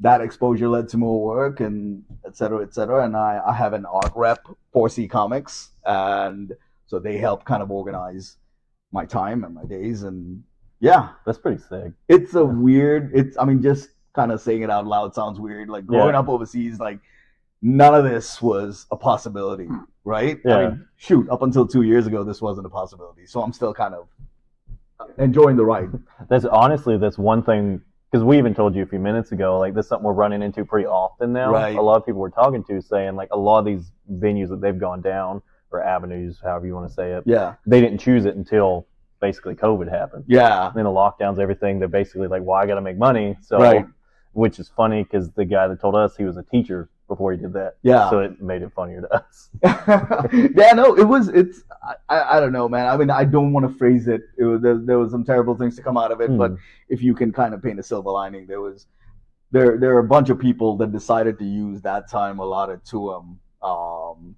that 0.00 0.20
exposure 0.20 0.68
led 0.68 0.88
to 0.90 0.96
more 0.96 1.20
work 1.24 1.58
and 1.60 2.04
et 2.24 2.36
cetera, 2.36 2.62
et 2.62 2.72
cetera. 2.72 3.04
And 3.04 3.16
I, 3.16 3.40
I 3.44 3.52
have 3.52 3.72
an 3.72 3.84
art 3.84 4.12
rep, 4.14 4.46
4C 4.72 5.10
Comics, 5.10 5.70
and 5.84 6.52
so 6.86 6.98
they 7.00 7.16
help 7.16 7.44
kind 7.44 7.62
of 7.64 7.70
organize 7.72 8.36
my 8.92 9.04
time 9.04 9.42
and 9.44 9.54
my 9.54 9.64
days. 9.64 10.04
And 10.04 10.44
yeah, 10.80 11.10
That's 11.26 11.38
pretty 11.38 11.60
sick. 11.62 11.92
it's 12.06 12.34
a 12.34 12.44
weird. 12.44 13.10
It's 13.14 13.36
I 13.38 13.44
mean, 13.44 13.62
just 13.62 13.88
kind 14.14 14.30
of 14.30 14.40
saying 14.40 14.62
it 14.62 14.70
out 14.70 14.86
loud 14.86 15.14
sounds 15.14 15.40
weird. 15.40 15.68
Like 15.68 15.86
growing 15.86 16.14
Yeah. 16.14 16.20
up 16.20 16.28
overseas, 16.28 16.78
like 16.78 17.00
none 17.62 17.94
of 17.94 18.04
this 18.04 18.40
was 18.40 18.86
a 18.90 18.96
possibility, 18.96 19.64
hmm. 19.64 19.78
right? 20.04 20.38
Yeah. 20.44 20.56
I 20.56 20.68
mean, 20.68 20.86
shoot, 20.96 21.28
up 21.28 21.42
until 21.42 21.66
two 21.66 21.82
years 21.82 22.06
ago, 22.06 22.24
this 22.24 22.40
wasn't 22.40 22.66
a 22.66 22.70
possibility. 22.70 23.26
So 23.26 23.42
I'm 23.42 23.52
still 23.52 23.74
kind 23.74 23.94
of 23.94 24.08
enjoying 25.18 25.56
the 25.56 25.64
ride. 25.64 25.90
That's 26.28 26.44
honestly 26.44 26.98
that's 26.98 27.18
one 27.18 27.42
thing 27.42 27.80
because 28.10 28.24
we 28.24 28.38
even 28.38 28.54
told 28.54 28.74
you 28.74 28.82
a 28.82 28.86
few 28.86 28.98
minutes 28.98 29.32
ago. 29.32 29.58
Like 29.58 29.74
that's 29.74 29.88
something 29.88 30.04
we're 30.04 30.12
running 30.12 30.42
into 30.42 30.64
pretty 30.64 30.86
often 30.86 31.32
now. 31.32 31.52
Right. 31.52 31.76
A 31.76 31.82
lot 31.82 31.96
of 31.96 32.06
people 32.06 32.20
we're 32.20 32.30
talking 32.30 32.64
to 32.64 32.80
saying 32.80 33.16
like 33.16 33.28
a 33.32 33.38
lot 33.38 33.58
of 33.58 33.64
these 33.64 33.92
venues 34.12 34.48
that 34.48 34.60
they've 34.60 34.78
gone 34.78 35.00
down 35.00 35.42
or 35.70 35.82
avenues, 35.82 36.38
however 36.42 36.66
you 36.66 36.74
want 36.74 36.88
to 36.88 36.94
say 36.94 37.12
it, 37.12 37.24
Yeah, 37.26 37.54
they 37.66 37.80
didn't 37.80 37.98
choose 37.98 38.24
it 38.24 38.36
until 38.36 38.86
basically 39.20 39.54
COVID 39.54 39.90
happened. 39.90 40.24
yeah, 40.26 40.70
then 40.74 40.84
the 40.84 40.90
lockdowns, 40.90 41.38
everything, 41.38 41.78
they're 41.78 41.88
basically 41.88 42.28
like, 42.28 42.42
well, 42.42 42.56
I 42.56 42.66
got 42.66 42.76
to 42.76 42.80
make 42.80 42.96
money. 42.96 43.36
So, 43.42 43.58
Right. 43.58 43.84
which 44.32 44.58
is 44.58 44.68
funny 44.68 45.02
because 45.02 45.30
the 45.32 45.44
guy 45.44 45.66
that 45.68 45.80
told 45.80 45.94
us 45.94 46.16
he 46.16 46.24
was 46.24 46.36
a 46.36 46.42
teacher 46.44 46.88
before 47.08 47.32
he 47.32 47.38
did 47.38 47.52
that. 47.54 47.76
yeah. 47.82 48.08
So 48.10 48.20
it 48.20 48.40
made 48.40 48.62
it 48.62 48.70
funnier 48.72 49.00
to 49.00 49.14
us. 49.14 49.48
yeah, 50.54 50.72
no, 50.74 50.94
it 50.94 51.04
was. 51.04 51.28
It's. 51.28 51.64
I, 52.08 52.36
I, 52.36 52.40
don't 52.40 52.52
know, 52.52 52.68
man. 52.68 52.86
I 52.86 52.96
mean, 52.96 53.10
I 53.10 53.24
don't 53.24 53.52
want 53.52 53.66
to 53.66 53.74
phrase 53.78 54.06
it. 54.08 54.22
it 54.36 54.44
was, 54.44 54.60
there, 54.60 54.76
there 54.76 54.98
was 54.98 55.10
some 55.10 55.24
terrible 55.24 55.56
things 55.56 55.74
to 55.76 55.82
come 55.82 55.96
out 55.96 56.12
of 56.12 56.20
it, 56.20 56.36
but 56.36 56.52
Mm. 56.52 56.58
if 56.88 57.02
you 57.02 57.14
can 57.14 57.32
kind 57.32 57.54
of 57.54 57.62
paint 57.62 57.80
a 57.80 57.82
silver 57.82 58.10
lining, 58.10 58.46
there 58.46 58.60
was. 58.60 58.86
There, 59.50 59.78
there 59.78 59.96
are 59.96 60.00
a 60.00 60.04
bunch 60.04 60.28
of 60.28 60.38
people 60.38 60.76
that 60.76 60.92
decided 60.92 61.38
to 61.38 61.44
use 61.46 61.80
that 61.80 62.10
time 62.10 62.38
allotted 62.38 62.84
to 62.90 62.98
them 63.12 63.40
um, 63.70 64.36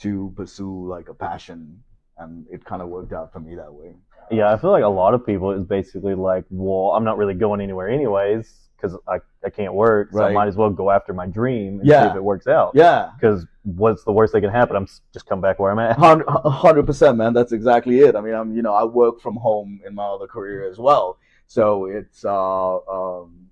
to 0.00 0.30
pursue 0.36 0.86
like 0.86 1.08
a 1.08 1.14
passion, 1.14 1.82
and 2.18 2.44
it 2.50 2.62
kind 2.62 2.82
of 2.82 2.88
worked 2.88 3.14
out 3.14 3.32
for 3.32 3.40
me 3.40 3.54
that 3.54 3.72
way. 3.72 3.94
yeah, 4.30 4.52
I 4.52 4.58
feel 4.58 4.70
like 4.70 4.84
a 4.84 4.88
lot 4.88 5.14
of 5.14 5.24
people 5.24 5.52
is 5.52 5.64
basically 5.64 6.14
like, 6.14 6.44
well, 6.50 6.90
I'm 6.94 7.02
not 7.04 7.16
really 7.16 7.32
going 7.32 7.62
anywhere 7.62 7.88
anyways 7.88 8.61
because 8.82 8.98
I, 9.06 9.18
I 9.44 9.50
can't 9.50 9.74
work. 9.74 10.10
So 10.12 10.18
I 10.20 10.26
Right. 10.26 10.34
might 10.34 10.48
as 10.48 10.56
well 10.56 10.70
go 10.70 10.90
after 10.90 11.12
my 11.14 11.26
dream 11.26 11.74
and 11.78 11.82
see 11.82 11.88
Yeah. 11.90 12.10
if 12.10 12.16
it 12.16 12.24
works 12.24 12.46
out. 12.48 12.72
Yeah, 12.74 13.10
Because 13.18 13.46
what's 13.62 14.02
the 14.04 14.12
worst 14.12 14.32
that 14.32 14.40
can 14.40 14.50
happen? 14.50 14.74
I'm 14.76 14.82
s- 14.84 15.00
just 15.12 15.26
come 15.26 15.40
back 15.40 15.58
where 15.58 15.70
I'm 15.70 15.78
at. 15.78 15.96
hundred 15.98 16.84
percent, 16.86 17.16
man. 17.16 17.32
That's 17.32 17.52
exactly 17.52 18.00
it. 18.00 18.16
I 18.16 18.20
mean, 18.20 18.34
I'm 18.34 18.54
you 18.54 18.62
know 18.62 18.74
I 18.74 18.84
work 18.84 19.20
from 19.20 19.36
home 19.36 19.80
in 19.86 19.94
my 19.94 20.04
other 20.04 20.26
career 20.26 20.68
as 20.68 20.78
well, 20.78 21.18
so 21.46 21.86
it's 21.86 22.24
uh 22.24 22.76
um 22.88 23.46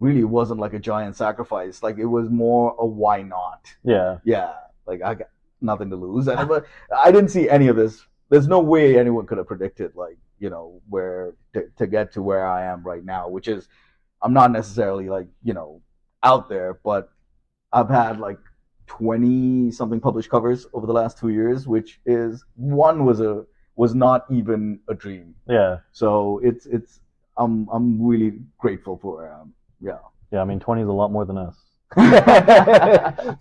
really 0.00 0.24
wasn't 0.24 0.58
like 0.60 0.74
a 0.74 0.78
giant 0.78 1.16
sacrifice. 1.16 1.82
Like 1.82 1.98
it 1.98 2.06
was 2.06 2.28
more 2.28 2.74
a 2.78 2.84
why 2.86 3.22
not? 3.22 3.72
Yeah. 3.84 4.18
Yeah, 4.24 4.52
like 4.86 5.02
I 5.02 5.14
got 5.14 5.28
nothing 5.60 5.90
to 5.90 5.96
lose, 5.96 6.26
and 6.28 6.48
but 6.54 6.64
I 6.96 7.12
didn't 7.12 7.30
see 7.30 7.48
any 7.48 7.68
of 7.68 7.76
this. 7.76 8.04
There's 8.30 8.48
no 8.48 8.60
way 8.60 8.98
anyone 8.98 9.26
could 9.26 9.38
have 9.38 9.46
predicted 9.46 9.94
like 9.94 10.18
you 10.40 10.50
know 10.50 10.80
where 10.88 11.34
to, 11.54 11.68
to 11.78 11.86
get 11.86 12.12
to 12.14 12.22
where 12.22 12.44
I 12.46 12.64
am 12.66 12.82
right 12.82 13.04
now, 13.04 13.28
which 13.28 13.46
is 13.48 13.68
I'm 14.24 14.32
not 14.32 14.50
necessarily 14.50 15.08
like 15.08 15.28
you 15.42 15.54
know 15.54 15.82
out 16.22 16.48
there, 16.48 16.80
but 16.82 17.10
I've 17.72 17.90
had 17.90 18.18
like 18.18 18.38
20 18.86 19.70
something 19.70 20.00
published 20.00 20.30
covers 20.30 20.66
over 20.72 20.86
the 20.86 20.92
last 20.92 21.18
two 21.18 21.28
years, 21.28 21.68
which 21.68 22.00
is 22.06 22.44
one 22.56 23.04
was 23.04 23.20
a 23.20 23.44
was 23.76 23.94
not 23.94 24.24
even 24.30 24.80
a 24.88 24.94
dream. 24.94 25.34
Yeah. 25.46 25.78
So 25.92 26.40
it's 26.42 26.66
it's 26.66 27.00
I'm 27.36 27.68
I'm 27.70 28.02
really 28.04 28.40
grateful 28.58 28.96
for 28.96 29.16
where 29.16 29.32
I 29.32 29.40
am. 29.40 29.52
Yeah. 29.80 29.98
Yeah. 30.32 30.40
I 30.40 30.44
mean, 30.44 30.58
20 30.60 30.82
is 30.82 30.88
a 30.88 30.92
lot 30.92 31.12
more 31.12 31.24
than 31.24 31.38
us. 31.38 31.56
so 31.96 32.00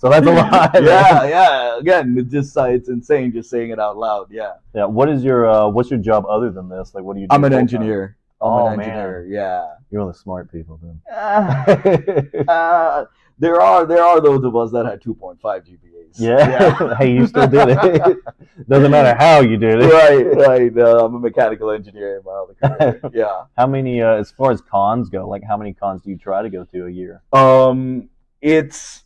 that's 0.10 0.28
a 0.28 0.32
lot. 0.32 0.72
yeah, 0.76 1.24
yeah. 1.24 1.80
Again, 1.80 2.16
it's 2.18 2.32
just 2.32 2.56
uh, 2.56 2.66
it's 2.66 2.88
insane 2.88 3.32
just 3.32 3.50
saying 3.50 3.72
it 3.72 3.80
out 3.80 3.98
loud. 3.98 4.28
Yeah. 4.30 4.54
Yeah. 4.76 4.86
What 4.86 5.10
is 5.10 5.24
your 5.24 5.50
uh, 5.50 5.68
what's 5.70 5.90
your 5.90 6.00
job 6.00 6.26
other 6.28 6.52
than 6.52 6.70
this? 6.70 6.94
Like, 6.94 7.04
what 7.04 7.16
do 7.16 7.22
you 7.22 7.28
do? 7.28 7.34
I'm 7.34 7.44
an 7.46 7.54
engineer. 7.54 8.04
I'm 8.04 8.23
Oh, 8.44 8.68
an 8.68 8.78
man. 8.78 9.28
Yeah. 9.30 9.68
You're 9.92 10.02
one 10.02 10.10
of 10.10 10.16
the 10.16 10.20
smart 10.20 10.52
people, 10.52 10.80
then. 10.82 11.02
Uh, 12.48 13.06
there 13.40 13.60
are 13.62 13.86
there 13.86 14.04
are 14.04 14.22
those 14.22 14.44
of 14.44 14.56
us 14.56 14.72
that 14.72 14.86
had 14.86 15.02
2.5 15.02 15.40
GPAs. 15.42 15.80
yeah. 16.20 16.96
hey, 17.00 17.12
you 17.14 17.26
still 17.28 17.48
did 17.48 17.70
it. 17.70 18.18
Doesn't 18.70 18.92
matter 18.92 19.16
how 19.18 19.42
you 19.42 19.58
did 19.58 19.82
it. 19.82 19.92
right, 19.92 20.48
right. 20.48 20.78
Uh, 20.78 21.06
I'm 21.06 21.16
a 21.16 21.20
mechanical 21.20 21.72
engineer 21.72 22.18
in 22.18 22.24
my 22.24 22.32
other 22.32 22.54
career. 23.02 23.12
Yeah. 23.14 23.46
How 23.58 23.66
many, 23.68 24.02
uh, 24.02 24.14
as 24.16 24.32
far 24.32 24.52
as 24.52 24.62
cons 24.62 25.10
go, 25.10 25.28
like 25.28 25.44
how 25.48 25.58
many 25.58 25.74
cons 25.74 26.04
do 26.04 26.12
you 26.12 26.18
try 26.18 26.42
to 26.44 26.50
go 26.50 26.64
to 26.66 26.86
a 26.86 26.90
year? 26.90 27.22
Um, 27.34 28.10
it's 28.42 29.04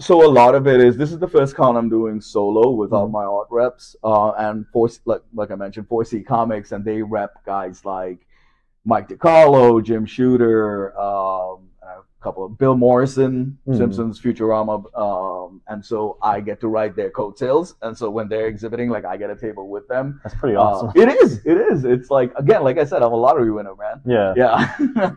so 0.00 0.26
a 0.26 0.30
lot 0.30 0.54
of 0.54 0.66
it 0.66 0.80
is 0.80 0.96
this 0.96 1.12
is 1.12 1.18
the 1.18 1.28
first 1.28 1.54
con 1.54 1.76
I'm 1.76 1.88
doing 1.90 2.20
solo 2.20 2.70
without 2.70 3.08
Mhm. 3.08 3.12
my 3.12 3.24
art 3.24 3.48
reps. 3.50 3.94
Uh, 4.02 4.30
and 4.32 4.66
for 4.72 4.88
like 5.04 5.22
like 5.34 5.50
I 5.50 5.54
mentioned, 5.54 5.88
4C 5.88 6.24
Comics, 6.26 6.72
and 6.72 6.84
they 6.84 7.02
rep 7.02 7.44
guys 7.44 7.84
like 7.84 8.26
Mike 8.84 9.08
DeCarlo, 9.08 9.82
Jim 9.82 10.06
Shooter, 10.06 10.98
um, 10.98 11.68
uh, 11.82 12.00
couple 12.22 12.44
of 12.44 12.56
Bill 12.58 12.76
Morrison, 12.76 13.58
Hmm. 13.66 13.76
Simpsons, 13.76 14.20
Futurama, 14.20 14.84
um, 14.98 15.60
and 15.68 15.84
so 15.84 16.16
I 16.22 16.40
get 16.40 16.60
to 16.60 16.68
ride 16.68 16.94
their 16.96 17.10
coattails. 17.10 17.76
And 17.82 17.96
so 17.96 18.10
when 18.10 18.28
they're 18.28 18.46
exhibiting, 18.46 18.88
like 18.90 19.04
I 19.04 19.16
get 19.16 19.30
a 19.30 19.36
table 19.36 19.68
with 19.68 19.86
them. 19.88 20.20
That's 20.22 20.34
pretty 20.34 20.56
Uh, 20.56 20.62
awesome. 20.62 20.92
it 20.94 21.08
is, 21.22 21.40
it 21.44 21.56
is. 21.56 21.84
It's 21.84 22.10
like 22.10 22.32
again, 22.36 22.62
like 22.64 22.78
I 22.78 22.84
said, 22.84 23.02
I'm 23.02 23.12
a 23.12 23.16
lottery 23.16 23.50
winner, 23.50 23.74
man. 23.74 24.00
yeah. 24.04 24.34
Yeah, 24.36 25.14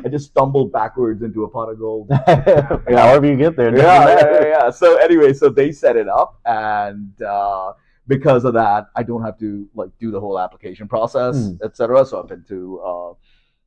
I 0.04 0.08
just 0.08 0.26
stumbled 0.26 0.72
backwards 0.72 1.22
into 1.22 1.44
a 1.44 1.48
pot 1.48 1.70
of 1.70 1.78
gold. 1.78 2.06
yeah. 2.10 2.78
However 2.88 3.26
you 3.26 3.36
get 3.36 3.56
there. 3.56 3.76
yeah, 3.76 4.06
yeah, 4.08 4.30
yeah, 4.32 4.46
yeah. 4.48 4.70
So 4.70 4.96
anyway, 4.98 5.32
so 5.34 5.48
they 5.48 5.70
set 5.72 5.96
it 5.96 6.08
up, 6.08 6.38
and 6.44 7.10
uh, 7.22 7.72
because 8.06 8.44
of 8.44 8.54
that, 8.54 8.88
I 8.96 9.02
don't 9.02 9.22
have 9.22 9.38
to 9.38 9.68
like 9.74 9.90
do 9.98 10.10
the 10.10 10.20
whole 10.20 10.38
application 10.38 10.86
process, 10.88 11.36
Hmm. 11.36 11.64
etc. 11.64 12.04
So 12.04 12.20
I've 12.22 12.28
been 12.28 12.44
to 12.48 12.80
uh, 12.80 13.12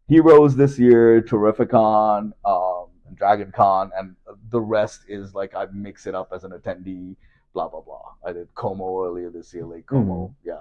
Heroes 0.08 0.56
this 0.56 0.80
year, 0.80 1.22
Terrificon, 1.22 2.32
um, 2.46 2.86
and 3.08 3.18
Dragon 3.18 3.52
Con, 3.56 3.92
and 3.98 4.16
the 4.50 4.62
rest 4.62 5.02
is 5.08 5.34
like 5.36 5.56
I 5.56 5.66
mix 5.74 6.08
it 6.08 6.16
up 6.16 6.30
as 6.34 6.44
an 6.44 6.52
attendee. 6.52 7.16
Blah 7.54 7.70
blah 7.70 7.82
blah. 7.82 8.14
I 8.26 8.32
did 8.34 8.54
Como 8.56 9.04
earlier 9.06 9.30
this 9.30 9.54
year, 9.54 9.66
Lake 9.66 9.88
Como. 9.88 10.34
Yeah. 10.46 10.56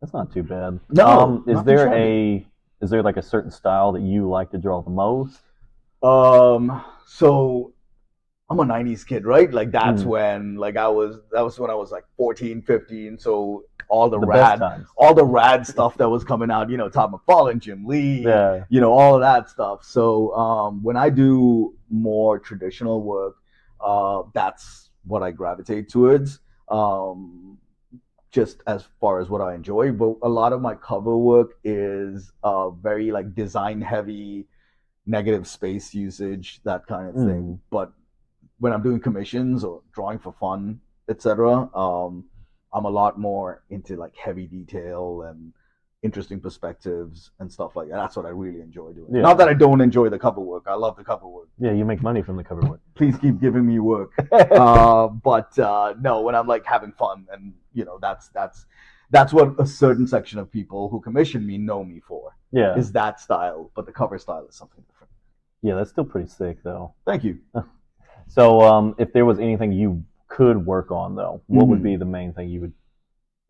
That's 0.00 0.12
not 0.14 0.32
too 0.32 0.42
bad. 0.42 0.80
No, 0.90 1.06
Um, 1.06 1.44
is 1.46 1.62
there 1.64 1.92
a 1.92 2.46
is 2.80 2.88
there 2.88 3.02
like 3.02 3.18
a 3.18 3.22
certain 3.22 3.50
style 3.50 3.92
that 3.92 4.00
you 4.02 4.28
like 4.28 4.50
to 4.52 4.58
draw 4.58 4.80
the 4.80 4.90
most? 4.90 5.40
Um, 6.02 6.82
so 7.06 7.72
I'm 8.50 8.58
a 8.58 8.64
90s 8.64 9.06
kid, 9.06 9.24
right? 9.24 9.50
Like 9.52 9.70
that's 9.70 10.02
Mm. 10.02 10.06
when 10.06 10.56
like 10.56 10.76
I 10.76 10.88
was 10.88 11.20
that 11.32 11.42
was 11.42 11.58
when 11.58 11.70
I 11.70 11.74
was 11.74 11.92
like 11.92 12.04
14, 12.16 12.62
15. 12.62 13.16
So 13.18 13.64
all 13.88 14.08
the, 14.10 14.18
The 14.20 14.26
rad 14.26 14.60
all 14.96 15.14
the 15.14 15.24
rad 15.24 15.66
stuff 15.66 15.96
that 15.98 16.08
was 16.08 16.24
coming 16.24 16.50
out, 16.50 16.68
you 16.70 16.76
know, 16.76 16.88
Todd 16.88 17.12
McFarlane, 17.12 17.60
Jim 17.60 17.86
Lee, 17.86 18.24
Yeah. 18.24 18.64
you 18.68 18.80
know, 18.80 18.92
all 18.92 19.14
of 19.14 19.20
that 19.20 19.48
stuff. 19.48 19.84
So 19.84 20.34
um 20.34 20.82
when 20.82 20.96
I 20.96 21.10
do 21.10 21.74
more 21.88 22.38
traditional 22.40 23.02
work, 23.02 23.36
uh 23.80 24.22
that's 24.34 24.90
what 25.04 25.22
I 25.22 25.30
gravitate 25.30 25.88
towards. 25.88 26.40
Um 26.68 27.58
just 28.32 28.62
as 28.68 28.84
far 29.00 29.18
as 29.20 29.28
what 29.28 29.40
I 29.40 29.54
enjoy, 29.54 29.90
but 29.92 30.14
a 30.22 30.28
lot 30.28 30.52
of 30.52 30.60
my 30.60 30.74
cover 30.74 31.16
work 31.16 31.50
is 31.62 32.32
uh 32.42 32.70
very 32.70 33.12
like 33.12 33.34
design 33.34 33.80
heavy, 33.80 34.46
negative 35.06 35.46
space 35.46 35.94
usage, 35.94 36.60
that 36.64 36.86
kind 36.86 37.08
of 37.08 37.14
thing. 37.14 37.60
But 37.70 37.92
when 38.60 38.72
I'm 38.72 38.82
doing 38.82 39.00
commissions 39.00 39.64
or 39.64 39.82
drawing 39.92 40.18
for 40.18 40.32
fun, 40.32 40.80
etc., 41.08 41.68
um, 41.74 42.24
I'm 42.72 42.84
a 42.84 42.90
lot 42.90 43.18
more 43.18 43.64
into 43.70 43.96
like 43.96 44.14
heavy 44.14 44.46
detail 44.46 45.22
and 45.28 45.52
interesting 46.02 46.40
perspectives 46.40 47.30
and 47.40 47.52
stuff 47.52 47.76
like 47.76 47.88
that. 47.88 47.96
That's 47.96 48.16
what 48.16 48.26
I 48.26 48.30
really 48.30 48.60
enjoy 48.60 48.92
doing. 48.92 49.14
Yeah. 49.14 49.22
Not 49.22 49.38
that 49.38 49.48
I 49.48 49.54
don't 49.54 49.80
enjoy 49.80 50.08
the 50.08 50.18
cover 50.18 50.40
work. 50.40 50.64
I 50.66 50.74
love 50.74 50.96
the 50.96 51.04
cover 51.04 51.26
work. 51.26 51.48
Yeah, 51.58 51.72
you 51.72 51.84
make 51.84 52.02
money 52.02 52.22
from 52.22 52.36
the 52.36 52.44
cover 52.44 52.62
work. 52.62 52.80
Please 52.94 53.16
keep 53.18 53.40
giving 53.40 53.66
me 53.66 53.80
work. 53.80 54.12
uh, 54.32 55.08
but 55.08 55.58
uh, 55.58 55.94
no, 56.00 56.22
when 56.22 56.34
I'm 56.34 56.46
like 56.46 56.64
having 56.64 56.92
fun, 56.92 57.26
and 57.32 57.52
you 57.72 57.84
know, 57.84 57.98
that's 58.00 58.28
that's 58.28 58.66
that's 59.10 59.32
what 59.32 59.54
a 59.58 59.66
certain 59.66 60.06
section 60.06 60.38
of 60.38 60.50
people 60.50 60.88
who 60.88 61.00
commission 61.00 61.46
me 61.46 61.58
know 61.58 61.84
me 61.84 62.00
for 62.00 62.36
yeah. 62.52 62.76
is 62.76 62.92
that 62.92 63.20
style. 63.20 63.70
But 63.74 63.86
the 63.86 63.92
cover 63.92 64.18
style 64.18 64.46
is 64.48 64.54
something 64.54 64.84
different. 64.88 65.12
Yeah, 65.62 65.74
that's 65.74 65.90
still 65.90 66.04
pretty 66.04 66.28
sick 66.28 66.62
though. 66.62 66.94
Thank 67.04 67.24
you. 67.24 67.38
So, 68.28 68.60
um, 68.62 68.94
if 68.98 69.12
there 69.12 69.24
was 69.24 69.38
anything 69.38 69.72
you 69.72 70.04
could 70.28 70.64
work 70.64 70.90
on 70.90 71.14
though, 71.16 71.42
what 71.46 71.66
would 71.68 71.80
Mhm. 71.80 71.82
be 71.82 71.96
the 71.96 72.04
main 72.04 72.32
thing 72.32 72.48
you 72.48 72.60
would 72.60 72.72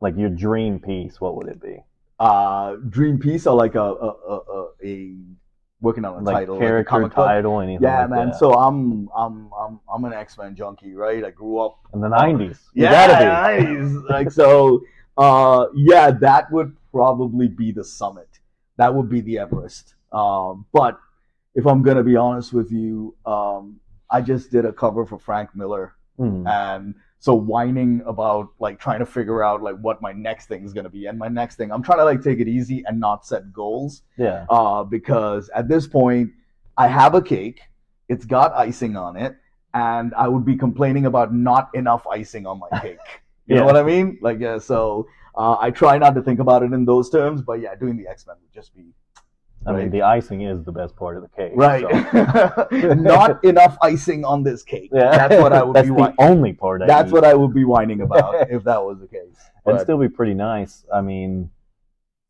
like 0.00 0.16
your 0.16 0.30
dream 0.30 0.78
piece? 0.80 1.20
What 1.20 1.36
would 1.36 1.48
it 1.48 1.60
be? 1.60 1.82
Uh, 2.18 2.76
dream 2.88 3.18
piece 3.18 3.46
or 3.46 3.54
like 3.54 3.74
a 3.74 3.80
a, 3.80 4.08
a, 4.08 4.36
a, 4.38 4.68
a 4.84 5.14
working 5.80 6.04
on 6.04 6.20
a 6.20 6.22
Like 6.22 6.34
title, 6.36 6.56
like 6.56 6.64
a 6.64 6.66
character, 6.66 6.88
comic 6.90 7.14
book? 7.14 7.26
title, 7.26 7.60
anything? 7.60 7.82
Yeah, 7.82 8.00
like 8.02 8.10
man. 8.10 8.28
that. 8.28 8.36
So 8.36 8.52
I'm 8.54 9.08
I'm 9.16 9.50
I'm 9.58 9.80
I'm 9.92 10.04
an 10.04 10.12
X 10.12 10.36
Men 10.38 10.54
junkie, 10.54 10.94
right? 10.94 11.24
I 11.24 11.30
grew 11.30 11.58
up 11.58 11.78
in 11.94 12.00
the 12.00 12.08
nineties, 12.08 12.60
yeah, 12.74 12.90
gotta 12.90 13.24
be. 13.24 13.64
nice. 13.74 14.04
like 14.08 14.30
so. 14.30 14.82
Uh, 15.18 15.66
yeah, 15.74 16.10
that 16.10 16.50
would 16.52 16.74
probably 16.92 17.48
be 17.48 17.72
the 17.72 17.84
summit. 17.84 18.28
That 18.76 18.94
would 18.94 19.10
be 19.10 19.20
the 19.20 19.38
Everest. 19.38 19.94
Um, 20.12 20.64
but 20.72 20.98
if 21.54 21.66
I'm 21.66 21.82
gonna 21.82 22.02
be 22.04 22.16
honest 22.16 22.52
with 22.52 22.70
you, 22.70 23.14
um, 23.26 23.79
I 24.10 24.20
just 24.20 24.50
did 24.50 24.64
a 24.64 24.72
cover 24.72 25.04
for 25.06 25.18
Frank 25.18 25.54
Miller, 25.54 25.94
Mm. 26.18 26.46
and 26.46 26.94
so 27.18 27.34
whining 27.34 28.02
about 28.06 28.48
like 28.58 28.78
trying 28.78 28.98
to 28.98 29.06
figure 29.06 29.42
out 29.42 29.62
like 29.62 29.76
what 29.76 30.02
my 30.02 30.12
next 30.12 30.46
thing 30.46 30.64
is 30.64 30.72
gonna 30.72 30.90
be, 30.90 31.06
and 31.06 31.18
my 31.18 31.28
next 31.28 31.56
thing, 31.56 31.70
I'm 31.72 31.82
trying 31.82 31.98
to 31.98 32.04
like 32.04 32.22
take 32.22 32.40
it 32.40 32.48
easy 32.48 32.82
and 32.86 32.98
not 33.00 33.24
set 33.26 33.52
goals 33.52 34.02
Yeah, 34.18 34.44
uh, 34.50 34.84
because 34.84 35.48
at 35.54 35.68
this 35.68 35.86
point 35.86 36.30
I 36.76 36.88
have 36.88 37.14
a 37.14 37.22
cake, 37.22 37.60
it's 38.08 38.24
got 38.26 38.52
icing 38.54 38.96
on 38.96 39.16
it, 39.16 39.36
and 39.72 40.12
I 40.14 40.28
would 40.28 40.44
be 40.44 40.56
complaining 40.56 41.06
about 41.06 41.32
not 41.32 41.70
enough 41.74 42.06
icing 42.06 42.46
on 42.46 42.58
my 42.58 42.80
cake. 42.80 42.98
You 43.46 43.56
know 43.56 43.64
what 43.64 43.76
I 43.76 43.82
mean? 43.82 44.16
Like, 44.22 44.38
yeah. 44.38 44.58
So 44.58 45.08
uh, 45.34 45.56
I 45.58 45.72
try 45.72 45.98
not 45.98 46.14
to 46.14 46.22
think 46.22 46.38
about 46.38 46.62
it 46.62 46.72
in 46.72 46.84
those 46.84 47.10
terms, 47.10 47.42
but 47.42 47.58
yeah, 47.60 47.74
doing 47.74 47.96
the 47.96 48.06
X 48.06 48.24
Men 48.24 48.36
would 48.40 48.52
just 48.52 48.72
be 48.76 48.92
I 49.66 49.72
mean 49.72 49.90
the 49.90 50.02
icing 50.02 50.40
is 50.42 50.64
the 50.64 50.72
best 50.72 50.96
part 50.96 51.16
of 51.16 51.22
the 51.22 51.28
cake. 51.28 51.52
right. 51.54 51.82
so- 52.10 52.68
not 52.94 53.44
enough 53.52 53.76
icing 53.82 54.24
on 54.24 54.42
this 54.42 54.62
cake. 54.62 54.90
Yeah, 54.92 55.10
That's 55.16 55.40
what 55.42 55.52
I 55.52 55.62
would 55.62 55.76
That's 55.76 55.88
be. 55.88 55.94
the 55.94 56.00
Whi- 56.00 56.14
only 56.18 56.52
part. 56.54 56.82
I 56.82 56.86
that's 56.86 57.10
eat. 57.10 57.12
what 57.12 57.24
I 57.24 57.34
would 57.34 57.52
be 57.54 57.64
whining 57.64 58.00
about 58.00 58.50
if 58.50 58.64
that 58.64 58.82
was 58.82 59.00
the 59.00 59.06
case. 59.08 59.36
It'd 59.66 59.80
still 59.82 59.98
be 59.98 60.08
pretty 60.08 60.32
nice. 60.34 60.86
I 60.92 61.02
mean, 61.02 61.50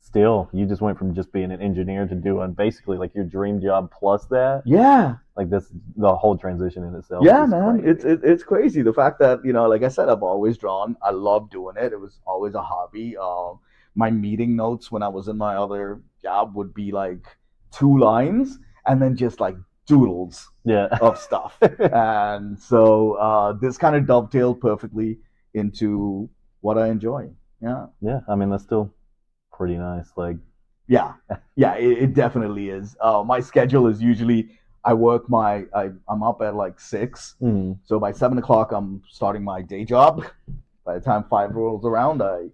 still, 0.01 0.49
you 0.53 0.66
just 0.66 0.83
went 0.83 0.99
from 0.99 1.14
just 1.14 1.33
being 1.33 1.53
an 1.53 1.62
engineer 1.62 2.07
to 2.09 2.14
doing 2.16 2.53
basically 2.53 2.99
like 2.99 3.14
your 3.14 3.24
dream 3.24 3.61
job 3.61 3.93
plus 3.97 4.26
that. 4.26 4.62
yeah, 4.66 5.14
Like 5.37 5.49
this, 5.51 5.66
the 5.97 6.14
whole 6.16 6.37
transition 6.37 6.83
in 6.83 6.95
itself. 6.97 7.24
yeah, 7.24 7.47
man, 7.47 7.78
crazy. 7.81 7.89
it's 7.91 8.05
it, 8.05 8.20
it's 8.24 8.43
crazy. 8.43 8.83
The 8.83 8.93
fact 8.93 9.20
that 9.20 9.45
you 9.45 9.53
know, 9.53 9.68
like 9.68 9.85
I 9.85 9.89
said, 9.89 10.09
I've 10.09 10.24
always 10.24 10.59
drawn. 10.59 10.97
I 11.01 11.11
love 11.11 11.49
doing 11.51 11.76
it. 11.78 11.93
It 11.93 12.01
was 12.01 12.18
always 12.26 12.55
a 12.57 12.62
hobby. 12.62 13.16
Um, 13.16 13.61
my 13.95 14.11
meeting 14.11 14.57
notes 14.57 14.91
when 14.91 15.03
I 15.03 15.09
was 15.09 15.28
in 15.28 15.36
my 15.36 15.57
other 15.57 16.01
job 16.22 16.55
would 16.55 16.74
be 16.74 16.93
like 16.93 17.26
two 17.72 17.99
lines 17.99 18.59
and 18.86 19.01
then 19.01 19.16
just 19.16 19.41
like 19.41 19.57
doodles 19.86 20.49
yeah. 20.64 20.86
of 21.01 21.18
stuff. 21.18 21.59
and 21.61 22.59
so 22.59 23.12
uh, 23.14 23.53
this 23.53 23.76
kind 23.78 23.97
of 23.97 24.07
dovetailed 24.07 24.61
perfectly 24.61 25.18
into 25.55 26.28
what 26.61 26.78
I 26.78 26.88
enjoy. 26.88 27.30
Yeah. 27.62 27.86
yeah. 28.01 28.20
I 28.28 28.34
mean, 28.36 28.51
that's 28.51 28.64
still 28.64 28.93
pretty 29.53 29.76
nice. 29.76 30.11
Like, 30.16 30.36
Yeah, 30.86 31.14
yeah, 31.57 31.74
it, 31.74 31.99
it 32.05 32.14
definitely 32.14 32.70
is. 32.70 32.97
Uh, 33.01 33.22
my 33.24 33.41
schedule 33.41 33.86
is 33.86 34.01
usually 34.01 34.51
I 34.84 34.95
work 34.95 35.28
my 35.28 35.64
I, 35.74 35.91
I'm 36.09 36.22
up 36.22 36.41
at 36.41 36.55
like 36.57 36.80
six, 36.80 37.36
mm, 37.43 37.78
so 37.84 38.01
by 38.01 38.12
seven 38.12 38.38
o'clock 38.38 38.72
I'm 38.72 39.03
starting 39.09 39.45
my 39.45 39.62
day 39.62 39.84
job. 39.84 40.24
By 40.86 40.95
the 40.95 41.01
time 41.01 41.24
five 41.28 41.55
rolls 41.55 41.84
around, 41.84 42.22
I 42.22 42.49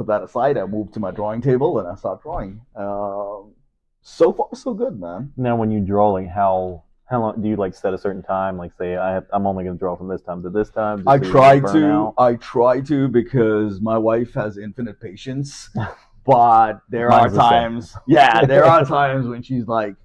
put 0.00 0.06
that 0.06 0.22
aside. 0.22 0.56
I 0.56 0.64
move 0.64 0.90
to 0.92 1.00
my 1.00 1.10
drawing 1.10 1.42
table 1.42 1.78
and 1.78 1.86
I 1.86 1.94
start 1.94 2.22
drawing. 2.22 2.62
Um, 2.74 3.52
so 4.00 4.32
far, 4.32 4.48
so 4.54 4.72
good, 4.72 4.98
man. 4.98 5.32
now 5.36 5.56
when 5.56 5.70
you 5.70 5.80
draw, 5.80 6.08
like 6.10 6.28
how 6.28 6.84
how 7.10 7.20
long 7.20 7.42
do 7.42 7.48
you 7.48 7.56
like 7.56 7.74
set 7.74 7.92
a 7.92 7.98
certain 7.98 8.22
time? 8.22 8.56
Like, 8.56 8.70
say, 8.78 8.96
I 8.96 9.12
have, 9.12 9.26
I'm 9.32 9.46
only 9.46 9.64
going 9.64 9.76
to 9.76 9.78
draw 9.78 9.96
from 9.96 10.08
this 10.08 10.22
time 10.22 10.42
to 10.44 10.48
this 10.48 10.70
time. 10.70 11.02
I 11.06 11.18
so 11.18 11.30
try 11.30 11.60
to. 11.60 11.86
out? 11.86 12.14
I 12.16 12.36
try 12.36 12.80
to 12.82 13.08
because 13.08 13.80
my 13.80 13.98
wife 13.98 14.32
has 14.34 14.56
infinite 14.56 15.00
patience, 15.00 15.68
but 16.24 16.80
there 16.88 17.12
are 17.12 17.22
Mine's 17.22 17.32
the 17.34 17.38
times. 17.40 17.96
Yeah, 18.06 18.46
there 18.46 18.64
are 18.64 18.84
times 18.98 19.26
when 19.26 19.42
she's 19.42 19.66
like, 19.66 19.96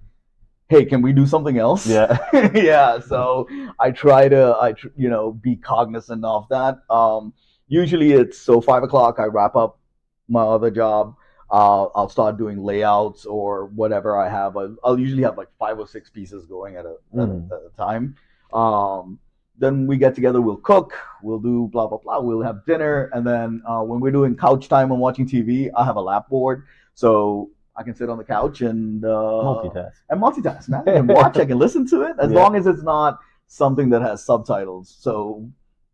"Hey, 0.67 0.83
can 0.83 1.01
we 1.01 1.13
do 1.13 1.25
something 1.25 1.57
else?" 1.57 1.87
Yeah. 1.87 2.17
yeah. 2.53 2.99
So 2.99 3.47
I 3.79 3.91
try 3.91 4.27
to, 4.27 4.57
I 4.59 4.73
tr- 4.73 4.95
you 4.97 5.09
know, 5.09 5.31
be 5.31 5.55
cognizant 5.55 6.25
of 6.25 6.47
that. 6.49 6.79
Um, 6.89 7.33
usually 7.67 8.11
it's 8.11 8.37
so 8.37 8.59
five 8.59 8.83
o'clock. 8.83 9.19
I 9.19 9.25
wrap 9.25 9.55
up 9.55 9.79
my 10.27 10.41
other 10.41 10.71
job. 10.71 11.15
Uh, 11.51 11.85
I'll 11.95 12.09
start 12.09 12.37
doing 12.37 12.57
layouts 12.63 13.25
or 13.25 13.65
whatever 13.67 14.17
I 14.17 14.27
have. 14.29 14.57
I'll, 14.57 14.75
I'll 14.83 14.99
usually 14.99 15.23
have 15.23 15.37
like 15.37 15.49
five 15.59 15.77
or 15.77 15.87
six 15.87 16.09
pieces 16.09 16.45
going 16.47 16.75
at 16.75 16.85
a, 16.85 16.95
at, 17.13 17.19
Mhm. 17.19 17.51
a, 17.51 17.55
at 17.55 17.61
a 17.71 17.77
time. 17.77 18.15
Um, 18.51 19.19
then 19.57 19.87
we 19.87 19.97
get 19.97 20.15
together, 20.15 20.41
we'll 20.41 20.57
cook, 20.57 20.93
we'll 21.23 21.39
do 21.39 21.69
blah 21.71 21.87
blah 21.87 21.99
blah, 21.99 22.19
we'll 22.19 22.41
have 22.41 22.65
dinner, 22.65 23.09
and 23.13 23.25
then 23.25 23.61
uh, 23.65 23.81
when 23.81 24.01
we're 24.01 24.11
doing 24.11 24.35
couch 24.35 24.67
time 24.67 24.91
and 24.91 24.99
watching 24.99 25.25
TV, 25.27 25.69
I 25.75 25.85
have 25.85 25.95
a 25.95 26.01
lap 26.01 26.27
board, 26.27 26.65
so 26.93 27.49
I 27.75 27.83
can 27.83 27.95
sit 27.95 28.09
on 28.09 28.17
the 28.17 28.23
couch 28.23 28.61
and 28.61 29.05
uh, 29.05 29.07
Multitask. 29.07 29.93
and 30.09 30.21
multitask, 30.21 30.67
man. 30.67 30.81
I 30.87 30.91
can 30.93 31.07
watch, 31.19 31.37
I 31.37 31.45
can 31.45 31.57
listen 31.57 31.87
to 31.89 32.01
it, 32.01 32.15
as 32.19 32.31
Yeah. 32.31 32.39
long 32.43 32.55
as 32.57 32.67
it's 32.67 32.83
not 32.83 33.19
something 33.47 33.89
that 33.91 34.01
has 34.01 34.25
subtitles. 34.25 34.93
So 34.99 35.47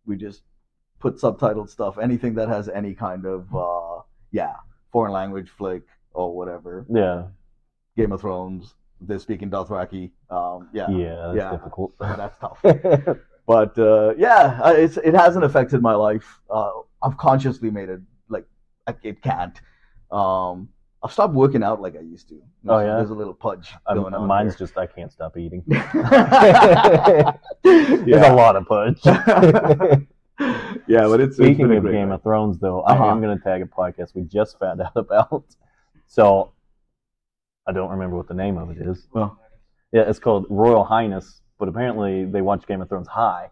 we 0.07 0.15
just 0.15 0.41
put 0.99 1.17
subtitled 1.17 1.69
stuff, 1.69 1.99
anything 1.99 2.33
that 2.35 2.47
has 2.49 2.67
any 2.69 2.95
kind 2.95 3.25
of 3.25 3.53
uh, 3.55 4.00
yeah, 4.31 4.53
foreign 4.91 5.11
language 5.13 5.49
flick 5.49 5.83
or 6.13 6.35
whatever. 6.35 6.85
Yeah. 6.89 7.23
Game 7.97 8.11
of 8.11 8.21
Thrones, 8.21 8.73
they're 9.01 9.19
speaking 9.19 9.49
Dothraki. 9.49 10.11
Um, 10.29 10.69
yeah, 10.73 10.89
Yeah. 10.89 11.15
That's 11.15 11.35
Yeah. 11.37 11.51
difficult. 11.51 11.93
that's 11.99 12.37
tough. 12.39 12.63
But 13.47 13.77
uh, 13.79 14.13
yeah, 14.17 14.59
uh, 14.63 14.71
it's 14.77 14.97
it 14.97 15.13
hasn't 15.15 15.43
affected 15.43 15.81
my 15.81 15.93
life. 15.95 16.39
Uh, 16.49 16.69
I've 17.03 17.17
consciously 17.17 17.69
made 17.71 17.89
it 17.89 17.99
like 18.29 18.45
it 19.03 19.21
can't. 19.23 19.59
Um, 20.11 20.69
I've 21.03 21.11
stopped 21.11 21.33
working 21.33 21.63
out 21.63 21.81
like 21.81 21.95
I 21.97 22.01
used 22.01 22.29
to. 22.29 22.35
Oh, 22.35 22.77
There's- 22.77 22.85
yeah? 22.87 22.95
there's 22.97 23.09
a 23.09 23.15
little 23.15 23.33
pudge 23.33 23.73
I'm- 23.87 23.97
going 23.97 24.13
on. 24.13 24.27
mine's 24.27 24.55
just 24.55 24.77
I 24.77 24.85
can't 24.85 25.11
stop 25.11 25.35
eating. 25.37 25.63
yeah. 25.67 25.91
There's 27.63 28.27
a 28.27 28.33
lot 28.33 28.55
of 28.55 28.65
punch. 28.67 29.01
Yeah, 30.87 31.07
but 31.07 31.19
it's 31.21 31.35
Speaking 31.37 31.71
of 31.75 31.83
Game 31.83 32.11
of 32.11 32.23
Thrones, 32.23 32.57
though, 32.59 32.81
I 32.81 32.93
Uh-huh. 32.93 33.05
am 33.11 33.21
going 33.21 33.37
to 33.37 33.43
tag 33.43 33.61
a 33.61 33.65
podcast 33.65 34.15
we 34.15 34.23
just 34.23 34.57
found 34.59 34.81
out 34.81 34.95
about. 34.95 35.43
So 36.07 36.51
I 37.67 37.71
don't 37.71 37.89
remember 37.89 38.17
what 38.17 38.27
the 38.27 38.33
name 38.33 38.57
of 38.57 38.69
it 38.71 38.77
is. 38.79 39.07
Well. 39.13 39.37
Yeah, 39.93 40.03
it's 40.09 40.19
called 40.19 40.45
Royal 40.49 40.83
Highness, 40.83 41.41
but 41.59 41.67
apparently 41.67 42.25
they 42.25 42.41
watch 42.41 42.65
Game 42.65 42.81
of 42.81 42.89
Thrones 42.89 43.07
high, 43.07 43.49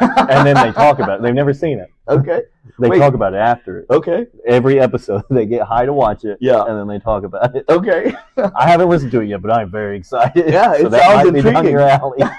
and 0.00 0.46
then 0.46 0.54
they 0.56 0.72
talk 0.72 0.98
about 0.98 1.18
it. 1.20 1.22
They've 1.22 1.34
never 1.34 1.52
seen 1.52 1.78
it. 1.78 1.90
okay, 2.08 2.42
They 2.78 2.88
Wait. 2.88 2.98
talk 2.98 3.14
about 3.14 3.34
it 3.34 3.38
after 3.38 3.80
it. 3.80 3.86
okay, 3.90 4.26
Every 4.46 4.78
episode, 4.80 5.22
they 5.30 5.46
get 5.46 5.62
high 5.62 5.84
to 5.86 5.92
watch 5.92 6.24
it, 6.24 6.38
Yeah. 6.40 6.64
and 6.64 6.78
then 6.78 6.86
they 6.88 6.98
talk 6.98 7.24
about 7.24 7.54
it. 7.56 7.64
okay. 7.68 8.14
I 8.54 8.68
haven't 8.68 8.88
listened 8.88 9.12
to 9.12 9.20
it 9.20 9.28
yet, 9.28 9.42
but 9.42 9.50
I'm 9.52 9.70
very 9.70 9.96
excited. 9.96 10.48
Yeah, 10.52 10.72
it 10.76 10.90
that 10.90 11.02
sounds 11.02 11.24
might 11.24 11.34
be 11.34 11.42
down 11.42 11.66
intriguing. 11.66 12.30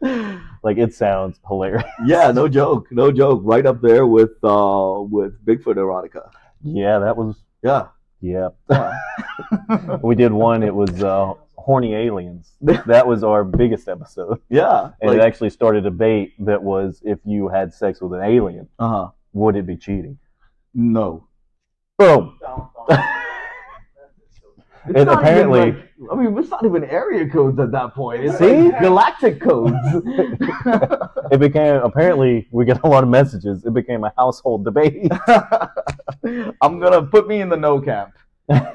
like 0.62 0.78
it 0.78 0.94
sounds 0.94 1.40
hilarious. 1.46 1.84
yeah, 2.04 2.30
no 2.30 2.48
joke, 2.48 2.86
no 2.90 3.10
joke. 3.10 3.40
Right 3.44 3.66
up 3.66 3.80
there 3.80 4.06
with 4.06 4.32
uh 4.42 5.00
with 5.00 5.44
Bigfoot 5.44 5.76
erotica. 5.76 6.30
Yeah, 6.62 6.98
that 6.98 7.16
was 7.16 7.36
Yeah. 7.62 7.88
yeah. 8.20 8.48
we 10.02 10.14
did 10.14 10.32
one. 10.32 10.62
It 10.62 10.74
was 10.74 11.02
uh, 11.02 11.34
horny 11.66 11.94
aliens. 11.94 12.52
That 12.86 13.06
was 13.08 13.24
our 13.24 13.42
biggest 13.44 13.88
episode, 13.88 14.40
Yeah. 14.48 14.90
and 15.00 15.10
it 15.12 15.20
actually 15.20 15.50
started 15.50 15.84
a 15.84 15.90
debate 15.90 16.32
that 16.46 16.62
was 16.62 17.02
if 17.04 17.18
you 17.24 17.48
had 17.48 17.74
sex 17.74 18.00
with 18.00 18.12
an 18.14 18.22
alien, 18.22 18.68
uh 18.78 18.88
huh. 18.88 19.08
would 19.32 19.56
it 19.56 19.66
be 19.66 19.76
cheating? 19.76 20.16
No. 20.72 21.26
Boom. 21.98 22.38
It's 24.88 24.94
And 24.94 25.06
not 25.06 25.18
apparently- 25.18 25.72
like- 25.72 25.82
I 26.12 26.14
mean, 26.14 26.38
it's 26.38 26.48
not 26.50 26.64
even 26.64 26.84
area 26.84 27.28
codes 27.28 27.58
at 27.58 27.72
that 27.72 27.92
point. 27.94 28.22
It's 28.24 28.38
See? 28.38 28.68
like 28.70 28.80
galactic 28.80 29.40
codes. 29.40 29.74
It 31.32 31.40
became 31.40 31.76
apparently 31.82 32.46
we 32.52 32.64
get 32.64 32.80
a 32.84 32.86
lot 32.86 33.02
of 33.02 33.08
messages. 33.10 33.64
It 33.64 33.74
became 33.74 34.04
a 34.04 34.12
household 34.16 34.64
debate. 34.64 35.10
I'm 36.62 36.78
gonna 36.78 37.02
put 37.02 37.26
me 37.26 37.40
in 37.40 37.48
the 37.48 37.56
no 37.56 37.80
camp. 37.80 38.12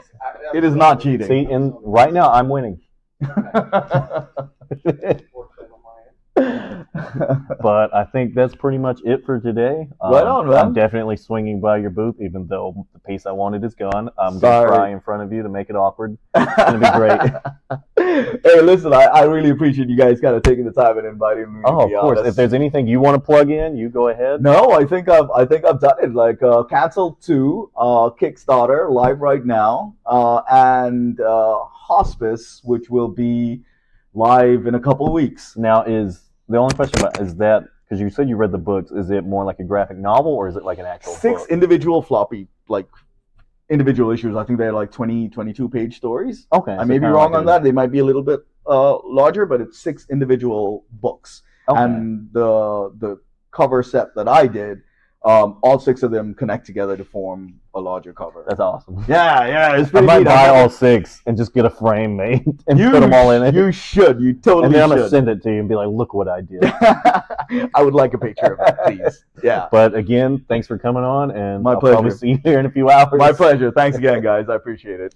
It 0.53 0.65
is 0.65 0.75
not 0.75 0.99
cheating. 0.99 1.27
See, 1.27 1.45
and 1.45 1.73
right 1.81 2.11
now 2.11 2.29
I'm 2.29 2.49
winning. 2.49 2.81
But 7.61 7.93
I 7.93 8.05
think 8.05 8.33
that's 8.33 8.55
pretty 8.55 8.77
much 8.77 9.01
it 9.05 9.25
for 9.25 9.39
today. 9.39 9.87
Um, 10.01 10.11
Right 10.13 10.25
on, 10.25 10.49
man. 10.49 10.57
I'm 10.57 10.73
definitely 10.73 11.15
swinging 11.17 11.61
by 11.61 11.77
your 11.77 11.89
booth, 11.89 12.15
even 12.19 12.47
though 12.47 12.87
the 12.93 12.99
piece 12.99 13.25
I 13.25 13.31
wanted 13.31 13.63
is 13.63 13.75
gone. 13.75 14.09
I'm 14.17 14.39
Sorry. 14.39 14.67
gonna 14.67 14.77
cry 14.77 14.89
in 14.89 14.99
front 14.99 15.23
of 15.23 15.31
you 15.31 15.43
to 15.43 15.49
make 15.49 15.69
it 15.69 15.75
awkward. 15.75 16.17
It's 16.35 16.55
gonna 16.55 16.79
be 16.79 16.97
great. 16.97 18.39
hey, 18.43 18.61
listen, 18.61 18.93
I, 18.93 19.03
I 19.05 19.23
really 19.23 19.51
appreciate 19.51 19.89
you 19.89 19.97
guys 19.97 20.19
kind 20.19 20.35
of 20.35 20.43
taking 20.43 20.65
the 20.65 20.71
time 20.71 20.97
and 20.97 21.07
inviting 21.07 21.53
me. 21.53 21.61
Oh, 21.65 21.81
of 21.81 21.89
course. 21.91 22.19
honest. 22.19 22.29
If 22.29 22.35
there's 22.35 22.53
anything 22.53 22.87
you 22.87 22.99
want 22.99 23.15
to 23.15 23.21
plug 23.21 23.49
in, 23.51 23.77
you 23.77 23.89
go 23.89 24.09
ahead. 24.09 24.41
No, 24.41 24.71
I 24.71 24.85
think 24.85 25.07
I've 25.07 25.29
I 25.31 25.45
think 25.45 25.65
I've 25.65 25.79
done 25.79 25.95
it. 26.01 26.13
Like 26.13 26.41
uh, 26.41 26.63
Cancel 26.63 27.17
Two, 27.21 27.71
uh, 27.77 28.09
Kickstarter 28.09 28.89
live 28.91 29.21
right 29.21 29.45
now, 29.45 29.95
uh, 30.05 30.41
and 30.49 31.19
uh, 31.21 31.59
Hospice, 31.71 32.61
which 32.63 32.89
will 32.89 33.07
be 33.09 33.61
live 34.13 34.65
in 34.67 34.75
a 34.75 34.79
couple 34.79 35.05
of 35.07 35.13
weeks. 35.13 35.55
Now, 35.55 35.83
is 35.83 36.30
the 36.51 36.57
only 36.57 36.75
question 36.75 36.99
about 36.99 37.19
is 37.19 37.35
that 37.35 37.63
because 37.83 37.99
you 37.99 38.09
said 38.09 38.29
you 38.29 38.35
read 38.35 38.51
the 38.51 38.57
books? 38.57 38.91
Is 38.91 39.09
it 39.09 39.25
more 39.25 39.43
like 39.43 39.59
a 39.59 39.63
graphic 39.63 39.97
novel 39.97 40.31
or 40.33 40.47
is 40.47 40.55
it 40.55 40.63
like 40.63 40.79
an 40.79 40.85
actual 40.85 41.13
Six 41.13 41.41
book? 41.41 41.51
individual 41.51 42.01
floppy 42.01 42.47
like 42.67 42.87
individual 43.69 44.11
issues. 44.11 44.35
I 44.35 44.43
think 44.43 44.59
they're 44.59 44.73
like 44.73 44.91
20, 44.91 45.29
22 45.29 45.69
page 45.69 45.97
stories. 45.97 46.47
Okay, 46.53 46.73
I 46.73 46.79
so 46.79 46.85
may 46.85 46.99
be 46.99 47.05
wrong 47.05 47.31
like 47.31 47.39
on 47.39 47.45
that. 47.45 47.63
They 47.63 47.71
might 47.71 47.91
be 47.91 47.99
a 47.99 48.05
little 48.05 48.21
bit 48.21 48.41
uh, 48.67 48.97
larger, 49.05 49.45
but 49.45 49.61
it's 49.61 49.79
six 49.79 50.05
individual 50.09 50.85
books. 50.91 51.43
Okay. 51.67 51.81
And 51.81 52.29
the 52.33 52.93
the 52.97 53.19
cover 53.51 53.83
set 53.83 54.15
that 54.15 54.27
I 54.27 54.47
did, 54.47 54.81
um, 55.23 55.59
all 55.61 55.77
six 55.77 56.01
of 56.01 56.09
them 56.11 56.33
connect 56.33 56.65
together 56.65 56.97
to 56.97 57.05
form 57.05 57.59
a 57.75 57.79
larger 57.79 58.11
cover. 58.11 58.43
That's 58.47 58.59
awesome. 58.59 59.05
yeah, 59.07 59.45
yeah, 59.45 59.77
it's 59.77 59.89
I 59.89 59.91
pretty 59.91 60.07
might 60.07 60.17
neat. 60.19 60.25
buy 60.25 60.47
all 60.49 60.67
six 60.69 61.21
and 61.27 61.37
just 61.37 61.53
get 61.53 61.63
a 61.63 61.69
frame 61.69 62.15
made 62.17 62.43
and 62.67 62.79
you, 62.79 62.89
put 62.89 63.01
them 63.01 63.13
all 63.13 63.31
in 63.31 63.43
it. 63.43 63.53
You 63.53 63.71
should. 63.71 64.19
You 64.19 64.33
totally 64.33 64.65
and 64.65 64.73
then 64.75 64.83
I'm 64.83 64.89
gonna 64.89 65.03
should. 65.03 65.11
send 65.11 65.29
it 65.29 65.43
to 65.43 65.51
you 65.53 65.59
and 65.59 65.69
be 65.69 65.75
like, 65.75 65.87
"Look 65.89 66.13
what 66.15 66.27
I 66.27 66.41
did." 66.41 66.63
I 67.75 67.81
would 67.83 67.93
like 67.93 68.13
a 68.13 68.17
picture 68.17 68.53
of 68.55 68.59
it, 68.67 68.77
please. 68.83 69.25
Yeah. 69.43 69.67
but 69.71 69.93
again, 69.93 70.43
thanks 70.49 70.65
for 70.67 70.77
coming 70.77 71.03
on, 71.03 71.31
and 71.31 71.61
My 71.63 71.73
I'll 71.73 71.79
probably 71.79 72.09
pleasure. 72.09 72.17
see 72.17 72.29
you 72.29 72.39
here 72.43 72.59
in 72.59 72.65
a 72.65 72.71
few 72.71 72.89
hours. 72.89 73.13
My 73.13 73.31
pleasure. 73.31 73.71
Thanks 73.71 73.97
again, 73.97 74.21
guys. 74.21 74.49
I 74.49 74.55
appreciate 74.55 74.99
it. 74.99 75.13